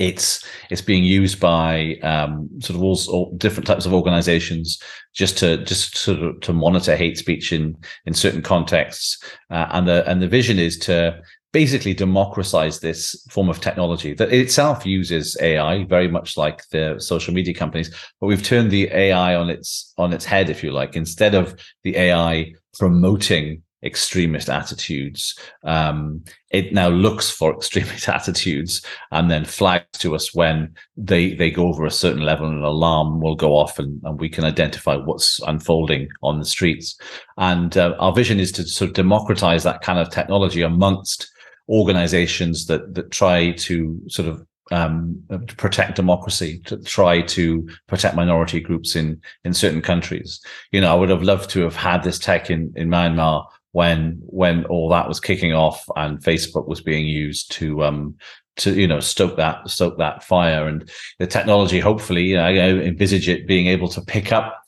it's 0.00 0.42
it's 0.70 0.80
being 0.80 1.04
used 1.04 1.38
by 1.38 1.96
um, 2.02 2.48
sort 2.60 2.76
of 2.76 2.82
all, 2.82 2.98
all, 3.08 3.34
different 3.36 3.66
types 3.66 3.86
of 3.86 3.92
organizations 3.92 4.82
just 5.12 5.36
to 5.38 5.62
just 5.64 5.96
sort 5.96 6.18
of 6.20 6.40
to 6.40 6.52
monitor 6.52 6.96
hate 6.96 7.18
speech 7.18 7.52
in 7.52 7.76
in 8.06 8.14
certain 8.14 8.42
contexts. 8.42 9.22
Uh, 9.50 9.66
and 9.72 9.86
the 9.86 10.08
and 10.10 10.20
the 10.20 10.26
vision 10.28 10.58
is 10.58 10.78
to 10.78 11.20
basically 11.52 11.92
democratize 11.92 12.80
this 12.80 13.26
form 13.28 13.48
of 13.48 13.60
technology 13.60 14.14
that 14.14 14.32
itself 14.32 14.86
uses 14.86 15.36
AI 15.40 15.84
very 15.84 16.08
much 16.08 16.36
like 16.36 16.62
the 16.68 16.94
social 16.98 17.34
media 17.34 17.52
companies 17.52 17.90
but 18.20 18.28
we've 18.28 18.44
turned 18.44 18.70
the 18.70 18.88
AI 18.92 19.34
on 19.34 19.50
its 19.50 19.92
on 19.98 20.12
its 20.12 20.24
head 20.24 20.48
if 20.48 20.62
you 20.62 20.70
like 20.70 20.94
instead 20.94 21.34
of 21.34 21.58
the 21.82 21.96
AI 21.96 22.52
promoting 22.78 23.62
extremist 23.82 24.48
attitudes. 24.48 25.38
Um, 25.64 26.24
it 26.50 26.72
now 26.72 26.88
looks 26.88 27.30
for 27.30 27.54
extremist 27.56 28.08
attitudes 28.08 28.84
and 29.10 29.30
then 29.30 29.44
flags 29.44 29.98
to 29.98 30.14
us 30.14 30.34
when 30.34 30.74
they 30.96 31.34
they 31.34 31.50
go 31.50 31.66
over 31.68 31.84
a 31.86 31.90
certain 31.90 32.22
level 32.22 32.46
and 32.46 32.58
an 32.58 32.64
alarm 32.64 33.20
will 33.20 33.36
go 33.36 33.56
off 33.56 33.78
and, 33.78 34.00
and 34.04 34.20
we 34.20 34.28
can 34.28 34.44
identify 34.44 34.96
what's 34.96 35.40
unfolding 35.46 36.08
on 36.22 36.38
the 36.38 36.44
streets. 36.44 36.98
And 37.36 37.76
uh, 37.76 37.96
our 37.98 38.12
vision 38.12 38.40
is 38.40 38.52
to 38.52 38.64
sort 38.64 38.90
of 38.90 38.94
democratize 38.94 39.62
that 39.64 39.82
kind 39.82 39.98
of 39.98 40.10
technology 40.10 40.62
amongst 40.62 41.30
organizations 41.68 42.66
that 42.66 42.94
that 42.94 43.10
try 43.10 43.52
to 43.52 44.00
sort 44.08 44.28
of 44.28 44.44
um, 44.72 45.20
to 45.30 45.56
protect 45.56 45.96
democracy, 45.96 46.60
to 46.66 46.76
try 46.78 47.22
to 47.22 47.68
protect 47.88 48.14
minority 48.14 48.60
groups 48.60 48.94
in 48.94 49.20
in 49.44 49.52
certain 49.52 49.82
countries. 49.82 50.40
You 50.70 50.80
know, 50.80 50.92
I 50.92 50.94
would 50.96 51.08
have 51.08 51.22
loved 51.22 51.50
to 51.50 51.60
have 51.62 51.76
had 51.76 52.02
this 52.02 52.18
tech 52.18 52.50
in 52.50 52.72
in 52.76 52.88
Myanmar 52.88 53.46
when 53.72 54.18
when 54.22 54.64
all 54.66 54.88
that 54.88 55.08
was 55.08 55.20
kicking 55.20 55.52
off 55.52 55.84
and 55.96 56.22
Facebook 56.22 56.66
was 56.66 56.80
being 56.80 57.06
used 57.06 57.52
to 57.52 57.84
um 57.84 58.16
to 58.56 58.74
you 58.74 58.86
know 58.86 59.00
stoke 59.00 59.36
that 59.36 59.68
stoke 59.68 59.98
that 59.98 60.22
fire. 60.22 60.66
And 60.66 60.88
the 61.18 61.26
technology 61.26 61.80
hopefully 61.80 62.36
I 62.36 62.52
envisage 62.52 63.28
it 63.28 63.46
being 63.46 63.66
able 63.66 63.88
to 63.88 64.00
pick 64.02 64.32
up 64.32 64.64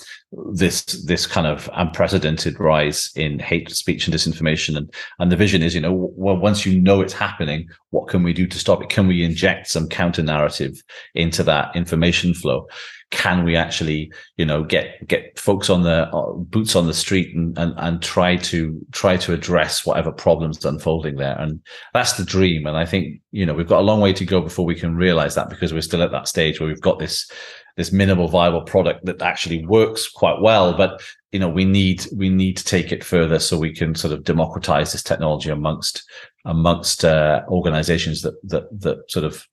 this 0.52 0.84
this 1.04 1.26
kind 1.26 1.46
of 1.46 1.68
unprecedented 1.74 2.58
rise 2.58 3.10
in 3.16 3.38
hate 3.38 3.70
speech 3.70 4.06
and 4.06 4.14
disinformation. 4.14 4.76
And 4.76 4.92
and 5.18 5.30
the 5.30 5.36
vision 5.36 5.62
is 5.62 5.74
you 5.74 5.80
know 5.80 6.12
well 6.16 6.36
once 6.36 6.64
you 6.64 6.80
know 6.80 7.00
it's 7.00 7.12
happening 7.12 7.68
what 7.90 8.08
can 8.08 8.22
we 8.22 8.32
do 8.32 8.46
to 8.46 8.58
stop 8.58 8.82
it? 8.82 8.88
Can 8.88 9.06
we 9.06 9.24
inject 9.24 9.68
some 9.68 9.88
counter 9.88 10.22
narrative 10.22 10.82
into 11.14 11.42
that 11.44 11.74
information 11.76 12.34
flow 12.34 12.66
can 13.12 13.44
we 13.44 13.54
actually 13.54 14.10
you 14.38 14.44
know 14.44 14.64
get 14.64 15.06
get 15.06 15.38
folks 15.38 15.70
on 15.70 15.82
the 15.82 16.08
uh, 16.08 16.32
boots 16.32 16.74
on 16.74 16.86
the 16.86 16.94
street 16.94 17.36
and, 17.36 17.56
and 17.58 17.74
and 17.76 18.02
try 18.02 18.36
to 18.36 18.84
try 18.90 19.16
to 19.18 19.32
address 19.32 19.86
whatever 19.86 20.10
problems 20.10 20.64
unfolding 20.64 21.16
there? 21.16 21.38
And 21.38 21.60
that's 21.94 22.14
the 22.14 22.24
dream. 22.24 22.66
And 22.66 22.76
i 22.76 22.84
think 22.84 23.20
you 23.30 23.46
know 23.46 23.54
we've 23.54 23.68
got 23.68 23.80
a 23.80 23.88
long 23.90 24.00
way 24.00 24.12
to 24.14 24.24
go 24.24 24.40
before 24.40 24.64
we 24.64 24.74
can 24.74 24.96
realize 24.96 25.34
that 25.36 25.50
because 25.50 25.72
we're 25.72 25.82
still 25.82 26.02
at 26.02 26.10
that 26.10 26.26
stage 26.26 26.58
where 26.58 26.68
we've 26.68 26.80
got 26.80 26.98
this 26.98 27.30
this 27.76 27.92
minimal 27.92 28.28
viable 28.28 28.62
product 28.62 29.04
that 29.04 29.22
actually 29.22 29.64
works 29.66 30.08
quite 30.08 30.40
well. 30.40 30.74
But 30.74 31.02
you 31.32 31.38
know 31.38 31.50
we 31.50 31.66
need 31.66 32.06
we 32.16 32.30
need 32.30 32.56
to 32.56 32.64
take 32.64 32.92
it 32.92 33.04
further 33.04 33.38
so 33.38 33.58
we 33.58 33.74
can 33.74 33.94
sort 33.94 34.14
of 34.14 34.24
democratize 34.24 34.92
this 34.92 35.02
technology 35.02 35.50
amongst 35.50 36.02
amongst 36.46 37.04
uh, 37.04 37.42
organizations 37.48 38.22
that 38.22 38.34
that 38.48 38.64
that 38.80 39.10
sort 39.10 39.26
of 39.26 39.46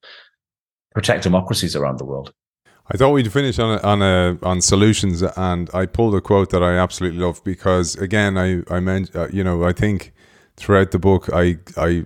protect 0.94 1.24
democracies 1.24 1.76
around 1.76 2.00
the 2.00 2.06
world 2.06 2.34
I 2.92 2.98
thought 2.98 3.12
we'd 3.12 3.32
finish 3.32 3.60
on 3.60 3.78
a, 3.78 3.82
on 3.82 4.02
a, 4.02 4.38
on 4.42 4.62
solutions, 4.62 5.22
and 5.22 5.70
I 5.74 5.86
pulled 5.86 6.16
a 6.16 6.22
quote 6.22 6.50
that 6.50 6.64
I 6.64 6.76
absolutely 6.78 7.20
love 7.20 7.44
because 7.44 7.96
again, 7.96 8.38
I 8.38 8.64
I 8.70 8.80
meant 8.80 9.16
uh, 9.16 9.28
you 9.32 9.44
know 9.44 9.64
I 9.64 9.74
think 9.74 10.14
throughout 10.58 10.92
the 10.92 11.00
book, 11.00 11.30
I 11.32 11.60
I 11.78 12.06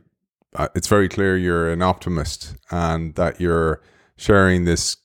uh, 0.55 0.67
it's 0.75 0.87
very 0.87 1.07
clear 1.07 1.37
you're 1.37 1.71
an 1.71 1.81
optimist 1.81 2.55
and 2.69 3.15
that 3.15 3.39
you're 3.39 3.81
sharing 4.17 4.65
this 4.65 4.97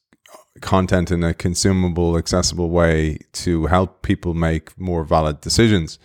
content 0.60 1.10
in 1.10 1.22
a 1.22 1.32
consumable, 1.32 2.18
accessible 2.18 2.70
way 2.70 3.18
to 3.32 3.66
help 3.66 4.02
people 4.02 4.34
make 4.34 4.78
more 4.78 5.04
valid 5.04 5.40
decisions. 5.40 5.98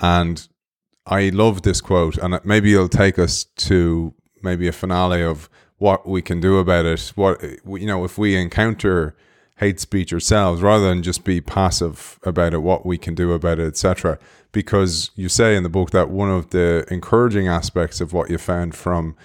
And 0.00 0.46
I 1.06 1.30
love 1.30 1.62
this 1.62 1.80
quote, 1.80 2.18
and 2.18 2.38
maybe 2.44 2.74
it'll 2.74 2.88
take 2.88 3.18
us 3.18 3.44
to 3.44 4.12
maybe 4.42 4.68
a 4.68 4.72
finale 4.72 5.22
of 5.22 5.48
what 5.78 6.06
we 6.06 6.22
can 6.22 6.40
do 6.40 6.58
about 6.58 6.84
it. 6.84 7.12
What 7.14 7.42
you 7.42 7.86
know, 7.86 8.04
if 8.04 8.18
we 8.18 8.36
encounter 8.36 9.16
hate 9.58 9.80
speech 9.80 10.12
ourselves, 10.12 10.60
rather 10.60 10.88
than 10.88 11.02
just 11.02 11.24
be 11.24 11.40
passive 11.40 12.18
about 12.22 12.52
it, 12.52 12.58
what 12.58 12.84
we 12.84 12.98
can 12.98 13.14
do 13.14 13.32
about 13.32 13.58
it, 13.58 13.66
etc. 13.66 14.18
Because 14.52 15.10
you 15.14 15.28
say 15.28 15.56
in 15.56 15.62
the 15.62 15.68
book 15.68 15.90
that 15.90 16.10
one 16.10 16.30
of 16.30 16.50
the 16.50 16.86
encouraging 16.90 17.48
aspects 17.48 18.00
of 18.00 18.12
what 18.12 18.30
you 18.30 18.38
found 18.38 18.74
from 18.74 19.16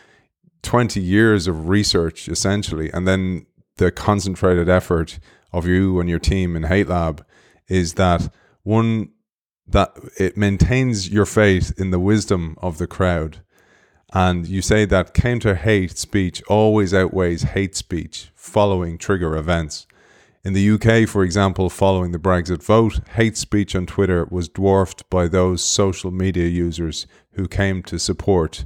20 0.63 1.01
years 1.01 1.47
of 1.47 1.67
research, 1.67 2.29
essentially, 2.29 2.89
and 2.91 3.07
then 3.07 3.45
the 3.77 3.91
concentrated 3.91 4.69
effort 4.69 5.19
of 5.51 5.65
you 5.65 5.99
and 5.99 6.09
your 6.09 6.19
team 6.19 6.55
in 6.55 6.63
Hate 6.63 6.87
Lab 6.87 7.25
is 7.67 7.95
that 7.95 8.31
one 8.63 9.09
that 9.67 9.93
it 10.17 10.37
maintains 10.37 11.09
your 11.09 11.25
faith 11.25 11.73
in 11.77 11.91
the 11.91 11.99
wisdom 11.99 12.55
of 12.61 12.77
the 12.77 12.87
crowd. 12.87 13.41
And 14.13 14.47
you 14.47 14.61
say 14.61 14.85
that 14.85 15.13
counter 15.13 15.55
hate 15.55 15.97
speech 15.97 16.41
always 16.47 16.93
outweighs 16.93 17.43
hate 17.43 17.75
speech 17.75 18.31
following 18.35 18.97
trigger 18.97 19.35
events. 19.35 19.87
In 20.43 20.53
the 20.53 20.71
UK, 20.71 21.07
for 21.07 21.23
example, 21.23 21.69
following 21.69 22.11
the 22.11 22.17
Brexit 22.17 22.63
vote, 22.63 23.07
hate 23.09 23.37
speech 23.37 23.75
on 23.75 23.85
Twitter 23.85 24.27
was 24.29 24.49
dwarfed 24.49 25.07
by 25.09 25.27
those 25.27 25.63
social 25.63 26.11
media 26.11 26.47
users 26.47 27.05
who 27.33 27.47
came 27.47 27.83
to 27.83 27.99
support 27.99 28.65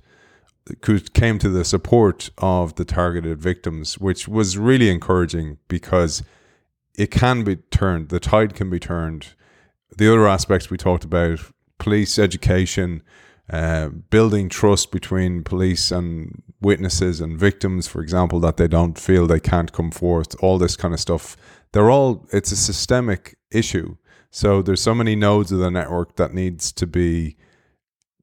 who 0.86 1.00
came 1.00 1.38
to 1.38 1.50
the 1.50 1.64
support 1.64 2.32
of 2.40 2.74
the 2.74 2.86
targeted 2.86 3.40
victims, 3.40 4.00
which 4.00 4.28
was 4.28 4.58
really 4.58 4.90
encouraging 4.90 5.60
because 5.68 6.24
it 6.98 7.12
can 7.12 7.44
be 7.44 7.58
turned, 7.58 8.10
the 8.10 8.20
tide 8.20 8.56
can 8.56 8.72
be 8.72 8.80
turned 8.80 9.36
the 9.98 10.12
other 10.12 10.28
aspects 10.28 10.70
we 10.70 10.78
talked 10.78 11.04
about 11.04 11.40
police 11.78 12.20
education, 12.20 13.02
uh, 13.50 13.90
building 13.90 14.50
trust 14.50 14.92
between 14.92 15.44
police 15.44 15.92
and 15.92 16.42
witnesses 16.62 17.22
and 17.22 17.38
victims, 17.38 17.88
for 17.88 18.02
example, 18.02 18.40
that 18.40 18.58
they 18.58 18.68
don't 18.68 18.98
feel 18.98 19.28
they 19.28 19.40
can't 19.40 19.72
come 19.72 19.92
forth, 19.92 20.36
all 20.42 20.58
this 20.58 20.76
kind 20.76 20.94
of 20.94 21.00
stuff. 21.00 21.38
They're 21.72 21.92
all, 21.92 22.26
it's 22.32 22.52
a 22.52 22.58
systemic 22.58 23.38
issue. 23.52 23.98
So 24.32 24.62
there's 24.62 24.82
so 24.82 24.96
many 24.96 25.16
nodes 25.16 25.52
of 25.52 25.60
the 25.60 25.70
network 25.70 26.16
that 26.16 26.34
needs 26.34 26.72
to 26.74 26.88
be 26.88 27.38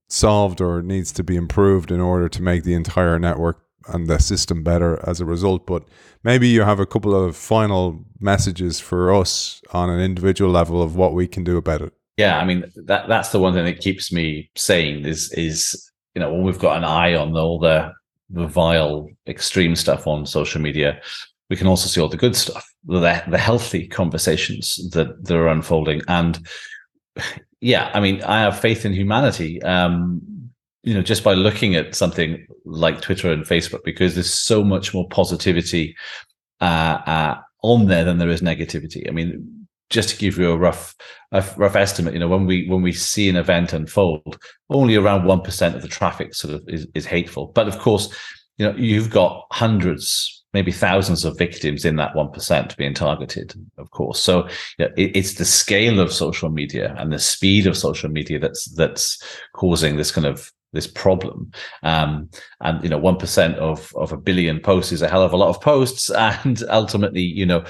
solved 0.08 0.60
or 0.60 0.82
needs 0.82 1.12
to 1.12 1.24
be 1.24 1.36
improved 1.36 1.90
in 1.90 2.00
order 2.00 2.28
to 2.28 2.42
make 2.42 2.64
the 2.64 2.74
entire 2.74 3.18
network 3.18 3.64
and 3.88 4.06
the 4.06 4.18
system 4.18 4.62
better 4.62 5.02
as 5.08 5.20
a 5.20 5.24
result. 5.24 5.66
But 5.66 5.84
maybe 6.22 6.48
you 6.48 6.62
have 6.62 6.80
a 6.80 6.86
couple 6.86 7.14
of 7.14 7.36
final 7.36 8.04
messages 8.20 8.80
for 8.80 9.14
us 9.14 9.62
on 9.72 9.88
an 9.88 10.00
individual 10.00 10.50
level 10.50 10.82
of 10.82 10.96
what 10.96 11.14
we 11.14 11.26
can 11.26 11.44
do 11.44 11.56
about 11.56 11.80
it. 11.80 11.92
Yeah, 12.16 12.38
I 12.38 12.44
mean 12.44 12.64
that 12.76 13.08
that's 13.08 13.30
the 13.30 13.38
one 13.40 13.54
thing 13.54 13.64
that 13.64 13.80
keeps 13.80 14.12
me 14.12 14.50
sane 14.54 15.06
is 15.06 15.32
is 15.32 15.90
you 16.14 16.20
know 16.20 16.32
when 16.32 16.42
we've 16.42 16.58
got 16.58 16.76
an 16.76 16.84
eye 16.84 17.14
on 17.14 17.36
all 17.36 17.58
the 17.58 17.92
the 18.30 18.46
vile 18.46 19.08
extreme 19.26 19.76
stuff 19.76 20.06
on 20.06 20.26
social 20.26 20.60
media, 20.60 21.00
we 21.50 21.56
can 21.56 21.66
also 21.66 21.88
see 21.88 22.00
all 22.00 22.08
the 22.08 22.16
good 22.16 22.36
stuff, 22.36 22.66
the 22.84 22.98
the 23.28 23.38
healthy 23.38 23.86
conversations 23.88 24.76
that 24.92 25.24
that 25.24 25.36
are 25.36 25.48
unfolding. 25.48 26.02
And 26.08 26.46
yeah, 27.60 27.90
I 27.94 28.00
mean, 28.00 28.22
I 28.22 28.40
have 28.40 28.58
faith 28.60 28.84
in 28.84 28.92
humanity. 28.92 29.62
Um, 29.62 30.20
you 30.82 30.94
know, 30.94 31.02
just 31.02 31.22
by 31.22 31.34
looking 31.34 31.76
at 31.76 31.94
something 31.94 32.44
like 32.64 33.00
Twitter 33.00 33.30
and 33.30 33.44
Facebook, 33.44 33.84
because 33.84 34.14
there's 34.14 34.34
so 34.34 34.64
much 34.64 34.92
more 34.92 35.08
positivity 35.08 35.94
uh, 36.60 36.98
uh, 37.06 37.40
on 37.62 37.86
there 37.86 38.04
than 38.04 38.18
there 38.18 38.30
is 38.30 38.42
negativity. 38.42 39.08
I 39.08 39.12
mean, 39.12 39.61
just 39.92 40.08
to 40.08 40.16
give 40.16 40.38
you 40.38 40.50
a 40.50 40.56
rough 40.56 40.94
a 41.30 41.44
rough 41.56 41.76
estimate, 41.76 42.14
you 42.14 42.20
know, 42.20 42.28
when 42.28 42.46
we 42.46 42.66
when 42.68 42.82
we 42.82 42.92
see 42.92 43.28
an 43.28 43.36
event 43.36 43.72
unfold, 43.72 44.38
only 44.70 44.96
around 44.96 45.24
one 45.24 45.40
percent 45.40 45.76
of 45.76 45.82
the 45.82 45.88
traffic 45.88 46.34
sort 46.34 46.54
of 46.54 46.68
is, 46.68 46.86
is 46.94 47.06
hateful. 47.06 47.52
But 47.54 47.68
of 47.68 47.78
course, 47.78 48.14
you 48.58 48.66
know, 48.66 48.76
you've 48.76 49.10
got 49.10 49.46
hundreds, 49.52 50.44
maybe 50.52 50.72
thousands 50.72 51.24
of 51.24 51.38
victims 51.38 51.84
in 51.84 51.96
that 51.96 52.16
one 52.16 52.30
percent 52.30 52.76
being 52.76 52.94
targeted. 52.94 53.54
Of 53.78 53.90
course, 53.90 54.20
so 54.20 54.48
you 54.78 54.86
know, 54.86 54.92
it, 54.96 55.16
it's 55.16 55.34
the 55.34 55.44
scale 55.44 56.00
of 56.00 56.12
social 56.12 56.50
media 56.50 56.94
and 56.98 57.12
the 57.12 57.18
speed 57.18 57.66
of 57.66 57.76
social 57.76 58.10
media 58.10 58.38
that's 58.38 58.64
that's 58.74 59.22
causing 59.54 59.96
this 59.96 60.10
kind 60.10 60.26
of 60.26 60.50
this 60.72 60.86
problem. 60.86 61.50
Um, 61.82 62.28
and 62.60 62.82
you 62.82 62.88
know, 62.88 62.98
one 62.98 63.16
percent 63.16 63.56
of 63.56 63.92
of 63.96 64.12
a 64.12 64.16
billion 64.16 64.60
posts 64.60 64.92
is 64.92 65.02
a 65.02 65.08
hell 65.08 65.22
of 65.22 65.32
a 65.32 65.36
lot 65.36 65.48
of 65.48 65.60
posts. 65.60 66.10
And 66.44 66.62
ultimately, 66.70 67.20
you 67.20 67.44
know, 67.44 67.64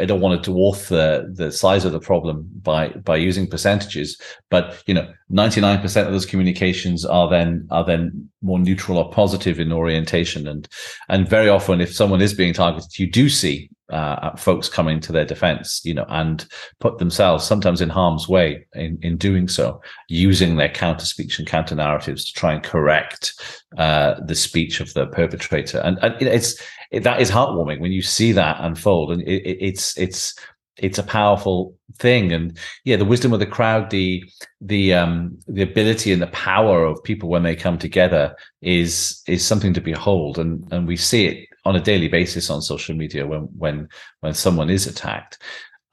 I 0.00 0.04
don't 0.06 0.20
want 0.20 0.42
to 0.42 0.50
dwarf 0.50 0.88
the 0.88 1.30
the 1.32 1.52
size 1.52 1.84
of 1.84 1.92
the 1.92 2.00
problem 2.00 2.48
by 2.62 2.88
by 2.88 3.16
using 3.16 3.46
percentages, 3.46 4.20
but 4.50 4.82
you 4.86 4.94
know, 4.94 5.12
ninety 5.28 5.60
nine 5.60 5.80
percent 5.80 6.06
of 6.06 6.12
those 6.12 6.26
communications 6.26 7.04
are 7.04 7.28
then 7.28 7.66
are 7.70 7.84
then 7.84 8.30
more 8.42 8.58
neutral 8.58 8.98
or 8.98 9.10
positive 9.10 9.60
in 9.60 9.72
orientation. 9.72 10.48
And 10.48 10.68
and 11.08 11.28
very 11.28 11.48
often, 11.48 11.80
if 11.80 11.94
someone 11.94 12.22
is 12.22 12.32
being 12.32 12.54
targeted, 12.54 12.98
you 12.98 13.10
do 13.10 13.28
see 13.28 13.70
uh, 13.90 14.36
folks 14.36 14.68
coming 14.68 15.00
to 15.00 15.12
their 15.12 15.24
defense, 15.24 15.80
you 15.84 15.94
know, 15.94 16.04
and 16.08 16.46
put 16.80 16.98
themselves 16.98 17.44
sometimes 17.44 17.80
in 17.80 17.88
harm's 17.88 18.28
way 18.28 18.66
in, 18.74 18.98
in 19.02 19.16
doing 19.16 19.48
so, 19.48 19.80
using 20.08 20.56
their 20.56 20.68
counter 20.68 21.06
speech 21.06 21.38
and 21.38 21.48
counter 21.48 21.74
narratives 21.74 22.24
to 22.24 22.32
try 22.38 22.52
and 22.52 22.62
correct 22.62 23.34
uh, 23.78 24.14
the 24.26 24.34
speech 24.34 24.80
of 24.80 24.92
the 24.94 25.06
perpetrator. 25.06 25.78
And, 25.78 25.98
and 26.02 26.14
it's 26.20 26.60
it, 26.90 27.02
that 27.04 27.20
is 27.20 27.30
heartwarming 27.30 27.80
when 27.80 27.92
you 27.92 28.02
see 28.02 28.32
that 28.32 28.58
unfold, 28.60 29.12
and 29.12 29.22
it, 29.22 29.42
it, 29.42 29.58
it's 29.60 29.96
it's 29.98 30.34
it's 30.76 30.98
a 30.98 31.02
powerful 31.02 31.74
thing. 31.98 32.32
And 32.32 32.56
yeah 32.84 32.96
the 32.96 33.04
wisdom 33.04 33.32
of 33.32 33.40
the 33.40 33.46
crowd 33.46 33.90
the 33.90 34.22
the 34.60 34.94
um 34.94 35.38
the 35.48 35.62
ability 35.62 36.12
and 36.12 36.22
the 36.22 36.28
power 36.28 36.84
of 36.84 37.02
people 37.02 37.28
when 37.28 37.42
they 37.42 37.56
come 37.56 37.78
together 37.78 38.36
is 38.62 39.22
is 39.26 39.44
something 39.44 39.74
to 39.74 39.80
behold. 39.80 40.38
And 40.38 40.66
and 40.72 40.86
we 40.86 40.96
see 40.96 41.26
it 41.26 41.47
on 41.64 41.76
a 41.76 41.80
daily 41.80 42.08
basis 42.08 42.50
on 42.50 42.62
social 42.62 42.94
media 42.94 43.26
when 43.26 43.42
when 43.56 43.88
when 44.20 44.34
someone 44.34 44.70
is 44.70 44.86
attacked. 44.86 45.38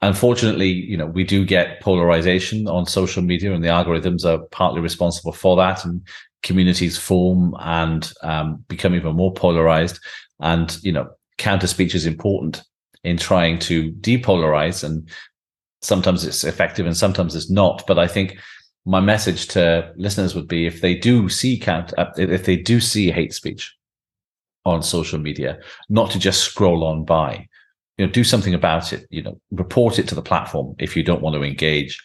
Unfortunately 0.02 0.68
you 0.68 0.96
know 0.96 1.06
we 1.06 1.24
do 1.24 1.44
get 1.44 1.80
polarization 1.80 2.68
on 2.68 2.86
social 2.86 3.22
media 3.22 3.52
and 3.54 3.64
the 3.64 3.68
algorithms 3.68 4.24
are 4.24 4.44
partly 4.48 4.80
responsible 4.80 5.32
for 5.32 5.56
that 5.56 5.84
and 5.84 6.06
communities 6.42 6.96
form 6.96 7.54
and 7.60 8.12
um, 8.22 8.64
become 8.68 8.94
even 8.94 9.16
more 9.16 9.32
polarized. 9.32 9.98
And 10.40 10.76
you 10.82 10.92
know 10.92 11.10
counter 11.38 11.66
speech 11.66 11.94
is 11.94 12.06
important 12.06 12.62
in 13.04 13.16
trying 13.16 13.58
to 13.58 13.92
depolarize 13.92 14.82
and 14.82 15.08
sometimes 15.82 16.24
it's 16.24 16.44
effective 16.44 16.86
and 16.86 16.96
sometimes 16.96 17.34
it's 17.34 17.50
not. 17.50 17.84
But 17.86 17.98
i 17.98 18.06
think 18.06 18.38
my 18.86 19.00
message 19.00 19.48
to 19.48 19.92
listeners 19.96 20.34
would 20.34 20.46
be 20.46 20.66
if 20.66 20.80
they 20.80 20.94
do 20.94 21.28
see 21.28 21.58
count 21.58 21.92
uh, 21.98 22.06
if 22.16 22.44
they 22.44 22.56
do 22.56 22.80
see 22.80 23.10
hate 23.10 23.34
speech 23.34 23.75
on 24.66 24.82
social 24.82 25.18
media, 25.18 25.58
not 25.88 26.10
to 26.10 26.18
just 26.18 26.42
scroll 26.42 26.84
on 26.84 27.04
by. 27.04 27.48
You 27.96 28.06
know, 28.06 28.12
do 28.12 28.24
something 28.24 28.52
about 28.52 28.92
it. 28.92 29.06
You 29.08 29.22
know, 29.22 29.40
report 29.50 29.98
it 29.98 30.08
to 30.08 30.14
the 30.14 30.22
platform 30.22 30.74
if 30.78 30.96
you 30.96 31.02
don't 31.02 31.22
want 31.22 31.34
to 31.36 31.42
engage. 31.42 32.02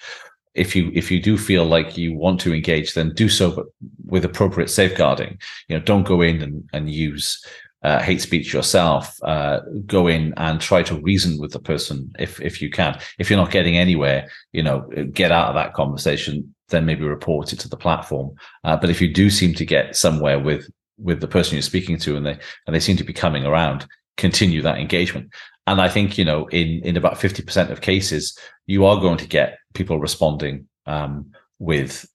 If 0.54 0.76
you 0.76 0.92
if 0.94 1.12
you 1.12 1.22
do 1.22 1.38
feel 1.38 1.66
like 1.66 1.98
you 1.98 2.16
want 2.16 2.40
to 2.42 2.54
engage, 2.54 2.94
then 2.94 3.14
do 3.14 3.28
so, 3.28 3.52
but 3.52 3.66
with 4.06 4.24
appropriate 4.24 4.70
safeguarding. 4.70 5.40
You 5.68 5.78
know, 5.78 5.84
don't 5.84 6.04
go 6.04 6.22
in 6.22 6.42
and, 6.42 6.70
and 6.72 6.90
use 6.90 7.44
uh, 7.84 8.00
hate 8.00 8.22
speech 8.22 8.54
yourself. 8.54 9.18
Uh, 9.24 9.62
go 9.86 10.08
in 10.08 10.34
and 10.38 10.62
try 10.62 10.84
to 10.84 11.02
reason 11.02 11.40
with 11.40 11.52
the 11.52 11.60
person 11.60 12.14
if 12.20 12.40
if 12.42 12.62
you 12.62 12.70
can. 12.70 13.00
If 13.18 13.30
you're 13.30 13.40
not 13.40 13.52
getting 13.52 13.78
anywhere, 13.78 14.28
you 14.54 14.64
know, 14.64 14.88
get 15.12 15.32
out 15.32 15.50
of 15.50 15.56
that 15.56 15.74
conversation. 15.74 16.54
Then 16.70 16.86
maybe 16.86 17.04
report 17.04 17.52
it 17.52 17.60
to 17.62 17.70
the 17.70 17.76
platform. 17.76 18.32
Uh, 18.64 18.78
but 18.78 18.90
if 18.90 19.02
you 19.02 19.14
do 19.14 19.30
seem 19.30 19.54
to 19.56 19.66
get 19.66 19.98
somewhere 19.98 20.40
with 20.40 20.70
with 21.02 21.20
the 21.20 21.28
person 21.28 21.56
you're 21.56 21.62
speaking 21.62 21.98
to 21.98 22.16
and 22.16 22.26
they 22.26 22.38
and 22.66 22.76
they 22.76 22.80
seem 22.80 22.98
to 22.98 23.04
be 23.04 23.14
coming 23.14 23.46
around 23.46 23.88
continue 24.18 24.62
that 24.62 24.78
engagement. 24.78 25.30
And 25.68 25.80
i 25.82 25.88
think 25.88 26.18
you 26.18 26.26
know 26.26 26.48
in 26.48 26.82
in 26.84 26.98
about 26.98 27.16
50% 27.16 27.70
of 27.70 27.82
cases 27.82 28.38
you 28.68 28.86
are 28.86 29.00
going 29.00 29.18
to 29.18 29.28
get 29.28 29.58
people 29.74 30.00
responding 30.00 30.68
um, 30.86 31.32
with 31.60 32.08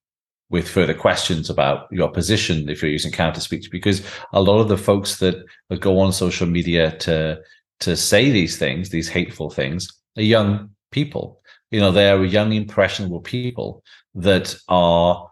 with 0.48 0.68
further 0.68 0.94
questions 0.94 1.50
about 1.50 1.88
your 1.90 2.10
position 2.10 2.68
if 2.68 2.80
you're 2.80 2.90
using 2.90 3.10
counter 3.10 3.40
speech 3.40 3.70
because 3.70 4.02
a 4.32 4.40
lot 4.40 4.60
of 4.60 4.68
the 4.68 4.78
folks 4.78 5.18
that, 5.18 5.36
that 5.68 5.80
go 5.80 5.98
on 5.98 6.12
social 6.12 6.46
media 6.46 6.96
to 6.98 7.38
to 7.80 7.96
say 7.96 8.30
these 8.30 8.56
things 8.56 8.90
these 8.90 9.08
hateful 9.08 9.50
things 9.50 9.88
are 10.16 10.22
young 10.22 10.70
people. 10.90 11.40
You 11.70 11.80
know 11.80 11.92
they 11.92 12.08
are 12.08 12.24
young 12.24 12.52
impressionable 12.52 13.20
people 13.20 13.82
that 14.14 14.56
are 14.68 15.28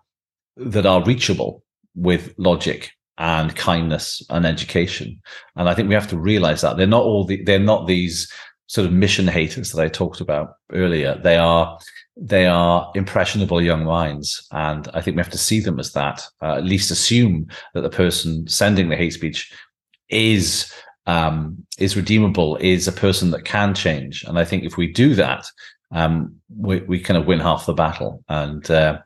that 0.56 0.86
are 0.86 1.04
reachable 1.04 1.62
with 1.94 2.34
logic 2.36 2.92
and 3.18 3.54
kindness 3.54 4.22
and 4.30 4.44
education. 4.44 5.20
And 5.56 5.68
I 5.68 5.74
think 5.74 5.88
we 5.88 5.94
have 5.94 6.08
to 6.08 6.18
realize 6.18 6.60
that 6.62 6.76
they're 6.76 6.86
not 6.86 7.04
all 7.04 7.24
the, 7.24 7.42
they're 7.44 7.58
not 7.58 7.86
these 7.86 8.30
sort 8.66 8.86
of 8.86 8.92
mission 8.92 9.26
haters 9.26 9.72
that 9.72 9.82
I 9.82 9.88
talked 9.88 10.20
about 10.20 10.54
earlier. 10.72 11.20
They 11.22 11.36
are 11.36 11.78
they 12.16 12.46
are 12.46 12.92
impressionable 12.94 13.60
young 13.60 13.84
minds, 13.84 14.46
and 14.52 14.88
I 14.94 15.00
think 15.00 15.16
we 15.16 15.22
have 15.22 15.32
to 15.32 15.38
see 15.38 15.60
them 15.60 15.80
as 15.80 15.92
that. 15.92 16.24
Uh, 16.40 16.54
at 16.54 16.64
least 16.64 16.90
assume 16.90 17.48
that 17.74 17.80
the 17.80 17.90
person 17.90 18.46
sending 18.46 18.88
the 18.88 18.96
hate 18.96 19.12
speech 19.12 19.52
is 20.08 20.72
um, 21.06 21.64
is 21.78 21.96
redeemable, 21.96 22.56
is 22.56 22.88
a 22.88 22.92
person 22.92 23.30
that 23.30 23.44
can 23.44 23.74
change. 23.74 24.24
And 24.24 24.38
I 24.38 24.44
think 24.44 24.64
if 24.64 24.76
we 24.76 24.92
do 24.92 25.14
that, 25.14 25.46
um, 25.92 26.36
we, 26.56 26.80
we 26.80 27.00
kind 27.00 27.18
of 27.18 27.26
win 27.26 27.40
half 27.40 27.66
the 27.66 27.74
battle. 27.74 28.24
And 28.28 28.68
uh, 28.70 29.00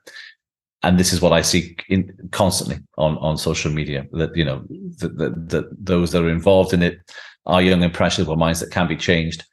and 0.82 0.98
this 0.98 1.12
is 1.12 1.20
what 1.20 1.32
I 1.32 1.42
see 1.42 1.76
in, 1.88 2.12
constantly 2.30 2.78
on, 2.96 3.18
on 3.18 3.36
social 3.36 3.70
media 3.70 4.06
that 4.12 4.36
you 4.36 4.44
know 4.44 4.64
that, 4.98 5.48
that, 5.48 5.68
those 5.78 6.12
that 6.12 6.22
are 6.22 6.30
involved 6.30 6.72
in 6.72 6.82
it 6.82 6.98
are 7.46 7.62
young 7.62 7.82
impressionable 7.82 8.36
minds 8.36 8.60
that 8.60 8.70
can 8.70 8.86
be 8.86 8.96
changed, 8.96 9.44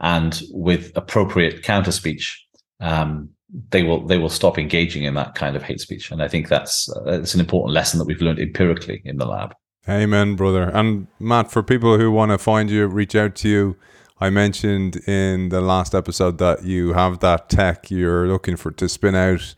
and 0.00 0.42
with 0.50 0.92
appropriate 0.96 1.62
counter 1.62 1.92
speech, 1.92 2.44
um, 2.80 3.30
they 3.70 3.82
will 3.82 4.06
they 4.06 4.18
will 4.18 4.28
stop 4.28 4.58
engaging 4.58 5.04
in 5.04 5.14
that 5.14 5.34
kind 5.34 5.56
of 5.56 5.62
hate 5.62 5.80
speech. 5.80 6.10
And 6.10 6.22
I 6.22 6.28
think 6.28 6.48
that's 6.48 6.88
it's 7.06 7.34
an 7.34 7.40
important 7.40 7.72
lesson 7.72 7.98
that 7.98 8.06
we've 8.06 8.20
learned 8.20 8.40
empirically 8.40 9.00
in 9.04 9.16
the 9.16 9.26
lab. 9.26 9.54
Amen, 9.88 10.34
brother. 10.34 10.64
And 10.64 11.08
Matt, 11.18 11.50
for 11.50 11.62
people 11.62 11.98
who 11.98 12.10
want 12.10 12.30
to 12.32 12.38
find 12.38 12.70
you, 12.70 12.86
reach 12.86 13.14
out 13.14 13.34
to 13.36 13.48
you. 13.48 13.76
I 14.20 14.30
mentioned 14.30 14.96
in 15.08 15.48
the 15.48 15.60
last 15.60 15.94
episode 15.94 16.38
that 16.38 16.64
you 16.64 16.92
have 16.92 17.18
that 17.18 17.50
tech 17.50 17.90
you're 17.90 18.26
looking 18.28 18.56
for 18.56 18.70
to 18.70 18.88
spin 18.88 19.14
out. 19.14 19.54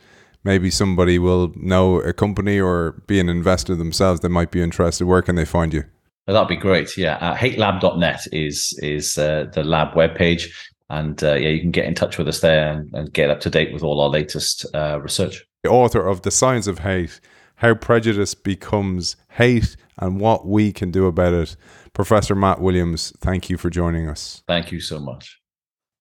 Maybe 0.47 0.71
somebody 0.71 1.19
will 1.19 1.53
know 1.57 1.97
a 1.97 2.13
company 2.13 2.61
or 2.61 3.03
be 3.09 3.19
an 3.19 3.29
investor 3.29 3.75
themselves 3.75 4.21
that 4.21 4.29
might 4.29 4.53
be 4.53 4.63
interested. 4.63 5.05
Where 5.05 5.21
can 5.21 5.35
they 5.35 5.45
find 5.45 5.75
you? 5.75 5.83
That'd 6.29 6.47
be 6.47 6.55
great. 6.55 6.97
Yeah, 6.97 7.17
uh, 7.17 7.35
hatelab.net 7.35 8.29
is 8.31 8.79
is 8.81 9.19
uh, 9.19 9.47
the 9.53 9.65
lab 9.65 9.95
webpage, 9.95 10.53
and 10.89 11.21
uh, 11.25 11.35
yeah, 11.35 11.49
you 11.49 11.61
can 11.61 11.73
get 11.73 11.87
in 11.87 11.97
touch 11.97 12.17
with 12.17 12.29
us 12.29 12.43
there 12.43 12.71
and, 12.71 12.95
and 12.95 13.13
get 13.13 13.29
up 13.29 13.41
to 13.41 13.51
date 13.51 13.73
with 13.73 13.83
all 13.83 14.01
our 14.01 14.09
latest 14.09 14.65
uh, 14.73 15.01
research. 15.01 15.45
The 15.65 15.71
author 15.71 16.07
of 16.07 16.23
The 16.23 16.31
Science 16.31 16.69
of 16.69 16.79
Hate: 16.79 17.19
How 17.57 17.75
Prejudice 17.75 18.35
Becomes 18.35 19.17
Hate 19.31 19.77
and 19.99 20.21
What 20.21 20.47
We 20.47 20.73
Can 20.73 20.93
Do 20.93 21.07
About 21.07 21.35
It. 21.35 21.57
Professor 21.93 22.37
Matt 22.37 22.61
Williams, 22.61 23.13
thank 23.19 23.51
you 23.51 23.59
for 23.59 23.69
joining 23.69 24.09
us. 24.09 24.45
Thank 24.47 24.71
you 24.71 24.79
so 24.79 25.01
much. 25.01 25.41